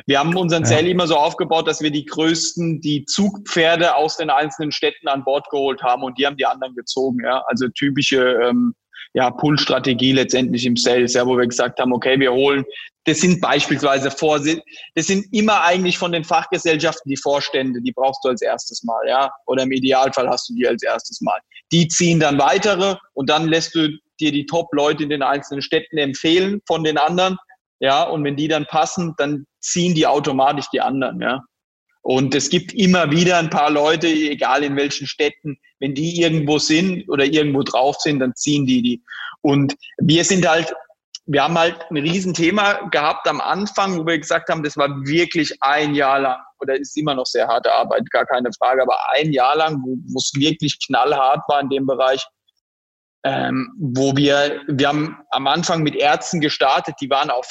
Wir 0.06 0.18
haben 0.18 0.34
unseren 0.36 0.64
Zell 0.64 0.88
immer 0.88 1.06
so 1.06 1.16
aufgebaut, 1.16 1.68
dass 1.68 1.80
wir 1.80 1.92
die 1.92 2.04
größten, 2.04 2.80
die 2.80 3.04
Zugpferde 3.04 3.94
aus 3.94 4.16
den 4.16 4.28
einzelnen 4.28 4.72
Städten 4.72 5.06
an 5.06 5.22
Bord 5.22 5.48
geholt 5.50 5.84
haben 5.84 6.02
und 6.02 6.18
die 6.18 6.26
haben 6.26 6.36
die 6.36 6.46
anderen 6.46 6.74
gezogen. 6.74 7.20
Ja? 7.22 7.44
Also 7.46 7.68
typische 7.68 8.40
ähm, 8.42 8.74
ja, 9.14 9.30
Pull-Strategie 9.30 10.12
letztendlich 10.12 10.66
im 10.66 10.76
Sales, 10.76 11.14
ja, 11.14 11.26
wo 11.26 11.38
wir 11.38 11.46
gesagt 11.46 11.78
haben, 11.78 11.92
okay, 11.92 12.18
wir 12.18 12.32
holen, 12.32 12.64
das 13.04 13.20
sind 13.20 13.40
beispielsweise 13.40 14.10
vor, 14.10 14.40
das 14.40 15.06
sind 15.06 15.26
immer 15.32 15.62
eigentlich 15.62 15.98
von 15.98 16.12
den 16.12 16.24
Fachgesellschaften 16.24 17.08
die 17.08 17.16
Vorstände, 17.16 17.80
die 17.80 17.92
brauchst 17.92 18.24
du 18.24 18.30
als 18.30 18.42
erstes 18.42 18.82
Mal, 18.82 19.08
ja, 19.08 19.30
oder 19.46 19.62
im 19.62 19.72
Idealfall 19.72 20.28
hast 20.28 20.48
du 20.48 20.54
die 20.54 20.66
als 20.66 20.82
erstes 20.82 21.20
Mal. 21.20 21.38
Die 21.70 21.86
ziehen 21.88 22.18
dann 22.18 22.38
weitere 22.38 22.96
und 23.12 23.30
dann 23.30 23.46
lässt 23.46 23.74
du 23.74 23.88
dir 24.20 24.32
die 24.32 24.46
Top-Leute 24.46 25.04
in 25.04 25.10
den 25.10 25.22
einzelnen 25.22 25.62
Städten 25.62 25.96
empfehlen 25.98 26.60
von 26.66 26.82
den 26.82 26.98
anderen, 26.98 27.36
ja, 27.78 28.02
und 28.02 28.24
wenn 28.24 28.36
die 28.36 28.48
dann 28.48 28.66
passen, 28.66 29.14
dann 29.18 29.46
ziehen 29.60 29.94
die 29.94 30.06
automatisch 30.06 30.66
die 30.72 30.80
anderen, 30.80 31.20
ja. 31.20 31.40
Und 32.04 32.34
es 32.34 32.50
gibt 32.50 32.74
immer 32.74 33.10
wieder 33.10 33.38
ein 33.38 33.48
paar 33.48 33.70
Leute, 33.70 34.06
egal 34.06 34.62
in 34.62 34.76
welchen 34.76 35.06
Städten, 35.06 35.58
wenn 35.80 35.94
die 35.94 36.20
irgendwo 36.20 36.58
sind 36.58 37.08
oder 37.08 37.24
irgendwo 37.24 37.62
drauf 37.62 37.96
sind, 37.98 38.20
dann 38.20 38.34
ziehen 38.34 38.66
die 38.66 38.82
die. 38.82 39.02
Und 39.40 39.74
wir 39.96 40.22
sind 40.22 40.46
halt, 40.46 40.74
wir 41.24 41.42
haben 41.42 41.58
halt 41.58 41.80
ein 41.90 41.96
Riesenthema 41.96 42.88
gehabt 42.90 43.26
am 43.26 43.40
Anfang, 43.40 43.98
wo 43.98 44.06
wir 44.06 44.18
gesagt 44.18 44.50
haben, 44.50 44.62
das 44.62 44.76
war 44.76 44.90
wirklich 45.06 45.50
ein 45.62 45.94
Jahr 45.94 46.20
lang, 46.20 46.36
oder 46.60 46.78
ist 46.78 46.94
immer 46.98 47.14
noch 47.14 47.24
sehr 47.24 47.48
harte 47.48 47.72
Arbeit, 47.72 48.10
gar 48.10 48.26
keine 48.26 48.50
Frage, 48.52 48.82
aber 48.82 48.98
ein 49.14 49.32
Jahr 49.32 49.56
lang, 49.56 49.82
wo, 49.82 50.18
es 50.18 50.30
wirklich 50.34 50.78
knallhart 50.86 51.40
war 51.48 51.62
in 51.62 51.70
dem 51.70 51.86
Bereich, 51.86 52.22
ähm, 53.24 53.72
wo 53.78 54.14
wir, 54.14 54.60
wir 54.68 54.88
haben 54.88 55.16
am 55.30 55.46
Anfang 55.46 55.82
mit 55.82 55.96
Ärzten 55.96 56.42
gestartet, 56.42 56.96
die 57.00 57.08
waren 57.08 57.30
auf 57.30 57.50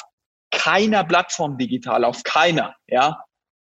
keiner 0.52 1.02
Plattform 1.02 1.58
digital, 1.58 2.04
auf 2.04 2.22
keiner, 2.22 2.76
ja. 2.86 3.18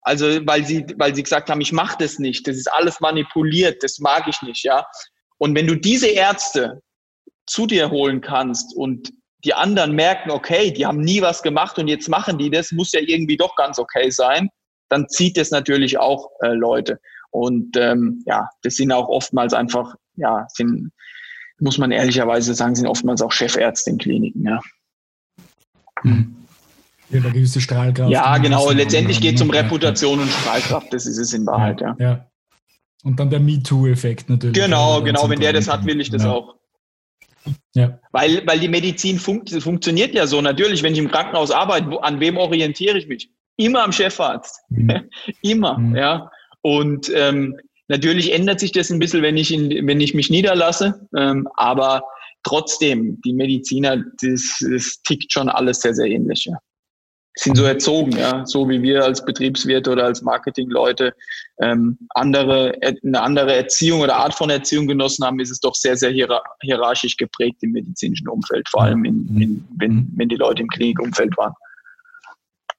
Also 0.03 0.45
weil 0.45 0.65
sie, 0.65 0.85
weil 0.97 1.15
sie 1.15 1.23
gesagt 1.23 1.49
haben, 1.49 1.61
ich 1.61 1.71
mache 1.71 1.97
das 1.99 2.19
nicht, 2.19 2.47
das 2.47 2.57
ist 2.57 2.71
alles 2.71 2.99
manipuliert, 2.99 3.81
das 3.83 3.99
mag 3.99 4.27
ich 4.27 4.41
nicht, 4.41 4.63
ja. 4.63 4.85
Und 5.37 5.55
wenn 5.55 5.67
du 5.67 5.75
diese 5.75 6.07
Ärzte 6.07 6.81
zu 7.47 7.65
dir 7.65 7.89
holen 7.89 8.21
kannst 8.21 8.75
und 8.75 9.11
die 9.45 9.53
anderen 9.53 9.93
merken, 9.93 10.31
okay, 10.31 10.71
die 10.71 10.85
haben 10.85 11.01
nie 11.01 11.21
was 11.21 11.41
gemacht 11.41 11.77
und 11.77 11.87
jetzt 11.87 12.07
machen 12.07 12.37
die 12.37 12.49
das, 12.49 12.71
muss 12.71 12.91
ja 12.91 13.01
irgendwie 13.01 13.37
doch 13.37 13.55
ganz 13.55 13.79
okay 13.79 14.09
sein, 14.09 14.49
dann 14.89 15.07
zieht 15.09 15.37
das 15.37 15.51
natürlich 15.51 15.97
auch 15.97 16.29
äh, 16.41 16.53
Leute. 16.53 16.99
Und 17.31 17.75
ähm, 17.77 18.23
ja, 18.25 18.49
das 18.61 18.75
sind 18.75 18.91
auch 18.91 19.09
oftmals 19.09 19.53
einfach, 19.53 19.95
ja, 20.15 20.45
sind, 20.49 20.91
muss 21.59 21.77
man 21.77 21.91
ehrlicherweise 21.91 22.53
sagen, 22.53 22.75
sind 22.75 22.87
oftmals 22.87 23.21
auch 23.21 23.31
Chefärzte 23.31 23.89
in 23.89 23.97
Kliniken, 23.97 24.45
ja. 24.45 24.59
Hm 26.01 26.42
eine 27.21 27.31
gewisse 27.31 27.61
Strahlkraft. 27.61 28.11
Ja, 28.11 28.37
genau. 28.37 28.71
Letztendlich 28.71 29.21
geht 29.21 29.35
es 29.35 29.41
um 29.41 29.49
Reputation 29.49 30.17
ja. 30.17 30.23
und 30.23 30.31
Strahlkraft. 30.31 30.93
Das 30.93 31.05
ist 31.05 31.17
es 31.17 31.33
in 31.33 31.45
Wahrheit, 31.45 31.81
ja. 31.81 31.95
ja. 31.99 32.27
Und 33.03 33.19
dann 33.19 33.29
der 33.29 33.39
MeToo-Effekt 33.39 34.29
natürlich. 34.29 34.57
Genau, 34.57 35.01
genau. 35.01 35.29
Wenn 35.29 35.39
der 35.39 35.53
das 35.53 35.67
hat, 35.67 35.85
will 35.85 35.99
ich 35.99 36.09
das 36.09 36.25
auch. 36.25 36.55
Ja. 37.75 37.99
Weil, 38.11 38.45
weil 38.47 38.59
die 38.59 38.69
Medizin 38.69 39.19
funkt, 39.19 39.49
funktioniert 39.49 40.15
ja 40.15 40.25
so. 40.25 40.41
Natürlich, 40.41 40.81
wenn 40.83 40.93
ich 40.93 40.99
im 40.99 41.11
Krankenhaus 41.11 41.51
arbeite, 41.51 41.91
wo, 41.91 41.97
an 41.97 42.21
wem 42.21 42.37
orientiere 42.37 42.97
ich 42.97 43.07
mich? 43.07 43.29
Immer 43.57 43.83
am 43.83 43.91
Chefarzt. 43.91 44.61
Mhm. 44.69 45.09
Immer, 45.41 45.77
mhm. 45.77 45.95
ja. 45.95 46.31
Und 46.61 47.11
ähm, 47.13 47.57
natürlich 47.89 48.33
ändert 48.33 48.61
sich 48.61 48.71
das 48.71 48.89
ein 48.89 48.99
bisschen, 48.99 49.21
wenn 49.21 49.35
ich, 49.35 49.53
in, 49.53 49.85
wenn 49.85 49.99
ich 49.99 50.13
mich 50.13 50.29
niederlasse. 50.29 51.05
Ähm, 51.17 51.47
aber 51.55 52.03
trotzdem, 52.43 53.19
die 53.25 53.33
Mediziner, 53.33 53.97
das, 54.21 54.63
das 54.71 55.01
tickt 55.03 55.33
schon 55.33 55.49
alles 55.49 55.81
sehr, 55.81 55.93
sehr 55.93 56.05
ähnlich. 56.05 56.45
Ja 56.45 56.57
sind 57.35 57.57
so 57.57 57.63
erzogen, 57.63 58.11
ja, 58.11 58.45
so 58.45 58.69
wie 58.69 58.81
wir 58.81 59.03
als 59.03 59.25
Betriebswirt 59.25 59.87
oder 59.87 60.05
als 60.05 60.21
Marketingleute 60.21 61.13
ähm, 61.59 61.97
andere, 62.09 62.77
eine 62.81 63.21
andere 63.21 63.55
Erziehung 63.55 64.01
oder 64.01 64.17
Art 64.17 64.35
von 64.35 64.49
Erziehung 64.49 64.87
genossen 64.87 65.25
haben, 65.25 65.39
ist 65.39 65.49
es 65.49 65.59
doch 65.59 65.73
sehr, 65.73 65.97
sehr 65.97 66.11
hierarchisch 66.61 67.17
geprägt 67.17 67.57
im 67.61 67.71
medizinischen 67.71 68.27
Umfeld, 68.27 68.67
vor 68.69 68.83
allem 68.83 69.03
in, 69.03 69.27
in, 69.41 69.67
wenn, 69.77 70.11
wenn 70.15 70.29
die 70.29 70.35
Leute 70.35 70.61
im 70.61 70.67
Klinikumfeld 70.67 71.35
waren. 71.37 71.53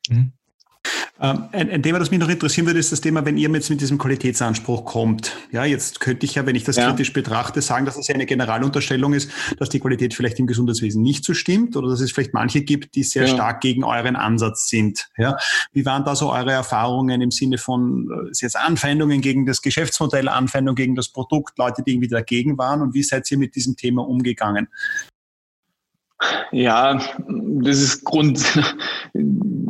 Mhm. 0.09 0.33
Ähm, 1.21 1.45
ein, 1.53 1.71
ein, 1.71 1.83
Thema, 1.83 2.01
das 2.01 2.11
mich 2.11 2.19
noch 2.19 2.29
interessieren 2.29 2.67
würde, 2.67 2.81
ist 2.81 2.91
das 2.91 3.01
Thema, 3.01 3.25
wenn 3.25 3.39
ihr 3.39 3.49
jetzt 3.49 3.71
mit 3.71 3.81
diesem 3.81 3.99
Qualitätsanspruch 3.99 4.85
kommt. 4.85 5.37
Ja, 5.53 5.65
jetzt 5.65 6.01
könnte 6.01 6.27
ich 6.27 6.35
ja, 6.35 6.45
wenn 6.45 6.57
ich 6.57 6.65
das 6.65 6.75
ja. 6.75 6.89
kritisch 6.89 7.13
betrachte, 7.13 7.63
sagen, 7.63 7.87
dass 7.87 7.97
es 7.97 8.09
ja 8.09 8.17
eine 8.17 8.27
Generalunterstellung 8.27 9.15
ist, 9.15 9.31
dass 9.59 9.69
die 9.69 9.79
Qualität 9.79 10.13
vielleicht 10.13 10.41
im 10.41 10.49
Gesundheitswesen 10.49 11.03
nicht 11.03 11.25
so 11.25 11.33
stimmt 11.33 11.77
oder 11.77 11.89
dass 11.89 12.01
es 12.01 12.11
vielleicht 12.11 12.35
manche 12.35 12.63
gibt, 12.63 12.97
die 12.97 13.05
sehr 13.05 13.27
ja. 13.27 13.35
stark 13.35 13.61
gegen 13.61 13.85
euren 13.85 14.17
Ansatz 14.17 14.69
sind. 14.69 15.09
Ja, 15.17 15.37
wie 15.73 15.87
waren 15.87 16.05
da 16.05 16.17
so 16.17 16.33
eure 16.33 16.51
Erfahrungen 16.51 17.21
im 17.21 17.31
Sinne 17.31 17.59
von 17.59 18.09
äh, 18.11 18.31
jetzt 18.41 18.57
Anfeindungen 18.57 19.21
gegen 19.21 19.47
das 19.47 19.63
Geschäftsmodell, 19.63 20.29
Anfeindungen 20.29 20.75
gegen 20.75 20.97
das 20.97 21.11
Produkt, 21.11 21.59
Leute, 21.59 21.85
die 21.85 21.93
irgendwie 21.93 22.09
dagegen 22.09 22.59
waren 22.59 22.83
und 22.83 22.93
wie 22.93 23.05
seid 23.05 23.31
ihr 23.31 23.39
mit 23.39 23.55
diesem 23.55 23.77
Thema 23.77 24.05
umgegangen? 24.07 24.67
Ja, 26.53 27.01
das 27.29 27.79
ist 27.79 28.05
Grund. 28.05 28.41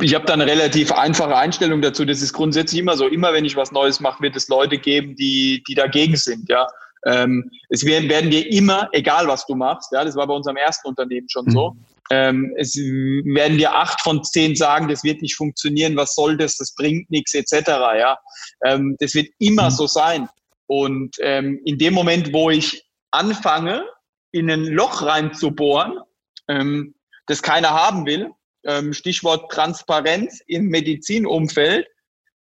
Ich 0.01 0.13
habe 0.13 0.25
da 0.25 0.33
eine 0.33 0.45
relativ 0.45 0.91
einfache 0.91 1.35
Einstellung 1.35 1.81
dazu. 1.81 2.05
Das 2.05 2.21
ist 2.21 2.33
grundsätzlich 2.33 2.81
immer 2.81 2.97
so. 2.97 3.07
Immer 3.07 3.33
wenn 3.33 3.45
ich 3.45 3.55
was 3.55 3.71
Neues 3.71 3.99
mache, 3.99 4.21
wird 4.21 4.35
es 4.35 4.47
Leute 4.47 4.77
geben, 4.77 5.15
die, 5.15 5.63
die 5.67 5.75
dagegen 5.75 6.15
sind. 6.15 6.49
Ja, 6.49 6.67
ähm, 7.05 7.49
es 7.69 7.85
werden, 7.85 8.09
werden 8.09 8.31
dir 8.31 8.51
immer, 8.51 8.89
egal 8.91 9.27
was 9.27 9.45
du 9.45 9.55
machst. 9.55 9.91
Ja, 9.91 10.03
das 10.03 10.15
war 10.15 10.27
bei 10.27 10.33
unserem 10.33 10.57
ersten 10.57 10.87
Unternehmen 10.87 11.27
schon 11.29 11.49
so. 11.49 11.75
Ähm, 12.11 12.53
es 12.57 12.75
werden 12.75 13.57
dir 13.57 13.73
acht 13.73 14.01
von 14.01 14.23
zehn 14.23 14.55
sagen, 14.55 14.87
das 14.87 15.03
wird 15.03 15.21
nicht 15.21 15.35
funktionieren, 15.35 15.95
was 15.95 16.15
soll 16.15 16.37
das, 16.37 16.57
das 16.57 16.75
bringt 16.75 17.09
nichts, 17.09 17.33
etc. 17.33 17.67
Ja, 17.97 18.17
ähm, 18.63 18.95
das 18.99 19.13
wird 19.15 19.29
immer 19.39 19.65
mhm. 19.65 19.75
so 19.75 19.87
sein. 19.87 20.29
Und 20.67 21.15
ähm, 21.19 21.61
in 21.65 21.77
dem 21.77 21.93
Moment, 21.93 22.33
wo 22.33 22.49
ich 22.49 22.83
anfange, 23.11 23.85
in 24.31 24.49
ein 24.51 24.65
Loch 24.65 25.03
reinzubohren, 25.03 25.99
ähm, 26.47 26.95
das 27.27 27.41
keiner 27.41 27.71
haben 27.71 28.05
will, 28.05 28.31
ähm, 28.65 28.93
Stichwort 28.93 29.51
Transparenz 29.51 30.41
im 30.47 30.67
Medizinumfeld, 30.67 31.87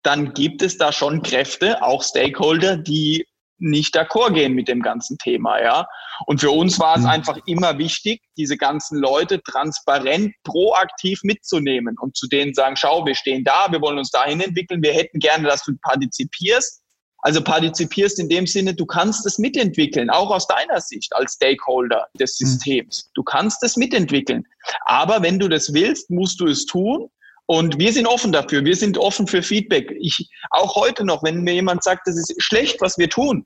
dann 0.03 0.32
gibt 0.32 0.62
es 0.62 0.78
da 0.78 0.92
schon 0.92 1.22
Kräfte, 1.22 1.82
auch 1.82 2.03
Stakeholder, 2.03 2.76
die 2.76 3.26
nicht 3.61 3.94
d'accord 3.94 4.32
gehen 4.32 4.55
mit 4.55 4.68
dem 4.68 4.82
ganzen 4.82 5.18
Thema, 5.18 5.61
ja. 5.62 5.86
Und 6.26 6.40
für 6.40 6.51
uns 6.51 6.78
war 6.80 6.96
es 6.96 7.03
mhm. 7.03 7.09
einfach 7.09 7.38
immer 7.46 7.78
wichtig, 7.78 8.22
diese 8.36 8.57
ganzen 8.57 8.98
Leute 8.98 9.42
transparent, 9.42 10.34
proaktiv 10.44 11.20
mitzunehmen 11.22 11.96
und 12.01 12.16
zu 12.16 12.26
denen 12.26 12.55
sagen, 12.55 12.76
schau, 12.76 13.05
wir 13.07 13.14
stehen 13.14 13.44
da, 13.44 13.66
wir 13.70 13.80
wollen 13.80 13.98
uns 13.98 14.11
dahin 14.11 14.40
entwickeln, 14.40 14.82
wir 14.82 14.92
hätten 14.92 15.18
gerne, 15.18 15.46
dass 15.46 15.62
du 15.64 15.72
partizipierst. 15.82 16.80
Also 17.23 17.43
partizipierst 17.43 18.18
in 18.18 18.29
dem 18.29 18.47
Sinne, 18.47 18.75
du 18.75 18.87
kannst 18.87 19.27
es 19.27 19.39
mitentwickeln, 19.39 20.11
auch 20.11 20.31
aus 20.31 20.47
deiner 20.47 20.81
Sicht 20.81 21.14
als 21.14 21.35
Stakeholder 21.35 22.07
des 22.18 22.39
mhm. 22.41 22.47
Systems. 22.47 23.11
Du 23.14 23.23
kannst 23.23 23.62
es 23.62 23.77
mitentwickeln. 23.77 24.45
Aber 24.87 25.23
wenn 25.23 25.39
du 25.39 25.49
das 25.49 25.73
willst, 25.75 26.11
musst 26.11 26.41
du 26.41 26.47
es 26.47 26.66
tun 26.66 27.09
und 27.47 27.79
wir 27.79 27.93
sind 27.93 28.07
offen 28.07 28.33
dafür. 28.33 28.64
Wir 28.64 28.77
sind 28.77 28.97
offen 28.97 29.27
für 29.27 29.43
Feedback. 29.43 29.95
Ich, 30.01 30.31
auch 30.51 30.77
heute 30.77 31.05
noch, 31.05 31.23
wenn 31.23 31.43
mir 31.43 31.55
jemand 31.55 31.83
sagt, 31.83 32.07
das 32.07 32.16
ist 32.16 32.35
schlecht, 32.39 32.81
was 32.81 32.97
wir 32.97 33.09
tun, 33.09 33.45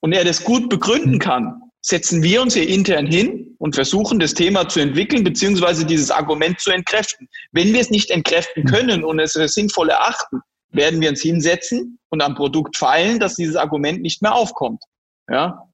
und 0.00 0.12
er 0.12 0.24
das 0.24 0.44
gut 0.44 0.68
begründen 0.68 1.14
mhm. 1.14 1.18
kann, 1.18 1.62
setzen 1.82 2.22
wir 2.22 2.42
uns 2.42 2.54
hier 2.54 2.68
intern 2.68 3.06
hin 3.06 3.54
und 3.58 3.74
versuchen, 3.74 4.18
das 4.18 4.34
Thema 4.34 4.68
zu 4.68 4.80
entwickeln, 4.80 5.24
beziehungsweise 5.24 5.84
dieses 5.84 6.10
Argument 6.10 6.58
zu 6.60 6.70
entkräften. 6.70 7.28
Wenn 7.52 7.72
wir 7.72 7.80
es 7.80 7.90
nicht 7.90 8.10
entkräften 8.10 8.64
mhm. 8.64 8.68
können 8.68 9.04
und 9.04 9.18
es 9.18 9.32
sinnvoll 9.32 9.90
erachten, 9.90 10.40
werden 10.72 11.00
wir 11.00 11.08
uns 11.08 11.22
hinsetzen 11.22 11.98
und 12.10 12.22
am 12.22 12.34
Produkt 12.34 12.76
feilen, 12.76 13.18
dass 13.18 13.36
dieses 13.36 13.56
Argument 13.56 14.02
nicht 14.02 14.22
mehr 14.22 14.34
aufkommt. 14.34 14.82
Ja. 15.28 15.69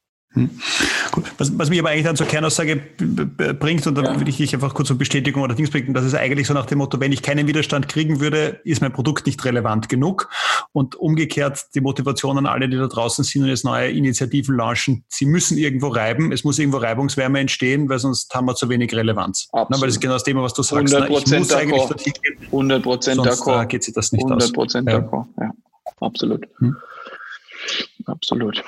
Was, 1.39 1.59
was 1.59 1.71
mich 1.71 1.79
aber 1.79 1.89
eigentlich 1.89 2.05
dann 2.05 2.17
zur 2.17 2.27
Kernaussage 2.27 2.77
bringt, 3.59 3.87
und 3.87 3.95
da 3.95 4.03
ja. 4.03 4.17
würde 4.19 4.29
ich 4.29 4.37
dich 4.37 4.53
einfach 4.53 4.75
kurz 4.75 4.91
um 4.91 4.99
Bestätigung 4.99 5.43
oder 5.43 5.55
Dings 5.55 5.71
bringen, 5.71 5.95
das 5.95 6.05
ist 6.05 6.15
eigentlich 6.15 6.47
so 6.47 6.53
nach 6.53 6.67
dem 6.67 6.79
Motto, 6.79 7.01
wenn 7.01 7.11
ich 7.11 7.23
keinen 7.23 7.47
Widerstand 7.47 7.89
kriegen 7.89 8.21
würde, 8.21 8.61
ist 8.65 8.83
mein 8.83 8.93
Produkt 8.93 9.25
nicht 9.25 9.43
relevant 9.45 9.89
genug. 9.89 10.29
Und 10.73 10.95
umgekehrt 10.95 11.67
die 11.75 11.81
Motivation 11.81 12.37
an 12.37 12.47
alle, 12.47 12.69
die 12.69 12.77
da 12.77 12.87
draußen 12.87 13.25
sind 13.25 13.45
und 13.45 13.49
jetzt 13.49 13.65
neue 13.65 13.91
Initiativen 13.91 14.57
launchen, 14.57 15.05
sie 15.09 15.25
müssen 15.25 15.57
irgendwo 15.57 15.89
reiben, 15.89 16.33
es 16.33 16.45
muss 16.45 16.59
irgendwo 16.59 16.79
Reibungswärme 16.79 17.41
entstehen, 17.41 17.89
weil 17.89 17.99
sonst 17.99 18.35
haben 18.35 18.47
wir 18.47 18.55
zu 18.55 18.69
wenig 18.69 18.95
Relevanz. 18.95 19.49
Absolut. 19.53 19.71
Na, 19.71 19.81
weil 19.81 19.89
das 19.89 19.97
ist 19.97 20.01
genau 20.01 20.15
das 20.15 20.25
Thema, 20.25 20.43
was 20.43 20.53
du 20.53 20.63
sagst. 20.63 20.95
100 20.95 21.09
Prozent 21.09 21.33
ich 21.33 21.39
muss 21.39 21.53
eigentlich 21.53 21.83
dorthin 21.85 22.13
gehen, 22.23 22.47
100 22.47 22.83
Prozent 22.83 23.21
d'accord. 23.21 23.67
geht 23.67 23.85
sich 23.85 23.95
das 23.95 24.13
nicht 24.13 24.25
100 24.25 24.37
aus. 24.37 24.53
100 24.53 24.55
Prozent 24.55 24.89
d'accord, 24.89 25.27
ja. 25.41 25.51
Absolut. 26.01 26.47
Hm. 26.59 26.77
Absolut. 28.05 28.63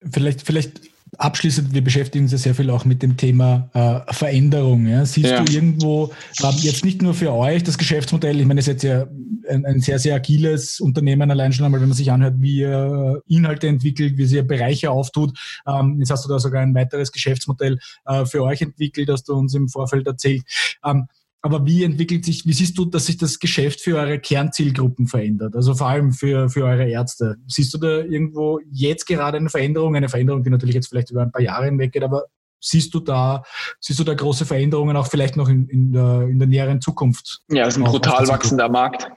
Vielleicht, 0.00 0.42
vielleicht 0.42 0.80
abschließend, 1.16 1.72
wir 1.72 1.82
beschäftigen 1.82 2.24
uns 2.24 2.32
ja 2.32 2.38
sehr 2.38 2.54
viel 2.54 2.70
auch 2.70 2.84
mit 2.84 3.02
dem 3.02 3.16
Thema 3.16 3.70
äh, 3.72 4.12
Veränderung. 4.12 4.86
Ja. 4.86 5.04
Siehst 5.04 5.30
ja. 5.30 5.42
du 5.42 5.52
irgendwo, 5.52 6.12
äh, 6.42 6.50
jetzt 6.58 6.84
nicht 6.84 7.02
nur 7.02 7.14
für 7.14 7.32
euch 7.32 7.62
das 7.62 7.78
Geschäftsmodell, 7.78 8.40
ich 8.40 8.46
meine, 8.46 8.60
es 8.60 8.68
ist 8.68 8.74
jetzt 8.74 8.82
ja 8.82 9.06
ein, 9.48 9.64
ein, 9.64 9.80
sehr, 9.80 9.98
sehr 9.98 10.14
agiles 10.14 10.80
Unternehmen, 10.80 11.30
allein 11.30 11.52
schon 11.52 11.64
einmal, 11.64 11.80
wenn 11.80 11.88
man 11.88 11.96
sich 11.96 12.10
anhört, 12.10 12.34
wie 12.38 12.58
ihr 12.58 13.22
Inhalte 13.26 13.68
entwickelt, 13.68 14.18
wie 14.18 14.24
ihr 14.24 14.46
Bereiche 14.46 14.90
auftut. 14.90 15.38
Ähm, 15.66 15.96
jetzt 15.98 16.10
hast 16.10 16.24
du 16.24 16.28
da 16.28 16.38
sogar 16.38 16.62
ein 16.62 16.74
weiteres 16.74 17.12
Geschäftsmodell 17.12 17.78
äh, 18.06 18.26
für 18.26 18.42
euch 18.42 18.60
entwickelt, 18.60 19.08
das 19.08 19.24
du 19.24 19.34
uns 19.34 19.54
im 19.54 19.68
Vorfeld 19.68 20.06
erzählt. 20.06 20.42
Ähm, 20.84 21.08
aber 21.40 21.64
wie 21.66 21.84
entwickelt 21.84 22.24
sich, 22.24 22.46
wie 22.46 22.52
siehst 22.52 22.76
du, 22.78 22.84
dass 22.84 23.06
sich 23.06 23.16
das 23.16 23.38
Geschäft 23.38 23.80
für 23.80 23.96
eure 23.96 24.18
Kernzielgruppen 24.18 25.06
verändert? 25.06 25.54
Also 25.54 25.74
vor 25.74 25.88
allem 25.88 26.12
für, 26.12 26.48
für 26.48 26.64
eure 26.64 26.88
Ärzte. 26.88 27.36
Siehst 27.46 27.72
du 27.74 27.78
da 27.78 27.98
irgendwo 27.98 28.60
jetzt 28.70 29.06
gerade 29.06 29.38
eine 29.38 29.48
Veränderung? 29.48 29.94
Eine 29.94 30.08
Veränderung, 30.08 30.42
die 30.42 30.50
natürlich 30.50 30.74
jetzt 30.74 30.88
vielleicht 30.88 31.10
über 31.10 31.22
ein 31.22 31.30
paar 31.30 31.42
Jahre 31.42 31.66
hinweg 31.66 31.92
geht, 31.92 32.02
aber 32.02 32.24
siehst 32.60 32.92
du 32.92 33.00
da, 33.00 33.44
siehst 33.78 34.00
du 34.00 34.04
da 34.04 34.14
große 34.14 34.46
Veränderungen 34.46 34.96
auch 34.96 35.06
vielleicht 35.06 35.36
noch 35.36 35.48
in, 35.48 35.68
in, 35.68 35.92
der, 35.92 36.22
in 36.22 36.40
der 36.40 36.48
näheren 36.48 36.80
Zukunft? 36.80 37.40
Ja, 37.50 37.62
es 37.62 37.76
ist 37.76 37.78
ein 37.78 37.84
brutal 37.84 38.26
wachsender 38.26 38.68
Markt. 38.68 39.08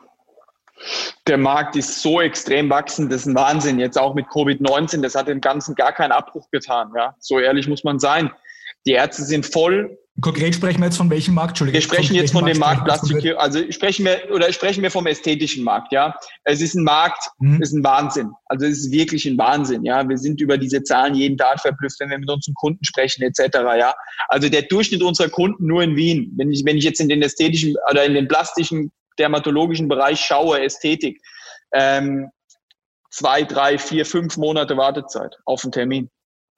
Der 1.28 1.38
Markt 1.38 1.76
ist 1.76 2.02
so 2.02 2.22
extrem 2.22 2.70
wachsend, 2.70 3.12
das 3.12 3.22
ist 3.22 3.28
ein 3.28 3.36
Wahnsinn. 3.36 3.80
Jetzt 3.80 4.00
auch 4.00 4.14
mit 4.14 4.28
Covid-19, 4.28 5.02
das 5.02 5.16
hat 5.16 5.28
dem 5.28 5.42
Ganzen 5.42 5.76
gar 5.76 5.92
keinen 5.92 6.12
Abbruch 6.12 6.50
getan. 6.52 6.92
Ja, 6.96 7.16
so 7.20 7.40
ehrlich 7.40 7.68
muss 7.68 7.84
man 7.84 8.00
sein. 8.00 8.32
Die 8.86 8.92
Ärzte 8.92 9.24
sind 9.24 9.46
voll 9.46 9.98
Konkret 10.20 10.54
sprechen 10.54 10.80
wir 10.82 10.88
jetzt 10.88 10.98
von 10.98 11.10
welchem 11.10 11.34
Markt? 11.34 11.52
Entschuldigung. 11.52 11.76
Wir 11.76 11.82
sprechen 11.82 12.16
jetzt 12.16 12.34
von 12.34 12.46
dem 12.46 12.60
Markt 12.60 12.84
Plastik, 12.84 13.34
also 13.38 13.60
sprechen 13.72 14.06
wir 14.06 14.30
oder 14.32 14.52
sprechen 14.52 14.84
wir 14.84 14.92
vom 14.92 15.08
ästhetischen 15.08 15.64
Markt, 15.64 15.94
ja. 15.94 16.14
Es 16.44 16.62
ist 16.62 16.76
ein 16.76 16.84
Markt, 16.84 17.30
mhm. 17.40 17.62
ist 17.62 17.72
ein 17.72 17.84
Wahnsinn. 17.84 18.30
Also 18.48 18.66
es 18.66 18.80
ist 18.80 18.92
wirklich 18.92 19.26
ein 19.26 19.38
Wahnsinn, 19.38 19.86
ja. 19.86 20.08
Wir 20.08 20.18
sind 20.18 20.42
über 20.42 20.58
diese 20.58 20.84
Zahlen 20.84 21.16
jeden 21.16 21.38
Tag 21.38 21.62
verblüfft, 21.62 22.00
wenn 22.02 22.10
wir 22.10 22.20
mit 22.20 22.30
unseren 22.30 22.54
Kunden 22.56 22.84
sprechen, 22.84 23.24
etc. 23.24 23.40
Ja. 23.78 23.94
Also 24.28 24.50
der 24.50 24.64
Durchschnitt 24.64 25.02
unserer 25.02 25.30
Kunden 25.30 25.66
nur 25.66 25.82
in 25.82 25.96
Wien, 25.96 26.34
wenn 26.38 26.52
ich, 26.52 26.64
wenn 26.66 26.78
ich 26.78 26.84
jetzt 26.84 27.00
in 27.00 27.08
den 27.08 27.22
ästhetischen 27.22 27.76
oder 27.90 28.04
in 28.04 28.14
den 28.14 28.28
plastischen, 28.28 28.92
dermatologischen 29.18 29.88
Bereich 29.88 30.20
schaue, 30.20 30.62
Ästhetik, 30.62 31.22
ähm, 31.74 32.30
zwei, 33.12 33.44
drei, 33.44 33.78
vier, 33.78 34.06
fünf 34.06 34.36
Monate 34.38 34.76
Wartezeit 34.76 35.38
auf 35.46 35.64
einen 35.64 35.72
Termin. 35.72 36.10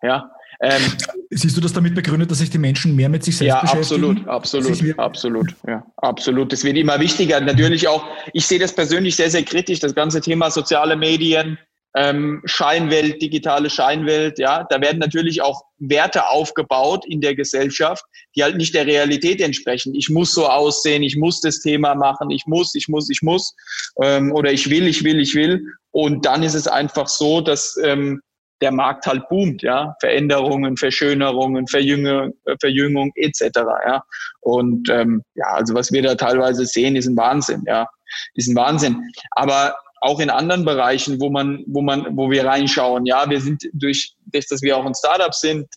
Ja, 0.01 0.31
ähm, 0.61 0.81
Siehst 1.29 1.57
du 1.57 1.61
das 1.61 1.73
damit 1.73 1.95
begründet, 1.95 2.29
dass 2.29 2.37
sich 2.39 2.49
die 2.49 2.57
Menschen 2.57 2.95
mehr 2.95 3.09
mit 3.09 3.23
sich 3.23 3.37
selbst 3.37 3.49
ja, 3.49 3.61
beschäftigen? 3.61 4.27
Absolut, 4.27 4.27
absolut, 4.27 4.99
absolut, 4.99 5.55
ja, 5.67 5.85
absolut. 5.97 6.53
Das 6.53 6.63
wird 6.63 6.77
immer 6.77 6.99
wichtiger. 6.99 7.41
Natürlich 7.41 7.87
auch, 7.87 8.05
ich 8.33 8.45
sehe 8.45 8.59
das 8.59 8.73
persönlich 8.73 9.15
sehr, 9.15 9.29
sehr 9.29 9.43
kritisch, 9.43 9.79
das 9.79 9.95
ganze 9.95 10.21
Thema 10.21 10.51
soziale 10.51 10.95
Medien, 10.95 11.57
ähm, 11.95 12.41
Scheinwelt, 12.45 13.21
digitale 13.21 13.69
Scheinwelt, 13.69 14.39
ja, 14.39 14.65
da 14.69 14.81
werden 14.81 14.97
natürlich 14.99 15.41
auch 15.41 15.61
Werte 15.77 16.27
aufgebaut 16.27 17.05
in 17.07 17.21
der 17.21 17.35
Gesellschaft, 17.35 18.03
die 18.35 18.43
halt 18.43 18.57
nicht 18.57 18.73
der 18.73 18.87
Realität 18.87 19.41
entsprechen. 19.41 19.93
Ich 19.93 20.09
muss 20.09 20.33
so 20.33 20.47
aussehen, 20.47 21.03
ich 21.03 21.17
muss 21.17 21.39
das 21.41 21.59
Thema 21.59 21.93
machen, 21.93 22.31
ich 22.31 22.45
muss, 22.47 22.73
ich 22.73 22.87
muss, 22.87 23.09
ich 23.09 23.21
muss, 23.21 23.53
ähm, 24.01 24.31
oder 24.33 24.51
ich 24.51 24.69
will, 24.69 24.87
ich 24.87 25.03
will, 25.03 25.19
ich 25.19 25.35
will. 25.35 25.63
Und 25.91 26.25
dann 26.25 26.41
ist 26.41 26.55
es 26.55 26.67
einfach 26.67 27.07
so, 27.07 27.41
dass 27.41 27.77
ähm, 27.83 28.21
der 28.63 28.71
Markt 28.71 29.05
halt 29.05 29.27
boomt, 29.27 29.61
ja, 29.61 29.95
Veränderungen, 29.99 30.77
Verschönerungen, 30.77 31.67
Verjüngung, 31.67 32.33
Verjüngung 32.61 33.11
etc. 33.15 33.41
Ja, 33.85 34.03
und 34.39 34.89
ähm, 34.89 35.21
ja, 35.35 35.47
also 35.47 35.75
was 35.75 35.91
wir 35.91 36.01
da 36.01 36.15
teilweise 36.15 36.65
sehen, 36.65 36.95
ist 36.95 37.07
ein 37.07 37.17
Wahnsinn, 37.17 37.63
ja, 37.67 37.87
ist 38.35 38.47
ein 38.47 38.55
Wahnsinn. 38.55 39.03
Aber 39.31 39.75
auch 39.99 40.19
in 40.21 40.29
anderen 40.29 40.63
Bereichen, 40.63 41.19
wo 41.19 41.29
man, 41.29 41.63
wo 41.67 41.81
man, 41.81 42.15
wo 42.15 42.31
wir 42.31 42.45
reinschauen, 42.45 43.05
ja, 43.05 43.29
wir 43.29 43.41
sind 43.41 43.63
durch, 43.73 44.15
durch 44.25 44.47
dass 44.47 44.61
wir 44.61 44.77
auch 44.77 44.85
ein 44.85 44.95
Startup 44.95 45.33
sind, 45.33 45.67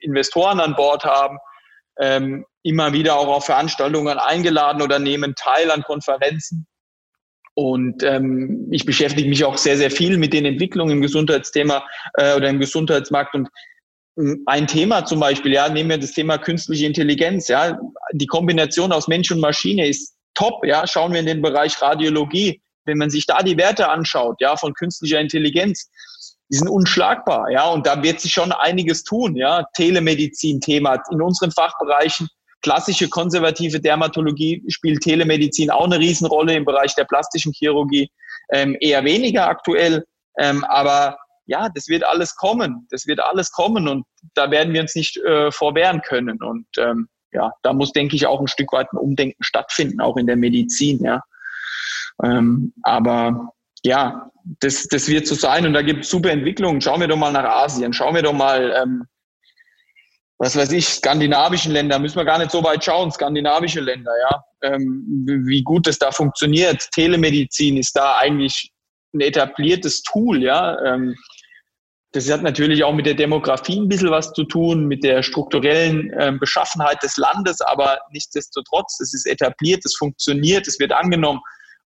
Investoren 0.00 0.58
an 0.58 0.74
Bord 0.74 1.04
haben, 1.04 1.36
ähm, 2.00 2.46
immer 2.62 2.94
wieder 2.94 3.16
auch 3.16 3.28
auf 3.28 3.44
Veranstaltungen 3.44 4.18
eingeladen 4.18 4.80
oder 4.80 4.98
nehmen 4.98 5.34
teil 5.36 5.70
an 5.70 5.82
Konferenzen 5.82 6.66
und 7.54 8.02
ähm, 8.02 8.68
ich 8.70 8.86
beschäftige 8.86 9.28
mich 9.28 9.44
auch 9.44 9.58
sehr, 9.58 9.76
sehr 9.76 9.90
viel 9.90 10.16
mit 10.16 10.32
den 10.32 10.46
Entwicklungen 10.46 10.92
im 10.92 11.02
Gesundheitsthema 11.02 11.84
äh, 12.14 12.34
oder 12.34 12.48
im 12.48 12.58
Gesundheitsmarkt. 12.58 13.34
Und 13.34 13.48
ähm, 14.18 14.42
ein 14.46 14.66
Thema 14.66 15.04
zum 15.04 15.20
Beispiel, 15.20 15.52
ja, 15.52 15.68
nehmen 15.68 15.90
wir 15.90 15.98
das 15.98 16.12
Thema 16.12 16.38
künstliche 16.38 16.86
Intelligenz, 16.86 17.48
ja, 17.48 17.78
die 18.12 18.26
Kombination 18.26 18.92
aus 18.92 19.08
Mensch 19.08 19.30
und 19.30 19.40
Maschine 19.40 19.86
ist 19.86 20.14
top, 20.34 20.64
ja, 20.64 20.86
schauen 20.86 21.12
wir 21.12 21.20
in 21.20 21.26
den 21.26 21.42
Bereich 21.42 21.80
Radiologie, 21.80 22.62
wenn 22.84 22.98
man 22.98 23.10
sich 23.10 23.26
da 23.26 23.42
die 23.42 23.56
Werte 23.56 23.88
anschaut, 23.88 24.40
ja, 24.40 24.56
von 24.56 24.72
künstlicher 24.72 25.20
Intelligenz, 25.20 25.90
die 26.50 26.56
sind 26.56 26.68
unschlagbar, 26.68 27.50
ja, 27.50 27.68
und 27.68 27.86
da 27.86 28.02
wird 28.02 28.20
sich 28.20 28.32
schon 28.32 28.52
einiges 28.52 29.04
tun, 29.04 29.36
ja, 29.36 29.66
Telemedizin-Thema 29.74 31.02
in 31.10 31.20
unseren 31.20 31.52
Fachbereichen 31.52 32.28
klassische 32.62 33.08
konservative 33.08 33.80
Dermatologie 33.80 34.62
spielt 34.68 35.02
Telemedizin 35.02 35.70
auch 35.70 35.84
eine 35.84 35.98
Riesenrolle 35.98 36.54
im 36.54 36.64
Bereich 36.64 36.94
der 36.94 37.04
plastischen 37.04 37.52
Chirurgie, 37.52 38.10
ähm, 38.52 38.76
eher 38.80 39.04
weniger 39.04 39.48
aktuell. 39.48 40.04
Ähm, 40.38 40.64
aber 40.64 41.18
ja, 41.46 41.68
das 41.74 41.88
wird 41.88 42.04
alles 42.04 42.36
kommen. 42.36 42.86
Das 42.90 43.06
wird 43.06 43.20
alles 43.20 43.50
kommen 43.50 43.88
und 43.88 44.04
da 44.34 44.50
werden 44.50 44.72
wir 44.72 44.80
uns 44.80 44.94
nicht 44.94 45.16
äh, 45.18 45.50
vorwehren 45.50 46.00
können. 46.02 46.42
Und 46.42 46.66
ähm, 46.78 47.08
ja, 47.32 47.52
da 47.62 47.72
muss, 47.72 47.92
denke 47.92 48.16
ich, 48.16 48.26
auch 48.26 48.40
ein 48.40 48.48
Stück 48.48 48.72
weit 48.72 48.92
ein 48.92 48.98
Umdenken 48.98 49.42
stattfinden, 49.42 50.00
auch 50.00 50.16
in 50.16 50.26
der 50.26 50.36
Medizin, 50.36 51.02
ja. 51.02 51.22
Ähm, 52.22 52.72
aber 52.82 53.52
ja, 53.84 54.30
das, 54.60 54.86
das 54.88 55.08
wird 55.08 55.26
so 55.26 55.34
sein 55.34 55.66
und 55.66 55.72
da 55.72 55.82
gibt 55.82 56.04
es 56.04 56.10
super 56.10 56.30
Entwicklungen. 56.30 56.80
Schauen 56.80 57.00
wir 57.00 57.08
doch 57.08 57.16
mal 57.16 57.32
nach 57.32 57.44
Asien, 57.44 57.92
schauen 57.92 58.14
wir 58.14 58.22
doch 58.22 58.32
mal 58.32 58.72
ähm, 58.82 59.04
was 60.42 60.56
weiß 60.56 60.72
ich, 60.72 60.88
skandinavischen 60.88 61.70
Länder, 61.70 62.00
müssen 62.00 62.16
wir 62.16 62.24
gar 62.24 62.38
nicht 62.38 62.50
so 62.50 62.64
weit 62.64 62.84
schauen, 62.84 63.12
skandinavische 63.12 63.78
Länder, 63.78 64.10
ja, 64.28 64.44
ähm, 64.62 65.24
wie 65.44 65.62
gut 65.62 65.86
das 65.86 66.00
da 66.00 66.10
funktioniert. 66.10 66.88
Telemedizin 66.90 67.76
ist 67.76 67.96
da 67.96 68.16
eigentlich 68.18 68.72
ein 69.14 69.20
etabliertes 69.20 70.02
Tool, 70.02 70.42
ja. 70.42 70.76
Ähm, 70.84 71.14
das 72.10 72.28
hat 72.28 72.42
natürlich 72.42 72.82
auch 72.82 72.92
mit 72.92 73.06
der 73.06 73.14
Demografie 73.14 73.78
ein 73.78 73.88
bisschen 73.88 74.10
was 74.10 74.32
zu 74.32 74.42
tun, 74.42 74.88
mit 74.88 75.04
der 75.04 75.22
strukturellen 75.22 76.10
äh, 76.10 76.32
Beschaffenheit 76.32 77.00
des 77.04 77.16
Landes, 77.18 77.60
aber 77.60 78.00
nichtsdestotrotz, 78.10 78.98
es 78.98 79.14
ist 79.14 79.26
etabliert, 79.26 79.84
es 79.84 79.94
funktioniert, 79.96 80.66
es 80.66 80.80
wird 80.80 80.90
angenommen. 80.90 81.40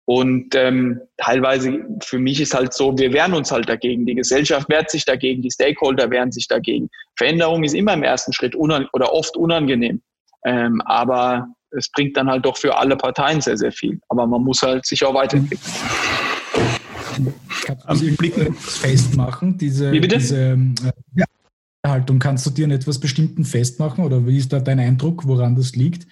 Und 0.05 0.53
ähm, 0.53 1.01
teilweise 1.17 1.79
für 2.03 2.19
mich 2.19 2.39
ist 2.39 2.53
halt 2.53 2.73
so, 2.73 2.95
wir 2.97 3.11
wehren 3.11 3.33
uns 3.33 3.51
halt 3.51 3.67
dagegen. 3.67 4.05
Die 4.05 4.13
Gesellschaft 4.13 4.69
wehrt 4.69 4.91
sich 4.91 5.03
dagegen, 5.03 5.41
die 5.41 5.49
Stakeholder 5.49 6.11
wehren 6.11 6.31
sich 6.31 6.47
dagegen. 6.47 6.89
Veränderung 7.17 7.63
ist 7.63 7.73
immer 7.73 7.93
im 7.93 8.03
ersten 8.03 8.31
Schritt 8.31 8.55
oder 8.55 9.13
oft 9.13 9.35
unangenehm. 9.35 10.01
Ähm, 10.45 10.79
aber 10.85 11.47
es 11.71 11.89
bringt 11.91 12.15
dann 12.17 12.29
halt 12.29 12.45
doch 12.45 12.57
für 12.57 12.77
alle 12.77 12.95
Parteien 12.95 13.41
sehr, 13.41 13.57
sehr 13.57 13.71
viel. 13.71 13.99
Aber 14.09 14.27
man 14.27 14.43
muss 14.43 14.61
halt 14.61 14.85
sich 14.85 15.03
auch 15.03 15.15
weiterentwickeln. 15.15 15.73
Kannst 17.65 18.03
du 18.03 18.15
Blicken 18.15 18.53
festmachen, 18.53 19.57
diese, 19.57 19.91
wie 19.91 19.99
bitte? 19.99 20.17
diese 20.17 20.57
ja, 21.15 21.25
Haltung, 21.85 22.19
kannst 22.19 22.45
du 22.45 22.51
dir 22.51 22.65
an 22.65 22.71
etwas 22.71 22.99
Bestimmten 22.99 23.43
festmachen 23.43 24.03
oder 24.03 24.27
wie 24.27 24.37
ist 24.37 24.53
da 24.53 24.59
dein 24.59 24.79
Eindruck, 24.79 25.25
woran 25.25 25.55
das 25.55 25.75
liegt? 25.75 26.07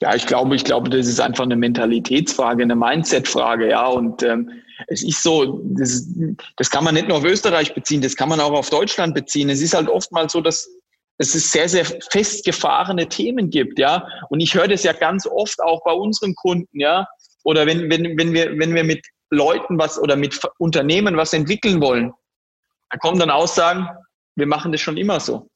Ja, 0.00 0.14
ich 0.14 0.26
glaube, 0.26 0.54
ich 0.56 0.64
glaube, 0.64 0.90
das 0.90 1.06
ist 1.06 1.20
einfach 1.20 1.44
eine 1.44 1.56
Mentalitätsfrage, 1.56 2.62
eine 2.62 2.76
Mindset-Frage, 2.76 3.70
ja. 3.70 3.86
Und 3.86 4.22
ähm, 4.22 4.50
es 4.88 5.02
ist 5.02 5.22
so, 5.22 5.62
das, 5.64 6.06
das 6.56 6.70
kann 6.70 6.84
man 6.84 6.94
nicht 6.94 7.08
nur 7.08 7.18
auf 7.18 7.24
Österreich 7.24 7.74
beziehen, 7.74 8.02
das 8.02 8.16
kann 8.16 8.28
man 8.28 8.40
auch 8.40 8.52
auf 8.52 8.70
Deutschland 8.70 9.14
beziehen. 9.14 9.48
Es 9.48 9.62
ist 9.62 9.74
halt 9.74 9.88
oftmals 9.88 10.32
so, 10.32 10.40
dass 10.40 10.68
es 11.18 11.50
sehr, 11.50 11.68
sehr 11.68 11.86
festgefahrene 12.10 13.08
Themen 13.08 13.48
gibt, 13.48 13.78
ja. 13.78 14.06
Und 14.28 14.40
ich 14.40 14.54
höre 14.54 14.68
das 14.68 14.82
ja 14.82 14.92
ganz 14.92 15.26
oft 15.26 15.60
auch 15.62 15.82
bei 15.84 15.92
unseren 15.92 16.34
Kunden, 16.34 16.78
ja. 16.78 17.06
Oder 17.44 17.64
wenn, 17.64 17.90
wenn, 17.90 18.18
wenn 18.18 18.32
wir, 18.32 18.58
wenn 18.58 18.74
wir 18.74 18.84
mit 18.84 19.06
Leuten 19.30 19.78
was 19.78 19.98
oder 19.98 20.16
mit 20.16 20.38
Unternehmen 20.58 21.16
was 21.16 21.32
entwickeln 21.32 21.80
wollen, 21.80 22.12
da 22.90 22.98
kommen 22.98 23.18
dann 23.18 23.30
Aussagen, 23.30 23.88
wir 24.36 24.46
machen 24.46 24.72
das 24.72 24.80
schon 24.80 24.96
immer 24.96 25.20
so. 25.20 25.48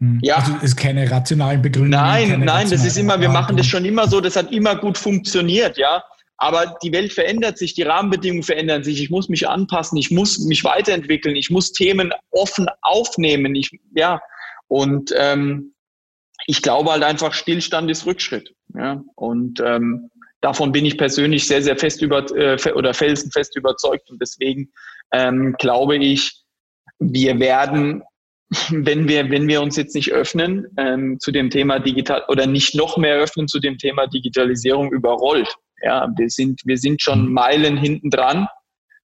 Hm. 0.00 0.18
Ja. 0.22 0.36
Also 0.36 0.52
ist 0.62 0.76
keine 0.76 1.10
rationalen 1.10 1.62
Begründungen. 1.62 2.04
Nein, 2.04 2.40
nein, 2.40 2.70
das 2.70 2.84
ist 2.84 2.96
immer, 2.96 3.20
wir 3.20 3.28
machen 3.28 3.56
das 3.56 3.66
schon 3.66 3.84
immer 3.84 4.08
so, 4.08 4.20
das 4.20 4.36
hat 4.36 4.50
immer 4.50 4.76
gut 4.76 4.98
funktioniert, 4.98 5.76
ja. 5.76 6.02
Aber 6.38 6.78
die 6.82 6.90
Welt 6.92 7.12
verändert 7.12 7.58
sich, 7.58 7.74
die 7.74 7.82
Rahmenbedingungen 7.82 8.42
verändern 8.42 8.82
sich. 8.82 9.02
Ich 9.02 9.10
muss 9.10 9.28
mich 9.28 9.46
anpassen, 9.46 9.98
ich 9.98 10.10
muss 10.10 10.38
mich 10.38 10.64
weiterentwickeln, 10.64 11.36
ich 11.36 11.50
muss 11.50 11.72
Themen 11.72 12.14
offen 12.30 12.66
aufnehmen. 12.80 13.54
Ich, 13.54 13.70
ja, 13.94 14.22
und 14.68 15.12
ähm, 15.18 15.74
ich 16.46 16.62
glaube 16.62 16.92
halt 16.92 17.02
einfach, 17.02 17.34
Stillstand 17.34 17.90
ist 17.90 18.06
Rückschritt. 18.06 18.54
Ja, 18.74 19.04
und 19.16 19.60
ähm, 19.60 20.10
davon 20.40 20.72
bin 20.72 20.86
ich 20.86 20.96
persönlich 20.96 21.46
sehr, 21.46 21.62
sehr 21.62 21.76
fest 21.76 22.00
über 22.00 22.24
äh, 22.34 22.56
oder 22.72 22.94
felsenfest 22.94 23.54
überzeugt. 23.56 24.08
Und 24.10 24.22
deswegen 24.22 24.70
ähm, 25.12 25.54
glaube 25.58 25.96
ich, 25.96 26.42
wir 27.00 27.38
werden 27.38 28.02
wenn 28.70 29.08
wir, 29.08 29.30
wenn 29.30 29.46
wir 29.46 29.62
uns 29.62 29.76
jetzt 29.76 29.94
nicht 29.94 30.12
öffnen 30.12 30.66
ähm, 30.76 31.18
zu 31.20 31.30
dem 31.30 31.50
Thema 31.50 31.78
digital 31.78 32.24
oder 32.28 32.46
nicht 32.46 32.74
noch 32.74 32.96
mehr 32.96 33.16
öffnen 33.16 33.46
zu 33.48 33.60
dem 33.60 33.78
Thema 33.78 34.06
Digitalisierung 34.08 34.92
überrollt. 34.92 35.54
Ja, 35.82 36.08
wir 36.16 36.28
sind, 36.28 36.60
wir 36.64 36.76
sind 36.76 37.00
schon 37.00 37.26
mhm. 37.26 37.32
Meilen 37.32 37.76
hinten 37.76 38.10
dran. 38.10 38.48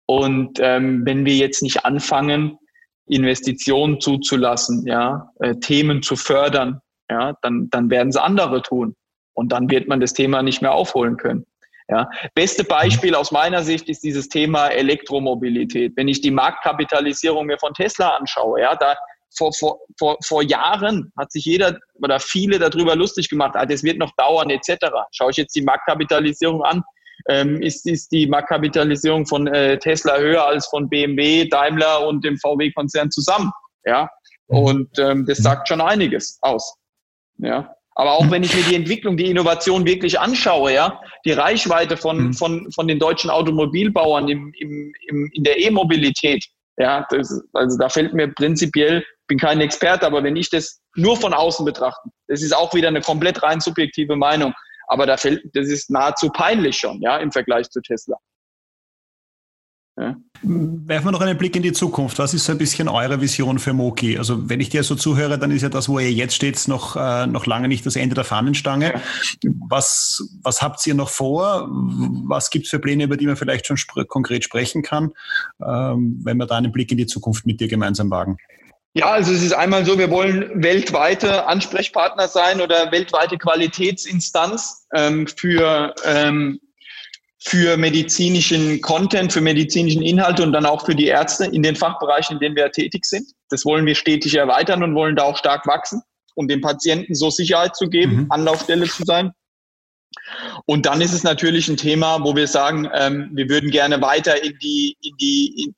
Und 0.07 0.59
ähm, 0.61 1.03
wenn 1.05 1.25
wir 1.25 1.35
jetzt 1.35 1.63
nicht 1.63 1.85
anfangen, 1.85 2.59
Investitionen 3.07 4.01
zuzulassen, 4.01 4.87
ja, 4.87 5.31
äh, 5.41 5.57
Themen 5.57 6.03
zu 6.03 6.17
fördern, 6.17 6.81
ja, 7.11 7.35
dann, 7.43 7.69
dann 7.71 7.91
werden 7.91 8.09
es 8.09 8.17
andere 8.17 8.63
tun. 8.63 8.95
Und 9.35 9.53
dann 9.53 9.69
wird 9.69 9.89
man 9.89 10.01
das 10.01 10.13
Thema 10.13 10.43
nicht 10.43 10.63
mehr 10.63 10.73
aufholen 10.73 11.17
können. 11.17 11.45
Ja. 11.89 12.09
Beste 12.35 12.65
Beispiel 12.65 13.15
aus 13.15 13.31
meiner 13.31 13.63
Sicht 13.63 13.89
ist 13.89 14.05
dieses 14.05 14.29
Thema 14.29 14.69
Elektromobilität. 14.69 15.93
Wenn 15.97 16.09
ich 16.09 16.21
die 16.21 16.31
Marktkapitalisierung 16.31 17.47
mir 17.47 17.59
von 17.59 17.75
Tesla 17.75 18.11
anschaue, 18.11 18.61
ja, 18.61 18.75
da 18.75 18.97
vor, 19.37 19.53
vor, 19.53 19.79
vor, 19.99 20.17
vor 20.25 20.43
Jahren 20.43 21.13
hat 21.19 21.33
sich 21.33 21.45
jeder 21.45 21.79
oder 21.95 22.21
viele 22.21 22.59
darüber 22.59 22.97
lustig 22.97 23.29
gemacht, 23.29 23.53
ah, 23.55 23.67
das 23.67 23.83
wird 23.83 23.99
noch 23.99 24.13
dauern 24.17 24.51
etc. 24.51 24.87
Schaue 25.13 25.31
ich 25.31 25.37
jetzt 25.37 25.55
die 25.55 25.63
Marktkapitalisierung 25.63 26.63
an, 26.63 26.83
ähm, 27.29 27.63
ist, 27.63 27.87
ist 27.87 28.13
die 28.13 28.27
Marktkapitalisierung 28.27 29.27
von 29.27 29.47
äh, 29.47 29.79
Tesla 29.79 30.19
höher 30.19 30.45
als 30.45 30.67
von 30.67 30.89
BMW, 30.89 31.49
Daimler 31.49 32.07
und 32.07 32.25
dem 32.25 32.37
VW-Konzern 32.39 33.11
zusammen. 33.11 33.51
Ja, 33.85 34.09
mhm. 34.49 34.59
und 34.59 34.99
ähm, 34.99 35.27
das 35.27 35.39
sagt 35.39 35.69
schon 35.69 35.81
einiges 35.81 36.39
aus. 36.43 36.77
Ja, 37.39 37.75
aber 37.97 38.13
auch 38.13 38.31
wenn 38.31 38.43
ich 38.43 38.55
mir 38.55 38.63
die 38.65 38.75
Entwicklung, 38.75 39.17
die 39.17 39.31
Innovation 39.31 39.87
wirklich 39.87 40.19
anschaue, 40.19 40.73
ja, 40.73 41.01
die 41.25 41.33
Reichweite 41.33 41.97
von, 41.97 42.27
mhm. 42.27 42.33
von, 42.35 42.73
von 42.73 42.89
den 42.89 42.99
deutschen 42.99 43.31
Automobilbauern 43.31 44.29
im, 44.29 44.53
im, 44.59 44.93
im, 45.09 45.31
in 45.33 45.45
der 45.45 45.61
E-Mobilität, 45.61 46.45
ja, 46.77 47.07
das, 47.11 47.41
also 47.53 47.79
da 47.79 47.89
fällt 47.89 48.13
mir 48.15 48.29
prinzipiell 48.29 49.05
bin 49.27 49.39
kein 49.39 49.61
Experte, 49.61 50.07
aber 50.07 50.23
wenn 50.23 50.37
ich 50.37 50.51
das 50.51 50.81
nur 50.97 51.17
von 51.17 51.33
außen 51.33 51.65
betrachte, 51.65 52.11
das 52.29 52.43
ist 52.43 52.55
auch 52.55 52.75
wieder 52.75 52.89
eine 52.89 53.01
komplett 53.01 53.43
rein 53.43 53.61
subjektive 53.61 54.17
Meinung, 54.17 54.53
aber 54.87 55.07
da 55.07 55.17
fällt, 55.17 55.43
das 55.55 55.69
ist 55.69 55.91
nahezu 55.91 56.29
peinlich 56.31 56.77
schon, 56.77 57.01
ja, 57.01 57.17
im 57.19 57.33
Vergleich 57.33 57.71
zu 57.71 57.81
Tesla. 57.81 58.17
Ja. 59.97 60.17
Werfen 60.43 61.07
wir 61.07 61.13
noch 61.13 61.21
einen 61.21 61.39
Blick 61.39 61.55
in 61.55 61.63
die 61.63 61.73
Zukunft. 61.73 62.19
Was 62.19 62.35
ist 62.35 62.45
so 62.45 62.53
ein 62.53 62.59
bisschen 62.59 62.89
eure 62.89 63.21
Vision 63.21 63.61
für 63.61 63.73
Moki? 63.73 64.19
Also 64.19 64.49
wenn 64.49 64.61
ich 64.61 64.69
dir 64.69 64.83
so 64.83 64.97
zuhöre, 64.97 65.39
dann 65.39 65.53
ist 65.53 65.63
ja 65.63 65.69
das, 65.69 65.89
wo 65.89 66.01
ihr 66.01 66.13
jetzt 66.13 66.35
steht, 66.35 66.67
noch, 66.67 66.97
äh, 66.97 67.29
noch 67.29 67.47
lange 67.47 67.69
nicht 67.69 67.87
das 67.87 67.95
Ende 67.95 68.17
der 68.17 68.25
Fahnenstange. 68.25 68.95
Ja. 68.95 69.01
Was, 69.69 70.29
was 70.43 70.63
habt 70.63 70.85
ihr 70.87 70.95
noch 70.95 71.11
vor? 71.11 71.69
Was 72.27 72.51
gibt 72.51 72.65
es 72.65 72.71
für 72.71 72.81
Pläne, 72.81 73.05
über 73.05 73.17
die 73.17 73.27
man 73.27 73.37
vielleicht 73.37 73.67
schon 73.67 73.77
sp 73.79 74.03
konkret 74.09 74.43
sprechen 74.43 74.83
kann, 74.83 75.13
ähm, 75.65 76.21
wenn 76.25 76.39
wir 76.39 76.47
da 76.47 76.57
einen 76.57 76.73
Blick 76.73 76.91
in 76.91 76.99
die 76.99 77.07
Zukunft 77.07 77.47
mit 77.47 77.61
dir 77.61 77.69
gemeinsam 77.69 78.11
wagen? 78.11 78.37
Ja, 78.97 79.11
also 79.11 79.33
es 79.33 79.43
ist 79.43 79.53
einmal 79.53 79.85
so, 79.85 79.99
wir 79.99 80.09
wollen 80.09 80.63
weltweite 80.63 81.47
Ansprechpartner 81.47 82.29
sein 82.29 82.61
oder 82.61 82.93
weltweite 82.93 83.37
Qualitätsinstanz 83.39 84.87
ähm, 84.95 85.27
für, 85.27 85.93
ähm, 86.05 86.61
für 87.41 87.77
medizinischen 87.77 88.81
Content, 88.81 89.33
für 89.33 89.41
medizinischen 89.41 90.01
Inhalte 90.01 90.45
und 90.45 90.53
dann 90.53 90.65
auch 90.65 90.87
für 90.87 90.95
die 90.95 91.07
Ärzte 91.07 91.47
in 91.47 91.65
den 91.65 91.75
Fachbereichen, 91.75 92.35
in 92.35 92.41
denen 92.41 92.55
wir 92.55 92.71
tätig 92.71 93.05
sind. 93.05 93.27
Das 93.49 93.65
wollen 93.65 93.85
wir 93.85 93.97
stetig 93.97 94.37
erweitern 94.37 94.85
und 94.85 94.95
wollen 94.95 95.17
da 95.17 95.25
auch 95.25 95.37
stark 95.39 95.67
wachsen, 95.67 96.01
um 96.37 96.47
den 96.47 96.61
Patienten 96.61 97.17
so 97.17 97.31
Sicherheit 97.31 97.75
zu 97.75 97.89
geben, 97.89 98.15
mhm. 98.15 98.27
Anlaufstelle 98.31 98.89
zu 98.89 99.03
sein. 99.05 99.33
Und 100.67 100.87
dann 100.87 101.01
ist 101.01 101.13
es 101.13 101.25
natürlich 101.25 101.67
ein 101.69 101.77
Thema, 101.77 102.23
wo 102.23 102.37
wir 102.37 102.47
sagen, 102.47 102.89
ähm, 102.95 103.31
wir 103.33 103.49
würden 103.49 103.73
gerne 103.73 104.01
weiter 104.01 104.41
in 104.45 104.57
die, 104.63 104.97
in 105.03 105.17
die, 105.17 105.65
in, 105.65 105.75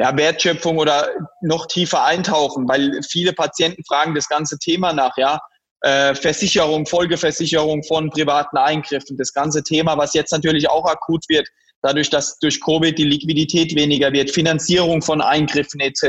ja, 0.00 0.16
Wertschöpfung 0.16 0.78
oder 0.78 1.10
noch 1.42 1.66
tiefer 1.66 2.02
eintauchen, 2.04 2.66
weil 2.66 3.00
viele 3.06 3.34
Patienten 3.34 3.84
fragen 3.84 4.14
das 4.14 4.28
ganze 4.28 4.58
Thema 4.58 4.94
nach, 4.94 5.16
ja. 5.18 5.38
Äh, 5.82 6.14
Versicherung, 6.14 6.86
Folgeversicherung 6.86 7.82
von 7.84 8.10
privaten 8.10 8.56
Eingriffen, 8.58 9.16
das 9.16 9.32
ganze 9.32 9.62
Thema, 9.62 9.96
was 9.96 10.12
jetzt 10.12 10.30
natürlich 10.30 10.68
auch 10.68 10.84
akut 10.86 11.24
wird, 11.28 11.48
dadurch, 11.82 12.10
dass 12.10 12.38
durch 12.38 12.62
Covid 12.62 12.96
die 12.98 13.04
Liquidität 13.04 13.74
weniger 13.74 14.12
wird, 14.12 14.30
Finanzierung 14.30 15.00
von 15.00 15.20
Eingriffen 15.22 15.80
etc. 15.80 16.02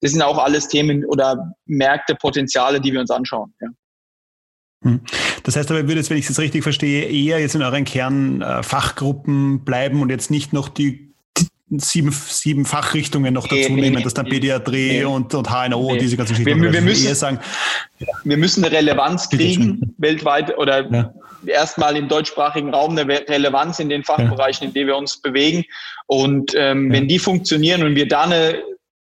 Das 0.00 0.12
sind 0.12 0.22
auch 0.22 0.38
alles 0.38 0.68
Themen 0.68 1.04
oder 1.04 1.54
Märkte, 1.66 2.14
Potenziale, 2.14 2.80
die 2.80 2.92
wir 2.92 3.00
uns 3.00 3.10
anschauen. 3.10 3.54
Ja. 3.60 3.68
Hm. 4.84 5.00
Das 5.44 5.56
heißt 5.56 5.70
aber, 5.70 5.80
ihr 5.80 5.88
würdet, 5.88 6.08
wenn 6.08 6.18
ich 6.18 6.28
es 6.28 6.38
richtig 6.38 6.62
verstehe, 6.62 7.04
eher 7.04 7.38
jetzt 7.38 7.54
in 7.54 7.62
euren 7.62 7.84
Kernfachgruppen 7.84 9.64
bleiben 9.64 10.00
und 10.00 10.10
jetzt 10.10 10.30
nicht 10.30 10.54
noch 10.54 10.68
die 10.68 11.11
sieben, 11.78 12.10
sieben 12.12 12.64
Fachrichtungen 12.64 13.34
noch 13.34 13.44
dazu 13.46 13.72
nee, 13.72 13.80
nehmen, 13.80 13.96
nee, 13.96 14.02
dass 14.02 14.14
dann 14.14 14.26
Pädiatrie 14.26 14.98
nee, 14.98 15.04
und, 15.04 15.34
und 15.34 15.48
HNO 15.50 15.78
und 15.78 16.00
diese 16.00 16.16
ganzen 16.16 16.34
Geschichten. 16.34 16.62
Wir, 16.62 16.72
wir, 16.72 16.80
müssen, 16.80 17.14
sagen, 17.14 17.40
wir 18.24 18.36
müssen 18.36 18.64
eine 18.64 18.74
Relevanz 18.74 19.28
kriegen, 19.28 19.94
weltweit 19.98 20.56
oder 20.58 20.90
ja. 20.90 21.14
erstmal 21.46 21.96
im 21.96 22.08
deutschsprachigen 22.08 22.74
Raum 22.74 22.96
eine 22.96 23.08
Relevanz 23.28 23.78
in 23.78 23.88
den 23.88 24.04
Fachbereichen, 24.04 24.68
in 24.68 24.74
denen 24.74 24.88
wir 24.88 24.96
uns 24.96 25.20
bewegen. 25.20 25.64
Und 26.06 26.52
ähm, 26.56 26.92
ja. 26.92 26.98
wenn 26.98 27.08
die 27.08 27.18
funktionieren 27.18 27.82
und 27.82 27.94
wir 27.94 28.08
da 28.08 28.22
eine 28.22 28.62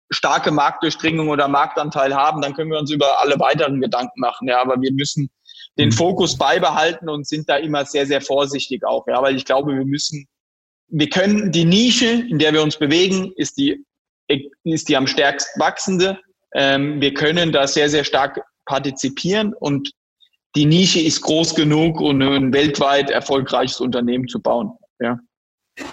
starke 0.09 0.51
Marktdurchdringung 0.51 1.29
oder 1.29 1.47
Marktanteil 1.47 2.15
haben, 2.15 2.41
dann 2.41 2.53
können 2.53 2.71
wir 2.71 2.79
uns 2.79 2.91
über 2.91 3.21
alle 3.21 3.39
weiteren 3.39 3.81
Gedanken 3.81 4.19
machen. 4.19 4.47
Ja, 4.47 4.61
aber 4.61 4.79
wir 4.81 4.93
müssen 4.93 5.29
den 5.77 5.89
mhm. 5.89 5.93
Fokus 5.93 6.37
beibehalten 6.37 7.09
und 7.09 7.27
sind 7.27 7.49
da 7.49 7.57
immer 7.57 7.85
sehr, 7.85 8.05
sehr 8.05 8.21
vorsichtig 8.21 8.85
auch. 8.85 9.05
Ja, 9.07 9.21
weil 9.21 9.35
ich 9.35 9.45
glaube, 9.45 9.75
wir 9.75 9.85
müssen 9.85 10.27
wir 10.87 11.09
können 11.09 11.51
die 11.51 11.65
Nische, 11.65 12.25
in 12.29 12.39
der 12.39 12.53
wir 12.53 12.61
uns 12.61 12.77
bewegen, 12.77 13.31
ist 13.35 13.57
die, 13.57 13.83
ist 14.63 14.89
die 14.89 14.97
am 14.97 15.07
stärkst 15.07 15.47
wachsende. 15.59 16.19
Ähm, 16.53 17.01
wir 17.01 17.13
können 17.13 17.51
da 17.51 17.67
sehr, 17.67 17.89
sehr 17.89 18.03
stark 18.03 18.41
partizipieren 18.65 19.53
und 19.53 19.91
die 20.55 20.65
Nische 20.65 21.01
ist 21.01 21.21
groß 21.21 21.55
genug, 21.55 21.99
um 21.99 22.21
ein 22.21 22.53
weltweit 22.53 23.09
erfolgreiches 23.09 23.81
Unternehmen 23.81 24.27
zu 24.27 24.39
bauen. 24.39 24.71
Ja. 24.99 25.19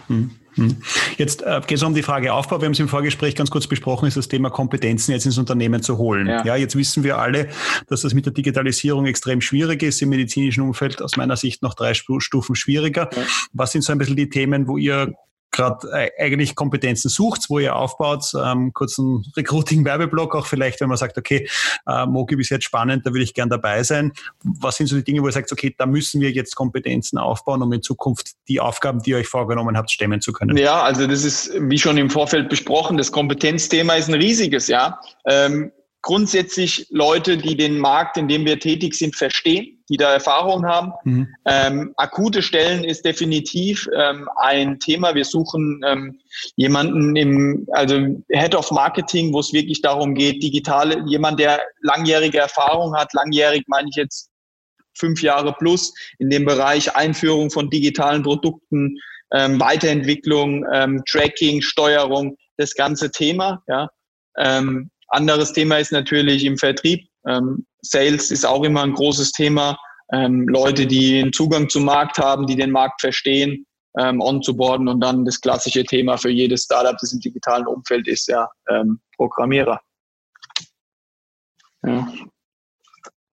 Hm. 0.07 0.30
Hm. 0.55 0.77
Jetzt 1.17 1.43
äh, 1.43 1.61
geht 1.67 1.79
es 1.79 1.83
um 1.83 1.95
die 1.95 2.03
Frage 2.03 2.33
Aufbau. 2.33 2.61
Wir 2.61 2.67
haben 2.67 2.73
es 2.73 2.81
im 2.81 2.89
Vorgespräch 2.89 3.35
ganz 3.35 3.51
kurz 3.51 3.67
besprochen, 3.67 4.07
ist 4.07 4.17
das 4.17 4.29
Thema 4.29 4.51
Kompetenzen 4.51 5.13
jetzt 5.13 5.25
ins 5.25 5.39
Unternehmen 5.39 5.83
zu 5.83 5.99
holen. 5.99 6.27
Ja. 6.27 6.45
ja. 6.45 6.57
jetzt 6.57 6.77
wissen 6.77 7.05
wir 7.05 7.19
alle, 7.19 7.49
dass 7.89 8.03
das 8.03 8.15
mit 8.15 8.27
der 8.27 8.33
Digitalisierung 8.33 9.07
extrem 9.07 9.41
schwierig 9.41 9.83
ist, 9.83 10.03
im 10.03 10.11
medizinischen 10.11 10.63
Umfeld 10.63 11.01
aus 11.03 11.17
meiner 11.17 11.37
Sicht 11.37 11.63
noch 11.63 11.75
drei 11.75 11.95
Stufen 11.95 12.55
schwieriger. 12.55 13.11
Ja. 13.15 13.23
Was 13.53 13.73
sind 13.73 13.83
so 13.83 13.93
ein 13.93 13.99
bisschen 13.99 14.17
die 14.17 14.29
Themen, 14.29 14.69
wo 14.69 14.77
ihr 14.77 15.15
gerade 15.53 15.87
äh, 15.93 16.11
eigentlich 16.19 16.55
Kompetenzen 16.55 17.09
sucht, 17.09 17.49
wo 17.49 17.59
ihr 17.59 17.77
aufbaut, 17.77 18.33
ähm, 18.35 18.73
kurzen 18.73 19.25
Recruiting-Werbeblock 19.37 20.35
auch 20.35 20.47
vielleicht, 20.47 20.81
wenn 20.81 20.89
man 20.89 20.97
sagt, 20.97 21.19
okay, 21.19 21.49
äh, 21.87 22.07
Moki 22.07 22.41
ist 22.41 22.49
jetzt 22.49 22.65
spannend, 22.65 23.07
da 23.07 23.13
würde 23.13 23.23
ich 23.23 23.35
gern 23.35 23.51
dabei 23.51 23.83
sein. 23.83 24.13
Was 24.43 24.77
sind 24.77 24.87
so 24.87 24.97
die 24.97 25.05
Dinge, 25.05 25.23
wo 25.23 25.27
ihr 25.27 25.33
sagt, 25.33 25.53
okay, 25.53 25.75
da 25.77 25.87
müssen 25.87 26.21
wir 26.21 26.31
jetzt 26.31 26.57
Kompetenzen 26.57 27.19
aufbauen, 27.19 27.63
um 27.63 27.73
in 27.73 27.83
Zukunft 27.83 28.33
die 28.49 28.61
Aufgaben, 28.61 29.03
die 29.03 29.11
ihr 29.11 29.19
euch 29.19 29.29
vorgenommen 29.29 29.77
habt, 29.77 29.91
stemmen 29.91 30.21
zu 30.21 30.33
können? 30.33 30.57
Ja, 30.57 30.83
also 30.83 31.07
das 31.07 31.23
ist, 31.23 31.53
wie 31.61 31.79
schon 31.79 31.99
im 31.99 32.11
Vorfeld 32.11 32.49
besprochen, 32.49 32.97
das 32.97 33.13
Kompetenzthema 33.13 33.95
ist 33.95 34.09
ein 34.09 34.15
riesiges, 34.15 34.69
ja. 34.69 34.99
Ähm, 35.27 35.71
grundsätzlich 36.03 36.87
Leute, 36.91 37.39
die 37.39 37.57
den 37.57 37.79
Markt, 37.79 38.17
in 38.17 38.29
dem 38.29 38.45
wir 38.45 38.59
tätig 38.59 38.95
sind, 38.95 39.15
verstehen, 39.15 39.83
die 39.89 39.97
da 39.97 40.13
Erfahrung 40.13 40.67
haben. 40.67 40.93
Mhm. 41.05 41.29
Ähm, 41.47 41.95
akute 41.97 42.43
Stellen 42.43 42.83
ist 42.83 43.05
definitiv 43.05 43.89
ähm, 43.97 44.29
ein 44.37 44.81
Thema. 44.81 45.15
Wir 45.15 45.25
suchen 45.25 45.81
ähm, 45.87 46.19
jemanden 46.57 47.15
im, 47.15 47.67
also 47.73 47.95
Head 48.31 48.55
of 48.57 48.71
Marketing, 48.73 49.33
wo 49.33 49.41
es 49.41 49.53
wirklich 49.53 49.81
darum 49.81 50.15
geht, 50.15 50.43
digitale, 50.43 51.05
jemand, 51.07 51.39
der 51.39 51.63
langjährige 51.83 52.39
Erfahrung 52.39 52.97
hat, 52.97 53.13
langjährig 53.13 53.63
meine 53.69 53.89
ich 53.89 53.97
jetzt 53.97 54.29
fünf 54.95 55.23
Jahre 55.23 55.55
plus 55.55 55.95
in 56.19 56.31
dem 56.31 56.45
Bereich 56.45 56.95
Einführung 56.97 57.51
von 57.51 57.71
digitalen 57.71 58.23
Produkten, 58.23 58.99
ähm, 59.33 59.59
Weiterentwicklung, 59.61 60.67
ähm, 60.73 61.03
Tracking, 61.09 61.63
Steuerung, 61.63 62.37
das 62.57 62.75
ganze 62.75 63.11
Thema, 63.11 63.63
ja. 63.69 63.89
Ähm, 64.39 64.91
anderes 65.13 65.53
Thema 65.53 65.77
ist 65.79 65.93
natürlich 65.93 66.45
im 66.45 66.59
Vertrieb. 66.59 67.07
Ähm, 67.27 67.67
Sales 67.83 68.31
ist 68.31 68.45
auch 68.45 68.65
immer 68.65 68.83
ein 68.83 68.95
großes 68.95 69.33
Thema. 69.33 69.79
Ähm, 70.13 70.47
Leute, 70.49 70.87
die 70.87 71.21
einen 71.21 71.33
Zugang 71.33 71.69
zum 71.69 71.85
Markt 71.85 72.19
haben, 72.19 72.47
die 72.47 72.57
den 72.57 72.71
Markt 72.71 73.01
verstehen, 73.01 73.67
ähm, 73.99 74.21
onzuboarden 74.21 74.89
und 74.89 75.01
dann 75.01 75.25
das 75.25 75.41
klassische 75.41 75.85
Thema 75.85 76.17
für 76.17 76.31
jedes 76.31 76.65
Startup, 76.65 76.97
das 77.01 77.13
im 77.13 77.21
digitalen 77.21 77.67
Umfeld 77.67 78.09
ist, 78.09 78.29
ja, 78.29 78.49
ähm, 78.69 79.01
Programmierer. 79.17 79.81
Ja. 81.85 82.09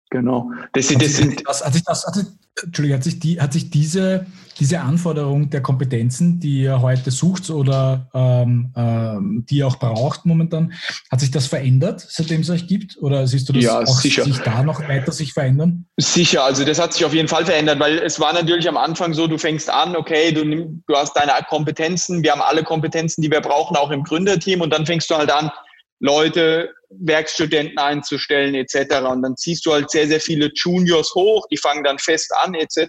Genau. 0.09 0.51
Das, 0.73 0.87
das 0.87 1.15
sind, 1.17 1.47
das, 1.47 1.63
hat 1.63 1.73
sich 1.73 1.83
das, 1.83 2.05
hat 2.05 2.15
sich, 2.15 2.25
Entschuldigung, 2.63 2.97
hat 2.97 3.03
sich, 3.03 3.19
die, 3.19 3.39
hat 3.39 3.53
sich 3.53 3.69
diese, 3.69 4.25
diese 4.59 4.81
Anforderung 4.81 5.51
der 5.51 5.61
Kompetenzen, 5.61 6.39
die 6.39 6.61
ihr 6.61 6.81
heute 6.81 7.11
sucht 7.11 7.49
oder 7.51 8.09
ähm, 8.15 8.73
ähm, 8.75 9.45
die 9.47 9.57
ihr 9.57 9.67
auch 9.67 9.77
braucht 9.77 10.25
momentan, 10.25 10.73
hat 11.11 11.19
sich 11.19 11.29
das 11.29 11.45
verändert, 11.45 12.05
seitdem 12.09 12.41
es 12.41 12.49
euch 12.49 12.67
gibt? 12.67 12.97
Oder 12.97 13.27
siehst 13.27 13.47
du 13.49 13.53
das 13.53 13.63
ja, 13.63 13.79
auch 13.79 13.99
sicher. 13.99 14.23
sich 14.23 14.39
da 14.39 14.63
noch 14.63 14.81
weiter 14.87 15.11
sich 15.11 15.33
verändern? 15.33 15.85
Sicher, 15.97 16.43
also 16.43 16.65
das 16.65 16.79
hat 16.79 16.93
sich 16.93 17.05
auf 17.05 17.13
jeden 17.13 17.27
Fall 17.27 17.45
verändert, 17.45 17.79
weil 17.79 17.99
es 17.99 18.19
war 18.19 18.33
natürlich 18.33 18.67
am 18.67 18.77
Anfang 18.77 19.13
so, 19.13 19.27
du 19.27 19.37
fängst 19.37 19.69
an, 19.69 19.95
okay, 19.95 20.31
du, 20.31 20.43
nimm, 20.43 20.83
du 20.87 20.95
hast 20.95 21.13
deine 21.13 21.33
Kompetenzen, 21.47 22.23
wir 22.23 22.31
haben 22.31 22.41
alle 22.41 22.63
Kompetenzen, 22.63 23.21
die 23.21 23.29
wir 23.29 23.41
brauchen, 23.41 23.77
auch 23.77 23.91
im 23.91 24.03
Gründerteam 24.03 24.61
und 24.61 24.73
dann 24.73 24.87
fängst 24.87 25.09
du 25.11 25.15
halt 25.15 25.31
an, 25.31 25.51
Leute, 25.99 26.73
Werkstudenten 26.89 27.77
einzustellen 27.77 28.55
etc. 28.55 29.01
Und 29.05 29.21
dann 29.21 29.35
ziehst 29.37 29.65
du 29.65 29.73
halt 29.73 29.91
sehr, 29.91 30.07
sehr 30.07 30.19
viele 30.19 30.49
Juniors 30.55 31.13
hoch, 31.13 31.45
die 31.51 31.57
fangen 31.57 31.83
dann 31.83 31.99
fest 31.99 32.31
an 32.43 32.53
etc. 32.55 32.87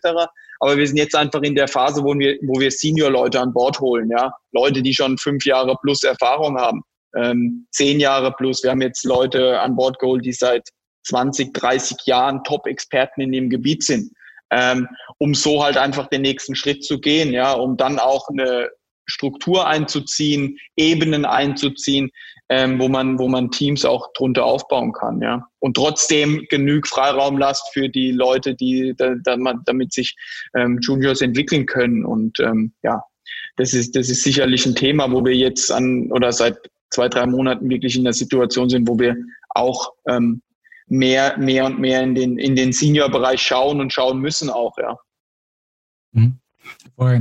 Aber 0.61 0.77
wir 0.77 0.87
sind 0.87 0.97
jetzt 0.97 1.15
einfach 1.15 1.43
in 1.43 1.55
der 1.55 1.69
Phase, 1.69 2.03
wo 2.03 2.15
wir, 2.19 2.39
wo 2.43 2.61
wir 2.61 2.71
Senior-Leute 2.71 3.41
an 3.41 3.53
Bord 3.53 3.81
holen, 3.81 4.11
ja. 4.11 4.33
Leute, 4.53 4.83
die 4.83 4.95
schon 4.95 5.19
fünf 5.19 5.45
Jahre 5.45 5.77
plus 5.83 6.03
Erfahrung 6.03 6.59
haben, 6.59 6.83
ähm, 7.17 7.67
zehn 7.73 7.99
Jahre 8.01 8.33
plus. 8.33 8.63
Wir 8.63 8.71
haben 8.71 8.83
jetzt 8.83 9.05
Leute 9.05 9.59
an 9.61 9.77
Bord 9.77 9.99
geholt, 9.99 10.25
die 10.25 10.33
seit 10.33 10.69
20, 11.07 11.55
30 11.55 11.97
Jahren 12.05 12.45
Top-Experten 12.45 13.21
in 13.21 13.33
dem 13.33 13.51
Gebiet 13.51 13.83
sind. 13.83 14.13
Ähm, 14.53 14.89
um 15.19 15.35
so 15.35 15.63
halt 15.63 15.77
einfach 15.77 16.09
den 16.09 16.23
nächsten 16.23 16.55
Schritt 16.55 16.85
zu 16.85 16.99
gehen, 16.99 17.33
ja, 17.33 17.53
um 17.53 17.77
dann 17.77 17.99
auch 17.99 18.29
eine 18.29 18.69
Struktur 19.07 19.67
einzuziehen, 19.67 20.59
Ebenen 20.77 21.25
einzuziehen, 21.25 22.11
ähm, 22.51 22.81
wo 22.81 22.89
man, 22.89 23.17
wo 23.19 23.29
man 23.29 23.53
Teams 23.53 23.85
auch 23.85 24.13
drunter 24.13 24.45
aufbauen 24.45 24.93
kann, 24.93 25.23
ja. 25.23 25.47
Und 25.61 25.75
trotzdem 25.75 26.45
genug 26.51 26.89
Freiraum 26.89 27.39
lasst 27.39 27.73
für 27.73 27.89
die 27.89 28.11
Leute, 28.11 28.57
die 28.57 28.93
da, 28.97 29.15
da, 29.23 29.37
damit 29.65 29.93
sich 29.93 30.17
ähm, 30.57 30.81
Juniors 30.83 31.21
entwickeln 31.21 31.67
können. 31.67 32.05
Und 32.05 32.41
ähm, 32.41 32.73
ja, 32.83 33.05
das 33.57 33.73
ist, 33.73 33.95
das 33.95 34.11
ist 34.11 34.25
sicherlich 34.25 34.67
ein 34.67 34.75
Thema, 34.75 35.13
wo 35.13 35.25
wir 35.25 35.35
jetzt 35.35 35.71
an 35.71 36.11
oder 36.11 36.33
seit 36.33 36.59
zwei, 36.91 37.09
drei 37.09 37.25
Monaten 37.27 37.71
wirklich 37.71 37.97
in 37.97 38.03
der 38.03 38.15
Situation 38.15 38.69
sind, 38.69 38.89
wo 38.89 38.99
wir 38.99 39.17
auch 39.51 39.93
ähm, 40.09 40.43
mehr, 40.89 41.39
mehr 41.39 41.67
und 41.67 41.79
mehr 41.79 42.03
in 42.03 42.17
den, 42.17 42.37
in 42.37 42.57
den 42.57 42.73
Senior-Bereich 42.73 43.41
schauen 43.41 43.81
und 43.81 43.93
schauen 43.93 44.19
müssen 44.19 44.51
auch, 44.51 44.77
ja. 44.77 44.99
Mhm. 46.13 46.41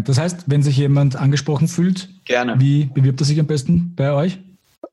Das 0.04 0.18
heißt, 0.18 0.46
wenn 0.48 0.64
sich 0.64 0.78
jemand 0.78 1.16
angesprochen 1.16 1.68
fühlt, 1.68 2.10
Gerne. 2.26 2.60
wie 2.60 2.86
bewirbt 2.86 3.22
er 3.22 3.26
sich 3.26 3.40
am 3.40 3.48
besten 3.48 3.94
bei 3.96 4.12
euch? 4.12 4.40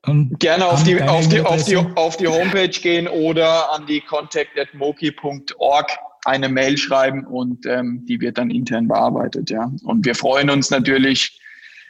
Und 0.07 0.39
Gerne 0.39 0.65
auf 0.65 0.83
die, 0.83 1.01
auf, 1.01 1.27
die, 1.27 1.41
auf, 1.41 1.63
die, 1.65 1.77
auf 1.77 2.17
die 2.17 2.27
Homepage 2.27 2.69
gehen 2.69 3.07
oder 3.07 3.73
an 3.73 3.85
die 3.85 4.01
contact.moki.org 4.01 5.91
eine 6.25 6.49
Mail 6.49 6.77
schreiben 6.77 7.25
und 7.25 7.65
ähm, 7.65 8.05
die 8.05 8.19
wird 8.19 8.37
dann 8.37 8.49
intern 8.49 8.87
bearbeitet. 8.87 9.49
Ja. 9.49 9.71
Und 9.83 10.05
wir 10.05 10.15
freuen 10.15 10.49
uns 10.49 10.69
natürlich 10.69 11.39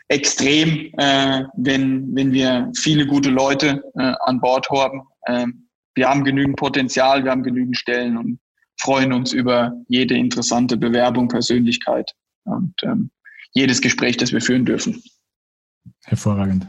extrem, 0.10 0.92
äh, 0.98 1.44
wenn, 1.58 2.16
wenn 2.16 2.32
wir 2.32 2.72
viele 2.76 3.06
gute 3.06 3.30
Leute 3.30 3.84
äh, 3.98 4.14
an 4.22 4.40
Bord 4.40 4.70
haben. 4.70 5.02
Äh, 5.24 5.48
wir 5.96 6.08
haben 6.08 6.24
genügend 6.24 6.58
Potenzial, 6.58 7.24
wir 7.24 7.32
haben 7.32 7.44
genügend 7.44 7.78
Stellen 7.78 8.18
und 8.18 8.40
freuen 8.80 9.12
uns 9.12 9.34
über 9.34 9.74
jede 9.88 10.16
interessante 10.16 10.78
Bewerbung, 10.78 11.28
Persönlichkeit 11.28 12.14
und 12.46 12.74
ähm, 12.84 13.10
jedes 13.54 13.82
Gespräch, 13.82 14.18
das 14.18 14.32
wir 14.32 14.42
führen 14.42 14.66
dürfen. 14.66 15.02
Hervorragend. 16.06 16.68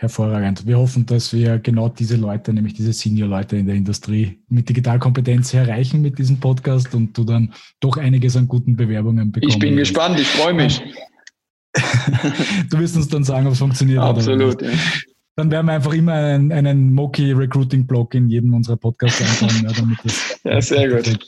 Hervorragend. 0.00 0.66
Wir 0.66 0.78
hoffen, 0.78 1.04
dass 1.04 1.30
wir 1.34 1.58
genau 1.58 1.90
diese 1.90 2.16
Leute, 2.16 2.54
nämlich 2.54 2.72
diese 2.72 2.90
Senior-Leute 2.90 3.58
in 3.58 3.66
der 3.66 3.74
Industrie 3.74 4.38
mit 4.48 4.66
Digitalkompetenz 4.66 5.52
erreichen 5.52 6.00
mit 6.00 6.18
diesem 6.18 6.40
Podcast 6.40 6.94
und 6.94 7.18
du 7.18 7.22
dann 7.22 7.52
doch 7.80 7.98
einiges 7.98 8.34
an 8.34 8.48
guten 8.48 8.76
Bewerbungen 8.76 9.30
bekommst. 9.30 9.56
Ich 9.56 9.60
bin 9.60 9.76
gespannt, 9.76 10.18
ich 10.18 10.26
freue 10.26 10.54
mich. 10.54 10.82
du 12.70 12.78
wirst 12.78 12.96
uns 12.96 13.08
dann 13.08 13.24
sagen, 13.24 13.46
ob 13.46 13.52
es 13.52 13.58
funktioniert. 13.58 14.00
Absolut. 14.00 14.62
Ja. 14.62 14.70
Dann 15.36 15.50
werden 15.50 15.66
wir 15.66 15.74
einfach 15.74 15.92
immer 15.92 16.14
einen, 16.14 16.50
einen 16.50 16.94
Moki 16.94 17.32
Recruiting 17.32 17.86
Blog 17.86 18.14
in 18.14 18.30
jedem 18.30 18.54
unserer 18.54 18.78
Podcasts 18.78 19.20
einbauen. 19.20 19.64
Ja, 19.64 19.72
damit 19.74 19.98
das 20.02 20.40
ja, 20.44 20.62
sehr 20.62 20.88
gut. 20.88 21.18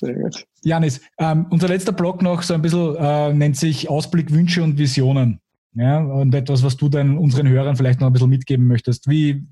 Sehr 0.00 0.14
gut. 0.14 0.46
Janis, 0.62 1.02
ähm, 1.18 1.44
unser 1.50 1.68
letzter 1.68 1.92
Blog 1.92 2.22
noch 2.22 2.42
so 2.42 2.54
ein 2.54 2.62
bisschen 2.62 2.96
äh, 2.96 3.34
nennt 3.34 3.58
sich 3.58 3.90
Ausblick, 3.90 4.32
Wünsche 4.32 4.62
und 4.62 4.78
Visionen. 4.78 5.40
Ja, 5.76 5.98
und 5.98 6.32
etwas, 6.34 6.62
was 6.62 6.76
du 6.76 6.88
dann 6.88 7.18
unseren 7.18 7.48
Hörern 7.48 7.76
vielleicht 7.76 8.00
noch 8.00 8.06
ein 8.06 8.12
bisschen 8.12 8.30
mitgeben 8.30 8.66
möchtest. 8.66 9.08
Wie, 9.08 9.44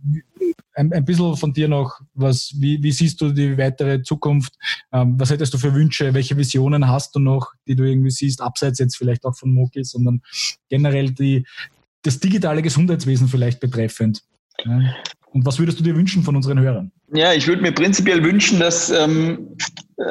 ein, 0.75 0.93
ein 0.93 1.05
bisschen 1.05 1.37
von 1.37 1.53
dir 1.53 1.68
noch, 1.68 2.01
was, 2.14 2.55
wie, 2.59 2.83
wie 2.83 2.93
siehst 2.93 3.20
du 3.20 3.33
die 3.33 3.59
weitere 3.59 4.03
Zukunft? 4.03 4.55
Ähm, 4.93 5.18
was 5.18 5.31
hättest 5.31 5.53
du 5.55 5.59
für 5.59 5.75
Wünsche? 5.75 6.14
Welche 6.14 6.37
Visionen 6.37 6.89
hast 6.89 7.14
du 7.14 7.18
noch, 7.18 7.53
die 7.66 7.75
du 7.75 7.85
irgendwie 7.85 8.11
siehst, 8.11 8.41
abseits 8.41 8.79
jetzt 8.79 8.97
vielleicht 8.97 9.25
auch 9.25 9.37
von 9.37 9.53
Moki, 9.53 9.85
sondern 9.85 10.23
generell 10.68 11.11
die, 11.11 11.45
das 12.03 12.20
digitale 12.20 12.62
Gesundheitswesen 12.62 13.29
vielleicht 13.29 13.61
betreffend? 13.61 14.23
Ja? 14.64 14.81
Und 15.33 15.47
was 15.47 15.59
würdest 15.59 15.81
du 15.81 15.83
dir 15.83 15.97
wünschen 15.97 16.23
von 16.23 16.37
unseren 16.37 16.61
Hörern? 16.61 16.93
Ja, 17.12 17.33
ich 17.33 17.47
würde 17.47 17.62
mir 17.62 17.73
prinzipiell 17.73 18.23
wünschen, 18.23 18.61
dass, 18.61 18.91
ähm, 18.91 19.57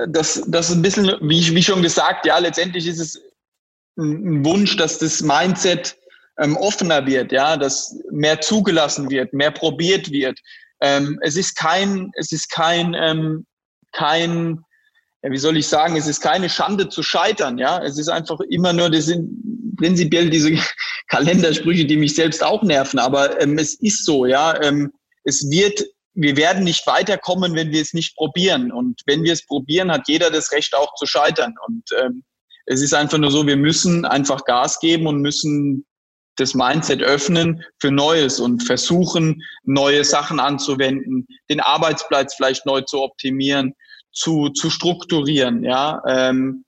dass, 0.09 0.43
dass 0.47 0.71
ein 0.71 0.81
bisschen, 0.81 1.11
wie, 1.21 1.55
wie 1.55 1.63
schon 1.63 1.81
gesagt, 1.81 2.25
ja, 2.25 2.37
letztendlich 2.39 2.87
ist 2.87 2.99
es 2.99 3.21
ein 3.97 4.43
Wunsch, 4.43 4.77
dass 4.77 4.97
das 4.97 5.21
Mindset 5.21 5.95
ähm, 6.41 6.57
offener 6.57 7.05
wird, 7.05 7.31
ja, 7.31 7.55
dass 7.55 7.97
mehr 8.11 8.41
zugelassen 8.41 9.09
wird, 9.09 9.33
mehr 9.33 9.51
probiert 9.51 10.11
wird. 10.11 10.39
Ähm, 10.81 11.19
es 11.21 11.37
ist 11.37 11.55
kein, 11.55 12.11
es 12.15 12.31
ist 12.31 12.49
kein, 12.49 12.95
ähm, 12.95 13.45
kein, 13.91 14.59
ja, 15.23 15.31
wie 15.31 15.37
soll 15.37 15.57
ich 15.57 15.67
sagen, 15.67 15.95
es 15.95 16.07
ist 16.07 16.21
keine 16.21 16.49
Schande 16.49 16.89
zu 16.89 17.03
scheitern, 17.03 17.57
ja. 17.57 17.83
Es 17.83 17.97
ist 17.97 18.09
einfach 18.09 18.39
immer 18.49 18.73
nur, 18.73 18.89
das 18.89 19.05
sind 19.05 19.77
prinzipiell 19.77 20.29
diese 20.29 20.57
Kalendersprüche, 21.07 21.85
die 21.85 21.97
mich 21.97 22.15
selbst 22.15 22.43
auch 22.43 22.63
nerven, 22.63 22.99
aber 22.99 23.39
ähm, 23.39 23.57
es 23.57 23.75
ist 23.75 24.05
so, 24.05 24.25
ja. 24.25 24.59
Ähm, 24.63 24.91
es 25.23 25.47
wird, 25.51 25.83
wir 26.15 26.35
werden 26.35 26.63
nicht 26.63 26.87
weiterkommen, 26.87 27.53
wenn 27.53 27.71
wir 27.71 27.81
es 27.81 27.93
nicht 27.93 28.15
probieren. 28.15 28.71
Und 28.71 29.01
wenn 29.05 29.23
wir 29.23 29.33
es 29.33 29.45
probieren, 29.45 29.91
hat 29.91 30.07
jeder 30.07 30.31
das 30.31 30.51
Recht 30.51 30.75
auch 30.75 30.95
zu 30.95 31.05
scheitern. 31.05 31.53
Und 31.67 31.83
ähm, 32.01 32.23
es 32.65 32.81
ist 32.81 32.95
einfach 32.95 33.19
nur 33.19 33.29
so, 33.29 33.45
wir 33.45 33.57
müssen 33.57 34.05
einfach 34.05 34.43
Gas 34.45 34.79
geben 34.79 35.05
und 35.05 35.21
müssen 35.21 35.85
das 36.37 36.53
Mindset 36.53 37.01
öffnen 37.01 37.63
für 37.79 37.91
Neues 37.91 38.39
und 38.39 38.63
versuchen, 38.63 39.43
neue 39.63 40.03
Sachen 40.03 40.39
anzuwenden, 40.39 41.27
den 41.49 41.59
Arbeitsplatz 41.59 42.35
vielleicht 42.35 42.65
neu 42.65 42.81
zu 42.81 43.01
optimieren, 43.01 43.73
zu, 44.13 44.49
zu 44.49 44.69
strukturieren, 44.69 45.63
ja, 45.63 46.01
ähm, 46.07 46.65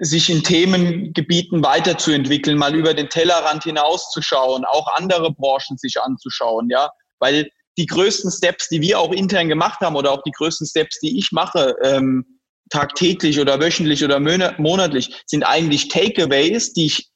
sich 0.00 0.30
in 0.30 0.42
Themengebieten 0.42 1.62
weiterzuentwickeln, 1.62 2.56
mal 2.56 2.74
über 2.74 2.94
den 2.94 3.08
Tellerrand 3.08 3.64
hinauszuschauen, 3.64 4.64
auch 4.64 4.86
andere 4.96 5.32
Branchen 5.32 5.76
sich 5.76 6.00
anzuschauen, 6.00 6.70
ja, 6.70 6.90
weil 7.18 7.50
die 7.76 7.86
größten 7.86 8.30
Steps, 8.30 8.68
die 8.68 8.80
wir 8.80 8.98
auch 8.98 9.12
intern 9.12 9.48
gemacht 9.48 9.80
haben 9.80 9.96
oder 9.96 10.12
auch 10.12 10.22
die 10.22 10.32
größten 10.32 10.66
Steps, 10.66 11.00
die 11.00 11.18
ich 11.18 11.32
mache, 11.32 11.74
ähm, 11.82 12.40
tagtäglich 12.70 13.40
oder 13.40 13.60
wöchentlich 13.60 14.04
oder 14.04 14.20
monatlich, 14.20 15.22
sind 15.26 15.42
eigentlich 15.42 15.88
Takeaways, 15.88 16.72
die 16.72 16.86
ich 16.86 17.10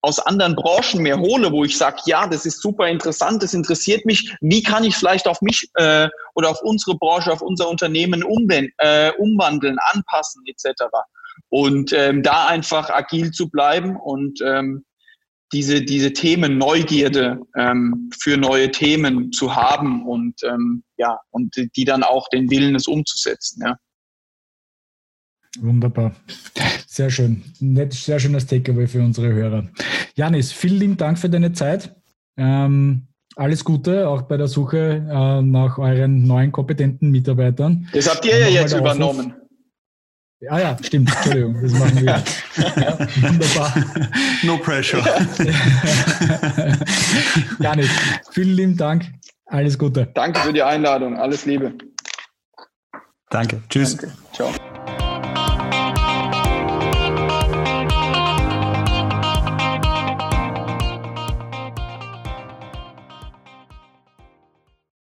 aus 0.00 0.18
anderen 0.20 0.54
Branchen 0.54 1.02
mehr 1.02 1.18
hole, 1.18 1.50
wo 1.50 1.64
ich 1.64 1.76
sage, 1.76 1.98
ja, 2.06 2.26
das 2.26 2.46
ist 2.46 2.62
super 2.62 2.88
interessant, 2.88 3.42
das 3.42 3.54
interessiert 3.54 4.04
mich, 4.04 4.34
wie 4.40 4.62
kann 4.62 4.84
ich 4.84 4.96
vielleicht 4.96 5.26
auf 5.26 5.40
mich 5.42 5.68
äh, 5.74 6.08
oder 6.34 6.50
auf 6.50 6.62
unsere 6.62 6.96
Branche, 6.96 7.32
auf 7.32 7.42
unser 7.42 7.68
Unternehmen 7.68 8.22
umwenden, 8.22 8.72
äh, 8.78 9.10
umwandeln, 9.18 9.76
anpassen 9.92 10.42
etc. 10.46 10.84
Und 11.48 11.92
ähm, 11.92 12.22
da 12.22 12.46
einfach 12.46 12.90
agil 12.90 13.32
zu 13.32 13.48
bleiben 13.48 13.96
und 13.96 14.40
ähm, 14.42 14.84
diese, 15.52 15.82
diese 15.82 16.12
Themen, 16.12 16.58
Neugierde 16.58 17.40
ähm, 17.56 18.10
für 18.20 18.36
neue 18.36 18.70
Themen 18.70 19.32
zu 19.32 19.56
haben 19.56 20.06
und 20.06 20.42
ähm, 20.44 20.84
ja, 20.96 21.18
und 21.30 21.56
die 21.76 21.84
dann 21.84 22.02
auch 22.02 22.28
den 22.28 22.50
Willen, 22.50 22.74
es 22.74 22.86
umzusetzen, 22.86 23.62
ja. 23.64 23.76
Wunderbar. 25.60 26.12
Sehr 26.86 27.10
schön. 27.10 27.42
Sehr 27.90 28.18
schönes 28.20 28.46
Takeaway 28.46 28.86
für 28.86 29.00
unsere 29.00 29.32
Hörer. 29.32 29.68
Janis, 30.14 30.52
vielen 30.52 30.78
lieben 30.78 30.96
Dank 30.96 31.18
für 31.18 31.28
deine 31.28 31.52
Zeit. 31.52 31.94
Ähm, 32.36 33.08
alles 33.36 33.64
Gute, 33.64 34.08
auch 34.08 34.22
bei 34.22 34.36
der 34.36 34.48
Suche 34.48 35.06
äh, 35.08 35.42
nach 35.42 35.78
euren 35.78 36.24
neuen 36.26 36.50
kompetenten 36.50 37.10
Mitarbeitern. 37.10 37.88
Das 37.92 38.08
habt 38.08 38.24
ihr 38.24 38.38
ja 38.38 38.48
jetzt 38.48 38.72
übernommen. 38.72 39.34
Ah 40.48 40.60
ja, 40.60 40.76
stimmt. 40.80 41.10
Entschuldigung, 41.10 41.60
das 41.60 41.72
machen 41.72 42.00
wir. 42.00 42.04
ja, 42.06 42.98
wunderbar. 43.22 43.74
No 44.42 44.56
pressure. 44.58 45.02
Janis, 47.58 47.90
vielen 48.30 48.54
lieben 48.54 48.76
Dank. 48.76 49.06
Alles 49.46 49.78
Gute. 49.78 50.08
Danke 50.14 50.40
für 50.40 50.52
die 50.52 50.62
Einladung. 50.62 51.16
Alles 51.16 51.44
Liebe. 51.44 51.74
Danke. 53.30 53.62
Tschüss. 53.68 53.96
Danke. 53.96 54.16
Ciao. 54.32 54.52